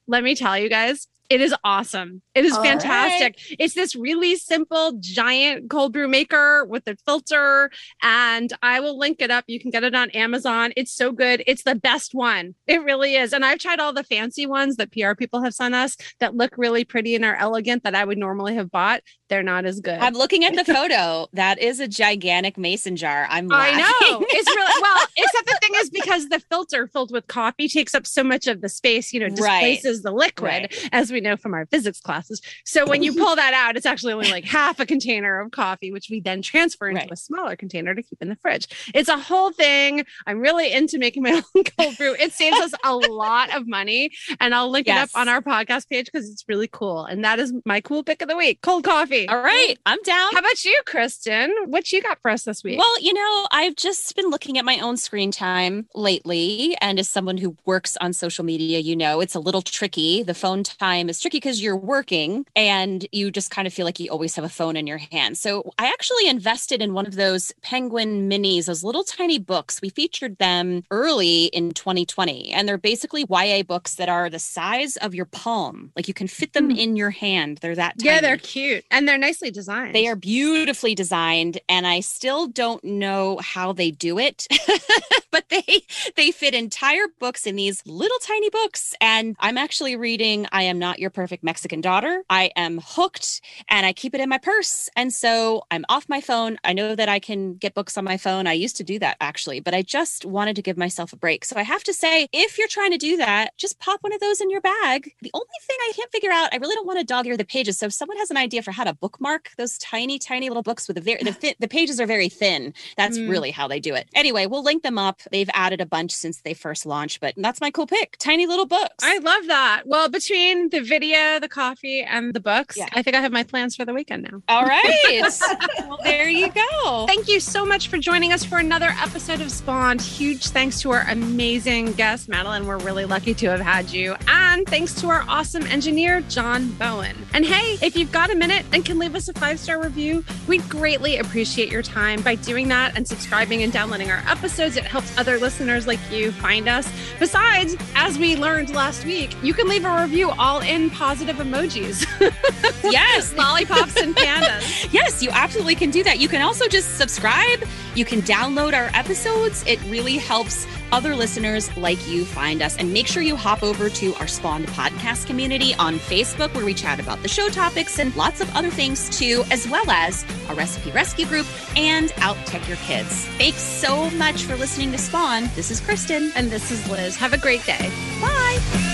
Let 0.08 0.22
me 0.22 0.34
tell 0.34 0.58
you 0.58 0.68
guys, 0.68 1.08
it 1.28 1.40
is 1.40 1.54
awesome. 1.64 2.22
It 2.34 2.44
is 2.44 2.52
All 2.52 2.62
fantastic. 2.62 3.38
It's 3.58 3.74
this 3.74 3.96
really 3.96 4.36
simple 4.36 4.92
giant 5.00 5.70
cold 5.70 5.92
brew 5.92 6.08
maker 6.08 6.64
with 6.64 6.86
a 6.86 6.96
filter. 7.04 7.70
And 8.02 8.52
I 8.62 8.80
will 8.80 8.98
link 8.98 9.20
it 9.20 9.30
up. 9.30 9.44
You 9.46 9.60
can 9.60 9.70
get 9.70 9.84
it 9.84 9.94
on 9.94 10.10
Amazon. 10.10 10.72
It's 10.76 10.92
so 10.92 11.12
good. 11.12 11.42
It's 11.46 11.64
the 11.64 11.74
best 11.74 12.14
one. 12.14 12.54
It 12.66 12.82
really 12.82 13.16
is. 13.16 13.32
And 13.32 13.44
I've 13.44 13.58
tried 13.58 13.80
all 13.80 13.92
the 13.92 14.04
fancy 14.04 14.46
ones 14.46 14.76
that 14.76 14.92
PR 14.92 15.14
people 15.14 15.42
have 15.42 15.54
sent 15.54 15.74
us 15.74 15.96
that 16.20 16.34
look 16.34 16.56
really 16.56 16.84
pretty 16.84 17.14
and 17.14 17.24
are 17.24 17.36
elegant 17.36 17.84
that 17.84 17.94
I 17.94 18.04
would 18.04 18.18
normally 18.18 18.54
have 18.54 18.70
bought. 18.70 19.02
They're 19.28 19.42
not 19.42 19.64
as 19.64 19.80
good. 19.80 19.98
I'm 19.98 20.14
looking 20.14 20.44
at 20.44 20.54
the 20.54 20.64
photo. 20.64 21.26
That 21.32 21.58
is 21.58 21.80
a 21.80 21.88
gigantic 21.88 22.56
mason 22.56 22.94
jar. 22.96 23.26
I'm 23.28 23.48
I 23.52 23.72
know. 23.72 24.24
It's 24.30 24.48
really 24.48 24.72
well, 24.82 25.06
except 25.16 25.46
the 25.48 25.58
thing 25.60 25.70
is 25.76 25.90
because 25.90 26.28
the 26.28 26.38
filter 26.38 26.86
filled 26.86 27.10
with 27.10 27.26
coffee 27.26 27.66
takes 27.68 27.94
up 27.94 28.06
so 28.06 28.22
much 28.22 28.46
of 28.46 28.60
the 28.60 28.68
space, 28.68 29.12
you 29.12 29.18
know, 29.20 29.26
Right. 29.26 29.74
displaces 29.74 30.02
the 30.02 30.12
liquid, 30.12 30.46
Right. 30.70 30.88
as 30.92 31.10
we 31.10 31.20
know 31.20 31.36
from 31.36 31.54
our 31.54 31.66
physics 31.66 32.00
classes. 32.00 32.40
So 32.64 32.86
when 32.86 33.02
you 33.02 33.14
pull 33.14 33.34
that 33.34 33.52
out, 33.52 33.76
it's 33.76 33.86
actually 33.86 34.12
only 34.12 34.30
like 34.30 34.44
half 34.44 34.78
a 34.78 34.86
container 34.86 35.40
of 35.40 35.50
coffee, 35.50 35.90
which 35.90 36.06
we 36.08 36.20
then 36.20 36.40
transfer 36.40 36.88
into 36.88 37.00
Right. 37.00 37.10
a 37.10 37.16
smaller 37.16 37.56
container 37.56 37.94
to 37.96 38.02
keep 38.02 38.22
in 38.22 38.28
the 38.28 38.36
fridge. 38.36 38.68
It's 38.94 39.08
a 39.08 39.18
whole 39.18 39.50
thing. 39.50 40.04
I'm 40.26 40.38
really 40.38 40.72
into 40.72 40.98
making 40.98 41.24
my 41.24 41.42
own 41.56 41.64
cold 41.78 41.96
brew. 41.96 42.14
It 42.20 42.32
saves 42.32 42.58
us 42.58 42.72
a 42.84 42.94
lot 42.94 43.52
of 43.54 43.66
money. 43.66 44.10
And 44.38 44.54
I'll 44.54 44.70
link 44.70 44.86
Yes. 44.86 45.10
it 45.10 45.16
up 45.16 45.20
on 45.20 45.28
our 45.28 45.42
podcast 45.42 45.88
page 45.88 46.06
because 46.12 46.30
it's 46.30 46.44
really 46.46 46.68
cool. 46.68 47.04
And 47.06 47.24
that 47.24 47.40
is 47.40 47.52
my 47.64 47.80
cool 47.80 48.04
pick 48.04 48.22
of 48.22 48.28
the 48.28 48.36
week. 48.36 48.60
Cold 48.62 48.84
coffee. 48.84 49.15
All 49.24 49.40
right, 49.40 49.76
I'm 49.86 50.00
down. 50.02 50.28
How 50.32 50.40
about 50.40 50.64
you, 50.64 50.78
Kristen? 50.84 51.54
What 51.66 51.90
you 51.92 52.02
got 52.02 52.20
for 52.20 52.30
us 52.30 52.44
this 52.44 52.62
week? 52.62 52.78
Well, 52.78 53.00
you 53.00 53.14
know, 53.14 53.46
I've 53.50 53.74
just 53.76 54.14
been 54.14 54.28
looking 54.28 54.58
at 54.58 54.64
my 54.64 54.78
own 54.80 54.96
screen 54.98 55.30
time 55.30 55.86
lately. 55.94 56.76
And 56.82 56.98
as 56.98 57.08
someone 57.08 57.38
who 57.38 57.56
works 57.64 57.96
on 58.00 58.12
social 58.12 58.44
media, 58.44 58.78
you 58.80 58.94
know, 58.94 59.20
it's 59.20 59.34
a 59.34 59.40
little 59.40 59.62
tricky. 59.62 60.22
The 60.22 60.34
phone 60.34 60.62
time 60.62 61.08
is 61.08 61.20
tricky 61.20 61.38
because 61.38 61.62
you're 61.62 61.76
working 61.76 62.44
and 62.54 63.06
you 63.12 63.30
just 63.30 63.50
kind 63.50 63.66
of 63.66 63.72
feel 63.72 63.86
like 63.86 63.98
you 63.98 64.10
always 64.10 64.34
have 64.36 64.44
a 64.44 64.48
phone 64.50 64.76
in 64.76 64.86
your 64.86 64.98
hand. 64.98 65.38
So 65.38 65.72
I 65.78 65.86
actually 65.86 66.28
invested 66.28 66.82
in 66.82 66.92
one 66.92 67.06
of 67.06 67.14
those 67.14 67.52
Penguin 67.62 68.28
minis, 68.28 68.66
those 68.66 68.84
little 68.84 69.04
tiny 69.04 69.38
books. 69.38 69.80
We 69.80 69.88
featured 69.88 70.36
them 70.38 70.84
early 70.90 71.46
in 71.46 71.70
2020. 71.72 72.52
And 72.52 72.68
they're 72.68 72.76
basically 72.78 73.24
YA 73.30 73.62
books 73.62 73.94
that 73.94 74.08
are 74.08 74.28
the 74.28 74.38
size 74.38 74.96
of 74.98 75.14
your 75.14 75.26
palm. 75.26 75.92
Like 75.96 76.08
you 76.08 76.14
can 76.14 76.28
fit 76.28 76.52
them 76.52 76.66
Hmm. 76.70 76.76
in 76.76 76.96
your 76.96 77.10
hand. 77.10 77.58
They're 77.58 77.74
that 77.76 77.98
tiny. 77.98 78.10
Yeah, 78.10 78.20
they're 78.20 78.36
cute 78.36 78.84
and 78.90 79.05
they're 79.08 79.18
nicely 79.18 79.50
designed. 79.50 79.94
They 79.94 80.06
are 80.06 80.16
beautifully 80.16 80.94
designed, 80.94 81.60
and 81.68 81.86
I 81.86 82.00
still 82.00 82.46
don't 82.46 82.82
know 82.84 83.38
how 83.42 83.72
they 83.72 83.90
do 83.90 84.18
it, 84.18 84.46
but 85.30 85.48
they 85.48 85.82
they 86.16 86.30
fit 86.30 86.54
entire 86.54 87.06
books 87.18 87.46
in 87.46 87.56
these 87.56 87.82
little 87.86 88.18
tiny 88.20 88.50
books. 88.50 88.94
And 89.00 89.36
I'm 89.40 89.58
actually 89.58 89.96
reading 89.96 90.46
"I 90.52 90.62
Am 90.62 90.78
Not 90.78 90.98
Your 90.98 91.10
Perfect 91.10 91.42
Mexican 91.44 91.80
Daughter." 91.80 92.22
I 92.30 92.50
am 92.56 92.80
hooked, 92.82 93.40
and 93.68 93.86
I 93.86 93.92
keep 93.92 94.14
it 94.14 94.20
in 94.20 94.28
my 94.28 94.38
purse. 94.38 94.88
And 94.96 95.12
so 95.12 95.62
I'm 95.70 95.84
off 95.88 96.08
my 96.08 96.20
phone. 96.20 96.58
I 96.64 96.72
know 96.72 96.94
that 96.94 97.08
I 97.08 97.18
can 97.18 97.54
get 97.54 97.74
books 97.74 97.96
on 97.96 98.04
my 98.04 98.16
phone. 98.16 98.46
I 98.46 98.52
used 98.52 98.76
to 98.76 98.84
do 98.84 98.98
that 98.98 99.16
actually, 99.20 99.60
but 99.60 99.74
I 99.74 99.82
just 99.82 100.24
wanted 100.24 100.56
to 100.56 100.62
give 100.62 100.76
myself 100.76 101.12
a 101.12 101.16
break. 101.16 101.44
So 101.44 101.56
I 101.56 101.62
have 101.62 101.84
to 101.84 101.94
say, 101.94 102.28
if 102.32 102.58
you're 102.58 102.68
trying 102.68 102.92
to 102.92 102.98
do 102.98 103.16
that, 103.18 103.50
just 103.56 103.78
pop 103.78 104.02
one 104.02 104.12
of 104.12 104.20
those 104.20 104.40
in 104.40 104.50
your 104.50 104.60
bag. 104.60 105.12
The 105.22 105.30
only 105.34 105.46
thing 105.66 105.76
I 105.80 105.92
can't 105.94 106.12
figure 106.12 106.30
out, 106.30 106.50
I 106.52 106.56
really 106.56 106.74
don't 106.74 106.86
want 106.86 106.98
to 106.98 107.04
dog 107.04 107.26
ear 107.26 107.36
the 107.36 107.44
pages. 107.44 107.78
So 107.78 107.86
if 107.86 107.92
someone 107.92 108.18
has 108.18 108.30
an 108.30 108.36
idea 108.36 108.62
for 108.62 108.72
how 108.72 108.84
to 108.84 108.95
bookmark 109.00 109.50
those 109.56 109.78
tiny, 109.78 110.18
tiny 110.18 110.48
little 110.48 110.62
books 110.62 110.88
with 110.88 110.96
a 110.98 111.00
very 111.00 111.22
the, 111.22 111.32
thi- 111.40 111.54
the 111.58 111.68
pages 111.68 112.00
are 112.00 112.06
very 112.06 112.28
thin. 112.28 112.72
That's 112.96 113.16
Mm. 113.18 113.30
really 113.30 113.50
how 113.50 113.66
they 113.68 113.80
do 113.80 113.94
it. 113.94 114.08
Anyway, 114.14 114.46
we'll 114.46 114.62
link 114.62 114.82
them 114.82 114.98
up. 114.98 115.20
They've 115.32 115.48
added 115.54 115.80
a 115.80 115.86
bunch 115.86 116.12
since 116.12 116.40
they 116.42 116.52
first 116.54 116.84
launched, 116.86 117.20
but 117.20 117.34
that's 117.36 117.60
my 117.60 117.70
cool 117.70 117.86
pick. 117.86 118.16
Tiny 118.18 118.46
little 118.46 118.66
books. 118.66 119.02
I 119.02 119.18
love 119.18 119.46
that. 119.46 119.82
Well, 119.86 120.08
between 120.08 120.68
the 120.70 120.80
video, 120.80 121.38
the 121.40 121.48
coffee, 121.48 122.02
and 122.02 122.34
the 122.34 122.40
books, 122.40 122.76
Yeah. 122.76 122.88
I 122.94 123.02
think 123.02 123.16
I 123.16 123.20
have 123.20 123.32
my 123.32 123.42
plans 123.42 123.74
for 123.76 123.84
the 123.84 123.94
weekend 123.94 124.24
now. 124.30 124.42
All 124.48 124.64
right. 124.64 125.22
well, 125.88 125.98
there 126.04 126.28
you 126.28 126.50
go. 126.50 127.06
Thank 127.06 127.28
you 127.28 127.40
so 127.40 127.64
much 127.64 127.88
for 127.88 127.98
joining 127.98 128.32
us 128.32 128.44
for 128.44 128.58
another 128.58 128.94
episode 129.00 129.40
of 129.40 129.50
Spawned. 129.50 130.00
Huge 130.00 130.46
thanks 130.48 130.80
to 130.82 130.90
our 130.92 131.02
amazing 131.08 131.92
guest, 131.92 132.28
Madeline. 132.28 132.66
We're 132.66 132.78
really 132.78 133.04
lucky 133.04 133.34
to 133.34 133.50
have 133.50 133.60
had 133.60 133.90
you. 133.90 134.16
And 134.28 134.66
thanks 134.66 134.94
to 135.00 135.08
our 135.08 135.24
awesome 135.28 135.64
engineer, 135.64 136.20
John 136.22 136.70
Bowen. 136.72 137.16
And 137.34 137.44
hey, 137.44 137.76
if 137.84 137.96
you've 137.96 138.12
got 138.12 138.30
a 138.30 138.34
minute 138.34 138.64
and 138.72 138.84
can 138.86 138.98
leave 139.00 139.16
us 139.16 139.28
a 139.28 139.32
five 139.34 139.58
star 139.58 139.82
review, 139.82 140.24
we'd 140.46 140.66
greatly 140.68 141.18
appreciate 141.18 141.72
your 141.72 141.82
time 141.82 142.22
by 142.22 142.36
doing 142.36 142.68
that 142.68 142.96
and 142.96 143.06
subscribing 143.06 143.64
and 143.64 143.72
downloading 143.72 144.12
our 144.12 144.22
episodes. 144.28 144.76
It 144.76 144.84
helps 144.84 145.16
other 145.18 145.38
listeners 145.38 145.88
like 145.88 145.98
you 146.10 146.30
find 146.30 146.68
us. 146.68 146.88
Besides, 147.18 147.76
as 147.96 148.16
we 148.16 148.36
learned 148.36 148.70
last 148.70 149.04
week, 149.04 149.36
you 149.42 149.52
can 149.52 149.68
leave 149.68 149.84
a 149.84 150.02
review 150.02 150.30
all 150.30 150.60
in 150.60 150.88
positive 150.90 151.36
emojis, 151.36 152.06
yes. 152.84 153.34
lollipops, 153.34 153.96
and 153.96 154.14
pandas. 154.14 154.84
Yes, 154.92 155.22
you 155.22 155.30
absolutely 155.30 155.74
can 155.74 155.90
do 155.90 156.04
that. 156.04 156.20
You 156.20 156.28
can 156.28 156.42
also 156.42 156.68
just 156.68 156.96
subscribe. 156.96 157.64
You 157.96 158.04
can 158.04 158.22
download 158.22 158.72
our 158.72 158.88
episodes. 158.94 159.64
It 159.66 159.82
really 159.86 160.16
helps 160.16 160.66
other 160.92 161.14
listeners 161.14 161.74
like 161.76 162.06
you 162.08 162.24
find 162.24 162.62
us. 162.62 162.76
And 162.76 162.92
make 162.92 163.06
sure 163.06 163.22
you 163.22 163.36
hop 163.36 163.62
over 163.62 163.88
to 163.90 164.14
our 164.16 164.26
Spawned 164.26 164.66
podcast 164.68 165.26
community 165.26 165.74
on 165.74 165.96
Facebook, 165.96 166.54
where 166.54 166.64
we 166.64 166.74
chat 166.74 167.00
about 167.00 167.22
the 167.22 167.28
show 167.28 167.48
topics 167.48 167.98
and 167.98 168.14
lots 168.16 168.40
of 168.40 168.54
other 168.56 168.70
things 168.70 169.08
too, 169.18 169.44
as 169.50 169.68
well 169.68 169.90
as 169.90 170.24
our 170.48 170.54
recipe 170.54 170.90
rescue 170.90 171.26
group 171.26 171.46
and 171.76 172.12
Out 172.18 172.36
Tech 172.46 172.66
Your 172.68 172.78
Kids. 172.78 173.26
Thanks 173.38 173.62
so 173.62 174.10
much 174.10 174.44
for 174.44 174.56
listening 174.56 174.92
to 174.92 174.98
Spawn. 174.98 175.50
This 175.54 175.70
is 175.70 175.80
Kristen. 175.80 176.32
And 176.36 176.50
this 176.50 176.70
is 176.70 176.88
Liz. 176.90 177.16
Have 177.16 177.32
a 177.32 177.38
great 177.38 177.64
day. 177.64 177.90
Bye. 178.20 178.85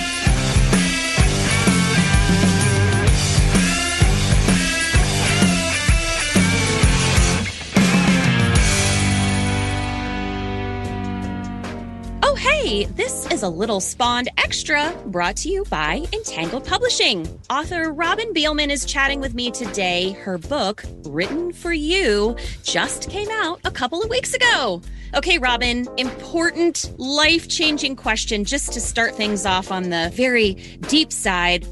Hey, 12.73 12.87
this 12.87 13.31
is 13.31 13.43
a 13.43 13.51
little 13.51 13.81
Spawned 13.81 14.31
Extra 14.39 14.99
brought 15.05 15.37
to 15.37 15.51
you 15.51 15.67
by 15.67 16.07
Entangled 16.15 16.67
Publishing. 16.67 17.29
Author 17.51 17.93
Robin 17.93 18.33
Bielman 18.33 18.71
is 18.71 18.87
chatting 18.87 19.21
with 19.21 19.35
me 19.35 19.51
today. 19.51 20.13
Her 20.13 20.39
book, 20.39 20.83
Written 21.05 21.53
for 21.53 21.75
You, 21.75 22.35
just 22.63 23.11
came 23.11 23.29
out 23.31 23.61
a 23.65 23.71
couple 23.71 24.03
of 24.03 24.09
weeks 24.09 24.33
ago. 24.33 24.81
Okay, 25.15 25.37
Robin, 25.37 25.87
important, 25.99 26.91
life 26.97 27.47
changing 27.47 27.95
question 27.95 28.43
just 28.43 28.73
to 28.73 28.81
start 28.81 29.15
things 29.15 29.45
off 29.45 29.71
on 29.71 29.91
the 29.91 30.11
very 30.15 30.55
deep 30.89 31.13
side. 31.13 31.67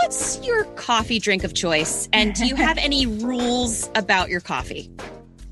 What's 0.00 0.42
your 0.46 0.64
coffee 0.76 1.18
drink 1.18 1.44
of 1.44 1.52
choice? 1.52 2.08
And 2.14 2.32
do 2.32 2.46
you 2.46 2.54
have 2.56 2.78
any 2.78 3.04
rules 3.04 3.90
about 3.94 4.30
your 4.30 4.40
coffee? 4.40 4.90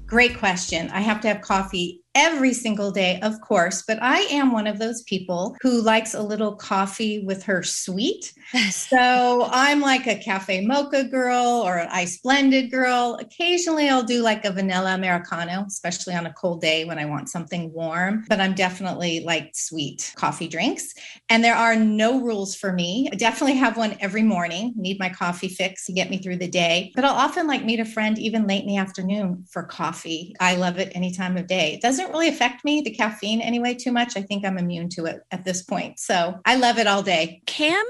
Great 0.07 0.39
question. 0.39 0.89
I 0.91 1.01
have 1.01 1.21
to 1.21 1.29
have 1.29 1.43
coffee 1.43 2.03
every 2.17 2.55
single 2.55 2.91
day, 2.91 3.21
of 3.21 3.41
course, 3.43 3.85
but 3.87 3.99
I 4.03 4.21
am 4.23 4.51
one 4.51 4.67
of 4.67 4.79
those 4.79 5.03
people 5.03 5.55
who 5.61 5.83
likes 5.83 6.15
a 6.15 6.23
little 6.23 6.57
coffee 6.57 7.23
with 7.25 7.43
her 7.45 7.63
sweet. 7.63 8.33
so 8.71 9.49
I'm 9.51 9.81
like 9.81 10.07
a 10.07 10.17
cafe 10.17 10.65
mocha 10.65 11.05
girl 11.05 11.63
or 11.65 11.79
an 11.79 11.89
ice 11.91 12.19
blended 12.19 12.71
girl. 12.71 13.19
Occasionally 13.21 13.89
I'll 13.89 14.03
do 14.03 14.23
like 14.23 14.45
a 14.45 14.53
vanilla 14.53 14.95
Americano, 14.95 15.65
especially 15.67 16.15
on 16.15 16.27
a 16.27 16.33
cold 16.33 16.61
day 16.61 16.85
when 16.85 16.99
I 16.99 17.07
want 17.07 17.29
something 17.29 17.73
warm, 17.73 18.25
but 18.29 18.41
I'm 18.41 18.55
definitely 18.55 19.21
like 19.21 19.51
sweet 19.55 20.13
coffee 20.17 20.49
drinks. 20.49 20.95
And 21.29 21.43
there 21.43 21.57
are 21.57 21.77
no 21.77 22.21
rules 22.21 22.55
for 22.55 22.73
me. 22.73 23.09
I 23.13 23.17
definitely 23.17 23.57
have 23.57 23.77
one 23.77 23.97
every 24.01 24.23
morning, 24.23 24.75
need 24.77 24.99
my 25.01 25.09
coffee 25.09 25.49
fix 25.49 25.85
to 25.87 25.93
get 25.93 26.11
me 26.11 26.19
through 26.19 26.37
the 26.37 26.49
day, 26.49 26.93
but 26.95 27.05
I'll 27.05 27.15
often 27.15 27.47
like 27.47 27.65
meet 27.65 27.81
a 27.81 27.85
friend 27.85 28.19
even 28.19 28.47
late 28.47 28.63
in 28.63 28.69
the 28.69 28.77
afternoon 28.77 29.45
for 29.51 29.65
coffee. 29.65 30.35
I 30.41 30.57
love 30.57 30.79
it 30.79 30.93
any 30.95 31.13
time 31.13 31.37
of 31.37 31.47
day. 31.47 31.75
It 31.75 31.83
doesn't 31.83 32.11
really 32.11 32.29
affect 32.29 32.65
me, 32.65 32.81
the 32.81 32.91
caffeine 32.91 33.41
anyway, 33.41 33.75
too 33.75 33.93
much. 33.93 34.17
I 34.17 34.23
think 34.23 34.45
I'm 34.45 34.59
immune 34.59 34.89
to 34.91 35.07
it 35.07 35.23
at 35.31 35.45
this 35.45 35.63
point. 35.63 35.99
So 35.99 36.39
I 36.45 36.57
love 36.57 36.79
it 36.79 36.87
all 36.87 37.03
day. 37.03 37.43
Cam 37.47 37.85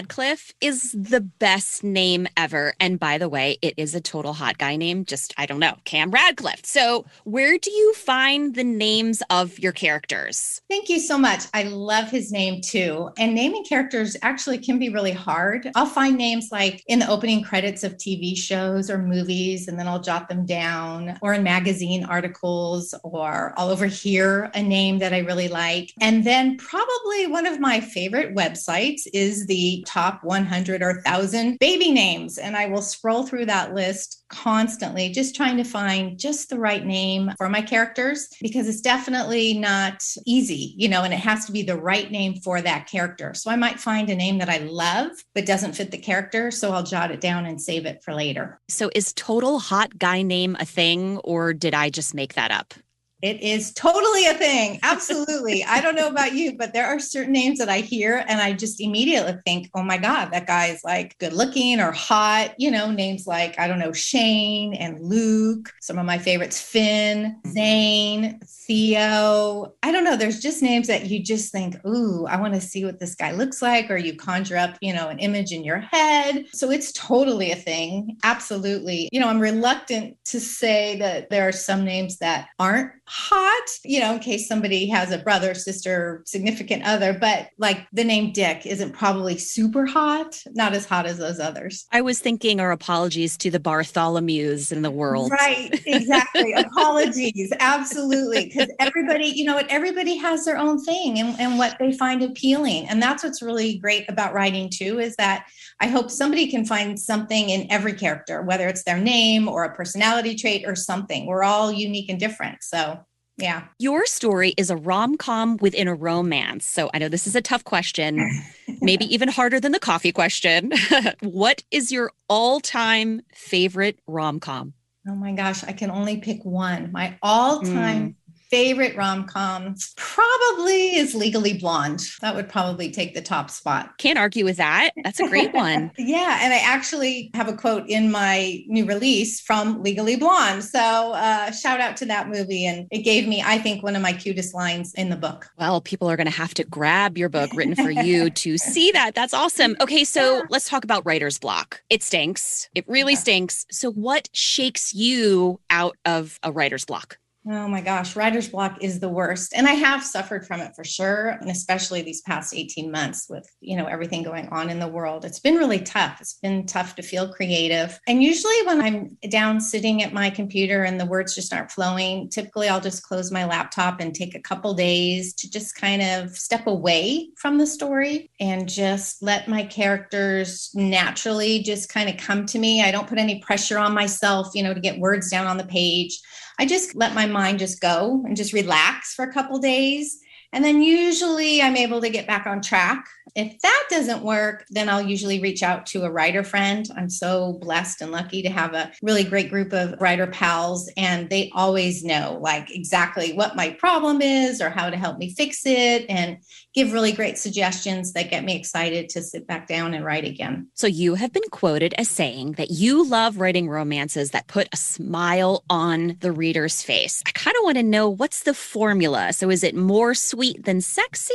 Radcliffe 0.00 0.54
is 0.62 0.92
the 0.92 1.20
best 1.20 1.84
name 1.84 2.26
ever. 2.34 2.72
And 2.80 2.98
by 2.98 3.18
the 3.18 3.28
way, 3.28 3.58
it 3.60 3.74
is 3.76 3.94
a 3.94 4.00
total 4.00 4.32
hot 4.32 4.56
guy 4.56 4.76
name. 4.76 5.04
Just, 5.04 5.34
I 5.36 5.44
don't 5.44 5.58
know, 5.58 5.76
Cam 5.84 6.10
Radcliffe. 6.10 6.64
So 6.64 7.04
where 7.24 7.58
do 7.58 7.70
you 7.70 7.92
find 7.92 8.54
the 8.54 8.64
names 8.64 9.22
of 9.28 9.58
your 9.58 9.72
characters? 9.72 10.62
Thank 10.70 10.88
you 10.88 11.00
so 11.00 11.18
much. 11.18 11.44
I 11.52 11.64
love 11.64 12.10
his 12.10 12.32
name 12.32 12.62
too. 12.62 13.10
And 13.18 13.34
naming 13.34 13.62
characters 13.62 14.16
actually 14.22 14.56
can 14.56 14.78
be 14.78 14.88
really 14.88 15.12
hard. 15.12 15.70
I'll 15.74 15.84
find 15.84 16.16
names 16.16 16.48
like 16.50 16.82
in 16.86 17.00
the 17.00 17.10
opening 17.10 17.42
credits 17.42 17.84
of 17.84 17.98
TV 17.98 18.34
shows 18.34 18.88
or 18.88 18.96
movies, 18.96 19.68
and 19.68 19.78
then 19.78 19.86
I'll 19.86 20.00
jot 20.00 20.30
them 20.30 20.46
down, 20.46 21.18
or 21.20 21.34
in 21.34 21.42
magazine 21.42 22.06
articles, 22.06 22.94
or 23.04 23.52
I'll 23.58 23.68
overhear 23.68 24.50
a 24.54 24.62
name 24.62 25.00
that 25.00 25.12
I 25.12 25.18
really 25.18 25.48
like. 25.48 25.92
And 26.00 26.24
then 26.24 26.56
probably 26.56 27.26
one 27.26 27.44
of 27.44 27.60
my 27.60 27.80
favorite 27.80 28.34
websites 28.34 29.02
is 29.12 29.46
the 29.46 29.84
top 29.90 30.22
100 30.22 30.82
or 30.82 30.94
1000 30.94 31.58
baby 31.58 31.90
names. 31.90 32.38
And 32.38 32.56
I 32.56 32.66
will 32.66 32.82
scroll 32.82 33.24
through 33.24 33.46
that 33.46 33.74
list 33.74 34.24
constantly, 34.28 35.10
just 35.10 35.34
trying 35.34 35.56
to 35.56 35.64
find 35.64 36.18
just 36.18 36.48
the 36.48 36.58
right 36.58 36.84
name 36.84 37.32
for 37.36 37.48
my 37.48 37.60
characters 37.60 38.28
because 38.40 38.68
it's 38.68 38.80
definitely 38.80 39.54
not 39.54 40.02
easy, 40.26 40.74
you 40.76 40.88
know, 40.88 41.02
and 41.02 41.12
it 41.12 41.18
has 41.18 41.44
to 41.46 41.52
be 41.52 41.62
the 41.62 41.76
right 41.76 42.10
name 42.10 42.36
for 42.36 42.60
that 42.60 42.86
character. 42.86 43.34
So 43.34 43.50
I 43.50 43.56
might 43.56 43.80
find 43.80 44.08
a 44.08 44.14
name 44.14 44.38
that 44.38 44.48
I 44.48 44.58
love 44.58 45.10
but 45.34 45.46
doesn't 45.46 45.74
fit 45.74 45.90
the 45.90 45.98
character. 45.98 46.50
So 46.50 46.72
I'll 46.72 46.84
jot 46.84 47.10
it 47.10 47.20
down 47.20 47.46
and 47.46 47.60
save 47.60 47.86
it 47.86 48.02
for 48.04 48.14
later. 48.14 48.60
So 48.68 48.90
is 48.94 49.12
total 49.12 49.58
hot 49.58 49.98
guy 49.98 50.22
name 50.22 50.56
a 50.60 50.64
thing 50.64 51.18
or 51.18 51.52
did 51.52 51.74
I 51.74 51.90
just 51.90 52.14
make 52.14 52.34
that 52.34 52.50
up? 52.50 52.74
It 53.22 53.40
is 53.42 53.72
totally 53.74 54.26
a 54.26 54.34
thing. 54.34 54.78
Absolutely. 54.82 55.64
I 55.64 55.80
don't 55.80 55.94
know 55.94 56.08
about 56.08 56.34
you, 56.34 56.56
but 56.56 56.72
there 56.72 56.86
are 56.86 56.98
certain 56.98 57.32
names 57.32 57.58
that 57.58 57.68
I 57.68 57.80
hear 57.80 58.24
and 58.26 58.40
I 58.40 58.52
just 58.52 58.80
immediately 58.80 59.34
think, 59.44 59.70
oh 59.74 59.82
my 59.82 59.98
God, 59.98 60.30
that 60.32 60.46
guy 60.46 60.66
is 60.66 60.82
like 60.84 61.18
good 61.18 61.32
looking 61.32 61.80
or 61.80 61.92
hot. 61.92 62.54
You 62.58 62.70
know, 62.70 62.90
names 62.90 63.26
like, 63.26 63.58
I 63.58 63.68
don't 63.68 63.78
know, 63.78 63.92
Shane 63.92 64.74
and 64.74 65.02
Luke. 65.02 65.72
Some 65.80 65.98
of 65.98 66.06
my 66.06 66.18
favorites, 66.18 66.60
Finn, 66.60 67.36
mm-hmm. 67.44 67.50
Zane, 67.50 68.40
Theo. 68.46 69.74
I 69.82 69.92
don't 69.92 70.04
know. 70.04 70.16
There's 70.16 70.40
just 70.40 70.62
names 70.62 70.86
that 70.86 71.06
you 71.06 71.22
just 71.22 71.52
think, 71.52 71.76
ooh, 71.86 72.26
I 72.26 72.40
want 72.40 72.54
to 72.54 72.60
see 72.60 72.84
what 72.84 73.00
this 73.00 73.14
guy 73.14 73.32
looks 73.32 73.60
like, 73.60 73.90
or 73.90 73.96
you 73.96 74.16
conjure 74.16 74.56
up, 74.56 74.76
you 74.80 74.94
know, 74.94 75.08
an 75.08 75.18
image 75.18 75.52
in 75.52 75.64
your 75.64 75.78
head. 75.78 76.46
So 76.52 76.70
it's 76.70 76.92
totally 76.92 77.50
a 77.50 77.56
thing. 77.56 78.16
Absolutely. 78.22 79.08
You 79.12 79.20
know, 79.20 79.28
I'm 79.28 79.40
reluctant 79.40 80.16
to 80.26 80.40
say 80.40 80.96
that 80.98 81.30
there 81.30 81.48
are 81.48 81.52
some 81.52 81.84
names 81.84 82.18
that 82.18 82.48
aren't 82.58 82.92
hot, 83.12 83.66
you 83.84 83.98
know, 83.98 84.12
in 84.14 84.20
case 84.20 84.46
somebody 84.46 84.88
has 84.88 85.10
a 85.10 85.18
brother, 85.18 85.52
sister, 85.52 86.22
significant 86.26 86.84
other, 86.84 87.12
but 87.12 87.48
like 87.58 87.88
the 87.92 88.04
name 88.04 88.32
Dick 88.32 88.64
isn't 88.64 88.92
probably 88.92 89.36
super 89.36 89.84
hot, 89.84 90.40
not 90.52 90.74
as 90.74 90.86
hot 90.86 91.06
as 91.06 91.18
those 91.18 91.40
others. 91.40 91.86
I 91.90 92.02
was 92.02 92.20
thinking 92.20 92.60
our 92.60 92.70
apologies 92.70 93.36
to 93.38 93.50
the 93.50 93.58
Bartholomews 93.58 94.70
in 94.70 94.82
the 94.82 94.92
world. 94.92 95.32
Right, 95.32 95.70
exactly. 95.86 96.52
apologies. 96.56 97.52
Absolutely. 97.58 98.44
Because 98.46 98.70
everybody, 98.78 99.26
you 99.26 99.44
know 99.44 99.56
what, 99.56 99.66
everybody 99.70 100.16
has 100.16 100.44
their 100.44 100.56
own 100.56 100.82
thing 100.84 101.18
and, 101.18 101.38
and 101.40 101.58
what 101.58 101.76
they 101.80 101.92
find 101.92 102.22
appealing. 102.22 102.88
And 102.88 103.02
that's 103.02 103.24
what's 103.24 103.42
really 103.42 103.78
great 103.78 104.08
about 104.08 104.34
writing 104.34 104.70
too, 104.70 105.00
is 105.00 105.16
that 105.16 105.46
I 105.80 105.88
hope 105.88 106.12
somebody 106.12 106.48
can 106.48 106.64
find 106.64 106.98
something 106.98 107.50
in 107.50 107.66
every 107.72 107.94
character, 107.94 108.42
whether 108.42 108.68
it's 108.68 108.84
their 108.84 108.98
name 108.98 109.48
or 109.48 109.64
a 109.64 109.74
personality 109.74 110.36
trait 110.36 110.64
or 110.64 110.76
something. 110.76 111.26
We're 111.26 111.42
all 111.42 111.72
unique 111.72 112.08
and 112.08 112.20
different. 112.20 112.62
So 112.62 112.99
yeah. 113.40 113.64
Your 113.78 114.06
story 114.06 114.54
is 114.56 114.70
a 114.70 114.76
rom 114.76 115.16
com 115.16 115.56
within 115.60 115.88
a 115.88 115.94
romance. 115.94 116.66
So 116.66 116.90
I 116.92 116.98
know 116.98 117.08
this 117.08 117.26
is 117.26 117.34
a 117.34 117.42
tough 117.42 117.64
question, 117.64 118.42
maybe 118.80 119.04
even 119.14 119.28
harder 119.28 119.60
than 119.60 119.72
the 119.72 119.80
coffee 119.80 120.12
question. 120.12 120.72
what 121.20 121.62
is 121.70 121.90
your 121.90 122.12
all 122.28 122.60
time 122.60 123.22
favorite 123.34 123.98
rom 124.06 124.40
com? 124.40 124.74
Oh 125.08 125.14
my 125.14 125.32
gosh, 125.32 125.64
I 125.64 125.72
can 125.72 125.90
only 125.90 126.18
pick 126.18 126.44
one. 126.44 126.92
My 126.92 127.18
all 127.22 127.60
time 127.60 128.10
mm 128.10 128.14
favorite 128.50 128.96
rom 128.96 129.24
com 129.26 129.74
probably 129.96 130.96
is 130.96 131.14
Legally 131.14 131.54
Blonde. 131.54 132.02
That 132.20 132.34
would 132.34 132.48
probably 132.48 132.90
take 132.90 133.14
the 133.14 133.22
top 133.22 133.50
spot. 133.50 133.96
Can't 133.98 134.18
argue 134.18 134.44
with 134.44 134.56
that. 134.56 134.90
That's 135.04 135.20
a 135.20 135.28
great 135.28 135.54
one. 135.54 135.92
yeah. 135.98 136.40
And 136.42 136.52
I 136.52 136.58
actually 136.58 137.30
have 137.34 137.48
a 137.48 137.52
quote 137.52 137.88
in 137.88 138.10
my 138.10 138.62
new 138.66 138.84
release 138.84 139.40
from 139.40 139.82
Legally 139.82 140.16
Blonde. 140.16 140.64
So 140.64 140.80
uh, 140.80 141.52
shout 141.52 141.80
out 141.80 141.96
to 141.98 142.06
that 142.06 142.28
movie. 142.28 142.66
And 142.66 142.88
it 142.90 143.02
gave 143.02 143.28
me, 143.28 143.42
I 143.44 143.58
think, 143.58 143.82
one 143.82 143.94
of 143.94 144.02
my 144.02 144.12
cutest 144.12 144.54
lines 144.54 144.92
in 144.94 145.10
the 145.10 145.16
book. 145.16 145.48
Well, 145.58 145.80
people 145.80 146.10
are 146.10 146.16
going 146.16 146.26
to 146.26 146.32
have 146.32 146.54
to 146.54 146.64
grab 146.64 147.16
your 147.16 147.28
book 147.28 147.50
written 147.54 147.76
for 147.76 147.90
you 147.90 148.30
to 148.40 148.58
see 148.58 148.90
that. 148.92 149.14
That's 149.14 149.32
awesome. 149.32 149.76
Okay. 149.80 150.04
So 150.04 150.42
let's 150.50 150.68
talk 150.68 150.84
about 150.84 151.06
writer's 151.06 151.38
block. 151.38 151.82
It 151.88 152.02
stinks. 152.02 152.68
It 152.74 152.84
really 152.88 153.12
yeah. 153.12 153.20
stinks. 153.20 153.66
So, 153.70 153.92
what 153.92 154.28
shakes 154.32 154.94
you 154.94 155.60
out 155.70 155.96
of 156.04 156.38
a 156.42 156.50
writer's 156.50 156.84
block? 156.84 157.19
Oh 157.48 157.68
my 157.68 157.80
gosh, 157.80 158.16
writer's 158.16 158.50
block 158.50 158.82
is 158.82 159.00
the 159.00 159.08
worst. 159.08 159.54
And 159.56 159.66
I 159.66 159.72
have 159.72 160.04
suffered 160.04 160.46
from 160.46 160.60
it 160.60 160.76
for 160.76 160.84
sure. 160.84 161.28
And 161.28 161.50
especially 161.50 162.02
these 162.02 162.20
past 162.20 162.54
18 162.54 162.90
months 162.90 163.28
with, 163.30 163.50
you 163.60 163.78
know, 163.78 163.86
everything 163.86 164.22
going 164.22 164.46
on 164.50 164.68
in 164.68 164.78
the 164.78 164.86
world. 164.86 165.24
It's 165.24 165.40
been 165.40 165.54
really 165.54 165.80
tough. 165.80 166.20
It's 166.20 166.34
been 166.34 166.66
tough 166.66 166.96
to 166.96 167.02
feel 167.02 167.32
creative. 167.32 167.98
And 168.06 168.22
usually 168.22 168.66
when 168.66 168.82
I'm 168.82 169.16
down 169.30 169.58
sitting 169.62 170.02
at 170.02 170.12
my 170.12 170.28
computer 170.28 170.82
and 170.82 171.00
the 171.00 171.06
words 171.06 171.34
just 171.34 171.54
aren't 171.54 171.70
flowing, 171.70 172.28
typically 172.28 172.68
I'll 172.68 172.80
just 172.80 173.04
close 173.04 173.32
my 173.32 173.46
laptop 173.46 174.00
and 174.00 174.14
take 174.14 174.34
a 174.34 174.42
couple 174.42 174.74
days 174.74 175.32
to 175.36 175.50
just 175.50 175.74
kind 175.74 176.02
of 176.02 176.36
step 176.36 176.66
away 176.66 177.30
from 177.38 177.56
the 177.56 177.66
story 177.66 178.30
and 178.38 178.68
just 178.68 179.22
let 179.22 179.48
my 179.48 179.64
characters 179.64 180.72
naturally 180.74 181.62
just 181.62 181.88
kind 181.88 182.10
of 182.10 182.18
come 182.18 182.44
to 182.46 182.58
me. 182.58 182.82
I 182.82 182.90
don't 182.90 183.08
put 183.08 183.18
any 183.18 183.40
pressure 183.40 183.78
on 183.78 183.94
myself, 183.94 184.48
you 184.54 184.62
know, 184.62 184.74
to 184.74 184.80
get 184.80 184.98
words 184.98 185.30
down 185.30 185.46
on 185.46 185.56
the 185.56 185.64
page. 185.64 186.20
I 186.60 186.66
just 186.66 186.94
let 186.94 187.14
my 187.14 187.24
mind 187.24 187.58
just 187.58 187.80
go 187.80 188.22
and 188.26 188.36
just 188.36 188.52
relax 188.52 189.14
for 189.14 189.24
a 189.24 189.32
couple 189.32 189.58
days. 189.58 190.20
And 190.52 190.62
then 190.62 190.82
usually 190.82 191.62
I'm 191.62 191.76
able 191.76 192.02
to 192.02 192.10
get 192.10 192.26
back 192.26 192.46
on 192.46 192.60
track 192.60 193.06
if 193.34 193.60
that 193.60 193.86
doesn't 193.90 194.22
work, 194.22 194.64
then 194.70 194.88
I'll 194.88 195.02
usually 195.02 195.40
reach 195.40 195.62
out 195.62 195.86
to 195.86 196.02
a 196.02 196.10
writer 196.10 196.42
friend. 196.42 196.86
I'm 196.96 197.10
so 197.10 197.58
blessed 197.60 198.00
and 198.02 198.10
lucky 198.10 198.42
to 198.42 198.50
have 198.50 198.74
a 198.74 198.90
really 199.02 199.24
great 199.24 199.50
group 199.50 199.72
of 199.72 200.00
writer 200.00 200.26
pals, 200.26 200.90
and 200.96 201.28
they 201.30 201.50
always 201.54 202.04
know 202.04 202.38
like 202.40 202.74
exactly 202.74 203.32
what 203.32 203.56
my 203.56 203.70
problem 203.70 204.20
is 204.22 204.60
or 204.60 204.70
how 204.70 204.90
to 204.90 204.96
help 204.96 205.18
me 205.18 205.34
fix 205.34 205.64
it 205.64 206.06
and 206.08 206.38
give 206.74 206.92
really 206.92 207.12
great 207.12 207.38
suggestions 207.38 208.12
that 208.12 208.30
get 208.30 208.44
me 208.44 208.56
excited 208.56 209.08
to 209.10 209.22
sit 209.22 209.46
back 209.46 209.66
down 209.66 209.94
and 209.94 210.04
write 210.04 210.24
again. 210.24 210.68
So, 210.74 210.86
you 210.86 211.14
have 211.14 211.32
been 211.32 211.48
quoted 211.50 211.94
as 211.98 212.08
saying 212.08 212.52
that 212.52 212.70
you 212.70 213.06
love 213.06 213.38
writing 213.38 213.68
romances 213.68 214.30
that 214.30 214.46
put 214.46 214.68
a 214.72 214.76
smile 214.76 215.64
on 215.68 216.16
the 216.20 216.32
reader's 216.32 216.82
face. 216.82 217.22
I 217.26 217.32
kind 217.32 217.56
of 217.56 217.64
want 217.64 217.76
to 217.76 217.82
know 217.82 218.08
what's 218.08 218.42
the 218.42 218.54
formula. 218.54 219.32
So, 219.32 219.50
is 219.50 219.64
it 219.64 219.74
more 219.74 220.14
sweet 220.14 220.64
than 220.64 220.80
sexy 220.80 221.34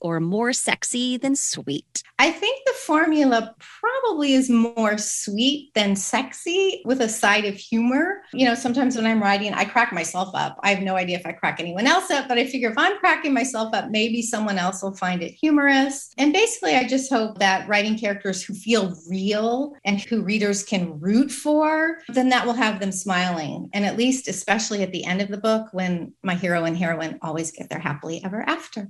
or 0.00 0.20
more 0.20 0.52
sexy 0.52 1.16
than 1.16 1.36
sweet? 1.36 2.02
I 2.18 2.30
think 2.30 2.64
the 2.64 2.72
formula 2.72 3.54
probably 3.58 4.34
is 4.34 4.48
more 4.48 4.98
sweet 4.98 5.74
than 5.74 5.96
sexy 5.96 6.82
with 6.84 7.00
a 7.00 7.08
side 7.08 7.44
of 7.44 7.56
humor. 7.56 8.22
You 8.32 8.46
know, 8.46 8.54
sometimes 8.54 8.96
when 8.96 9.06
I'm 9.06 9.22
writing, 9.22 9.52
I 9.52 9.64
crack 9.64 9.92
myself 9.92 10.30
up. 10.34 10.58
I 10.62 10.72
have 10.72 10.82
no 10.82 10.96
idea 10.96 11.18
if 11.18 11.26
I 11.26 11.32
crack 11.32 11.58
anyone 11.58 11.86
else 11.86 12.10
up, 12.10 12.28
but 12.28 12.38
I 12.38 12.46
figure 12.46 12.70
if 12.70 12.78
I'm 12.78 12.98
cracking 12.98 13.34
myself 13.34 13.74
up, 13.74 13.90
maybe 13.90 14.22
someone 14.22 14.58
else 14.64 14.82
will 14.82 14.96
find 14.96 15.22
it 15.22 15.32
humorous. 15.32 16.12
And 16.18 16.32
basically, 16.32 16.74
I 16.74 16.88
just 16.88 17.12
hope 17.12 17.38
that 17.38 17.68
writing 17.68 17.98
characters 17.98 18.42
who 18.42 18.54
feel 18.54 18.96
real 19.08 19.74
and 19.84 20.00
who 20.00 20.22
readers 20.22 20.64
can 20.64 20.98
root 20.98 21.30
for, 21.30 21.98
then 22.08 22.30
that 22.30 22.46
will 22.46 22.54
have 22.54 22.80
them 22.80 22.92
smiling. 22.92 23.68
And 23.74 23.84
at 23.84 23.98
least, 23.98 24.26
especially 24.26 24.82
at 24.82 24.92
the 24.92 25.04
end 25.04 25.20
of 25.20 25.28
the 25.28 25.38
book, 25.38 25.68
when 25.72 26.14
my 26.22 26.34
hero 26.34 26.64
and 26.64 26.76
heroine 26.76 27.18
always 27.22 27.50
get 27.50 27.68
their 27.68 27.78
happily 27.78 28.24
ever 28.24 28.42
after. 28.48 28.88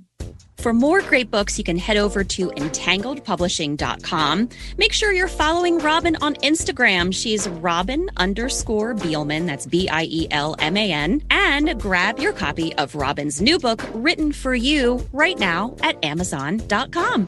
For 0.65 0.73
more 0.73 1.03
great 1.03 1.29
books, 1.29 1.59
you 1.59 1.63
can 1.63 1.77
head 1.77 1.95
over 1.95 2.23
to 2.23 2.47
entangledpublishing.com. 2.47 4.49
Make 4.79 4.93
sure 4.93 5.13
you're 5.13 5.27
following 5.27 5.77
Robin 5.77 6.15
on 6.21 6.33
Instagram. 6.37 7.13
She's 7.13 7.47
Robin 7.47 8.09
underscore 8.17 8.95
Bielman. 8.95 9.45
That's 9.45 9.67
B 9.67 9.87
I 9.87 10.05
E 10.05 10.27
L 10.31 10.55
M 10.57 10.75
A 10.75 10.91
N. 10.91 11.21
And 11.29 11.79
grab 11.79 12.17
your 12.17 12.33
copy 12.33 12.73
of 12.77 12.95
Robin's 12.95 13.43
new 13.43 13.59
book, 13.59 13.87
Written 13.93 14.31
for 14.31 14.55
You, 14.55 15.07
right 15.13 15.37
now 15.37 15.75
at 15.83 16.03
Amazon.com. 16.03 17.27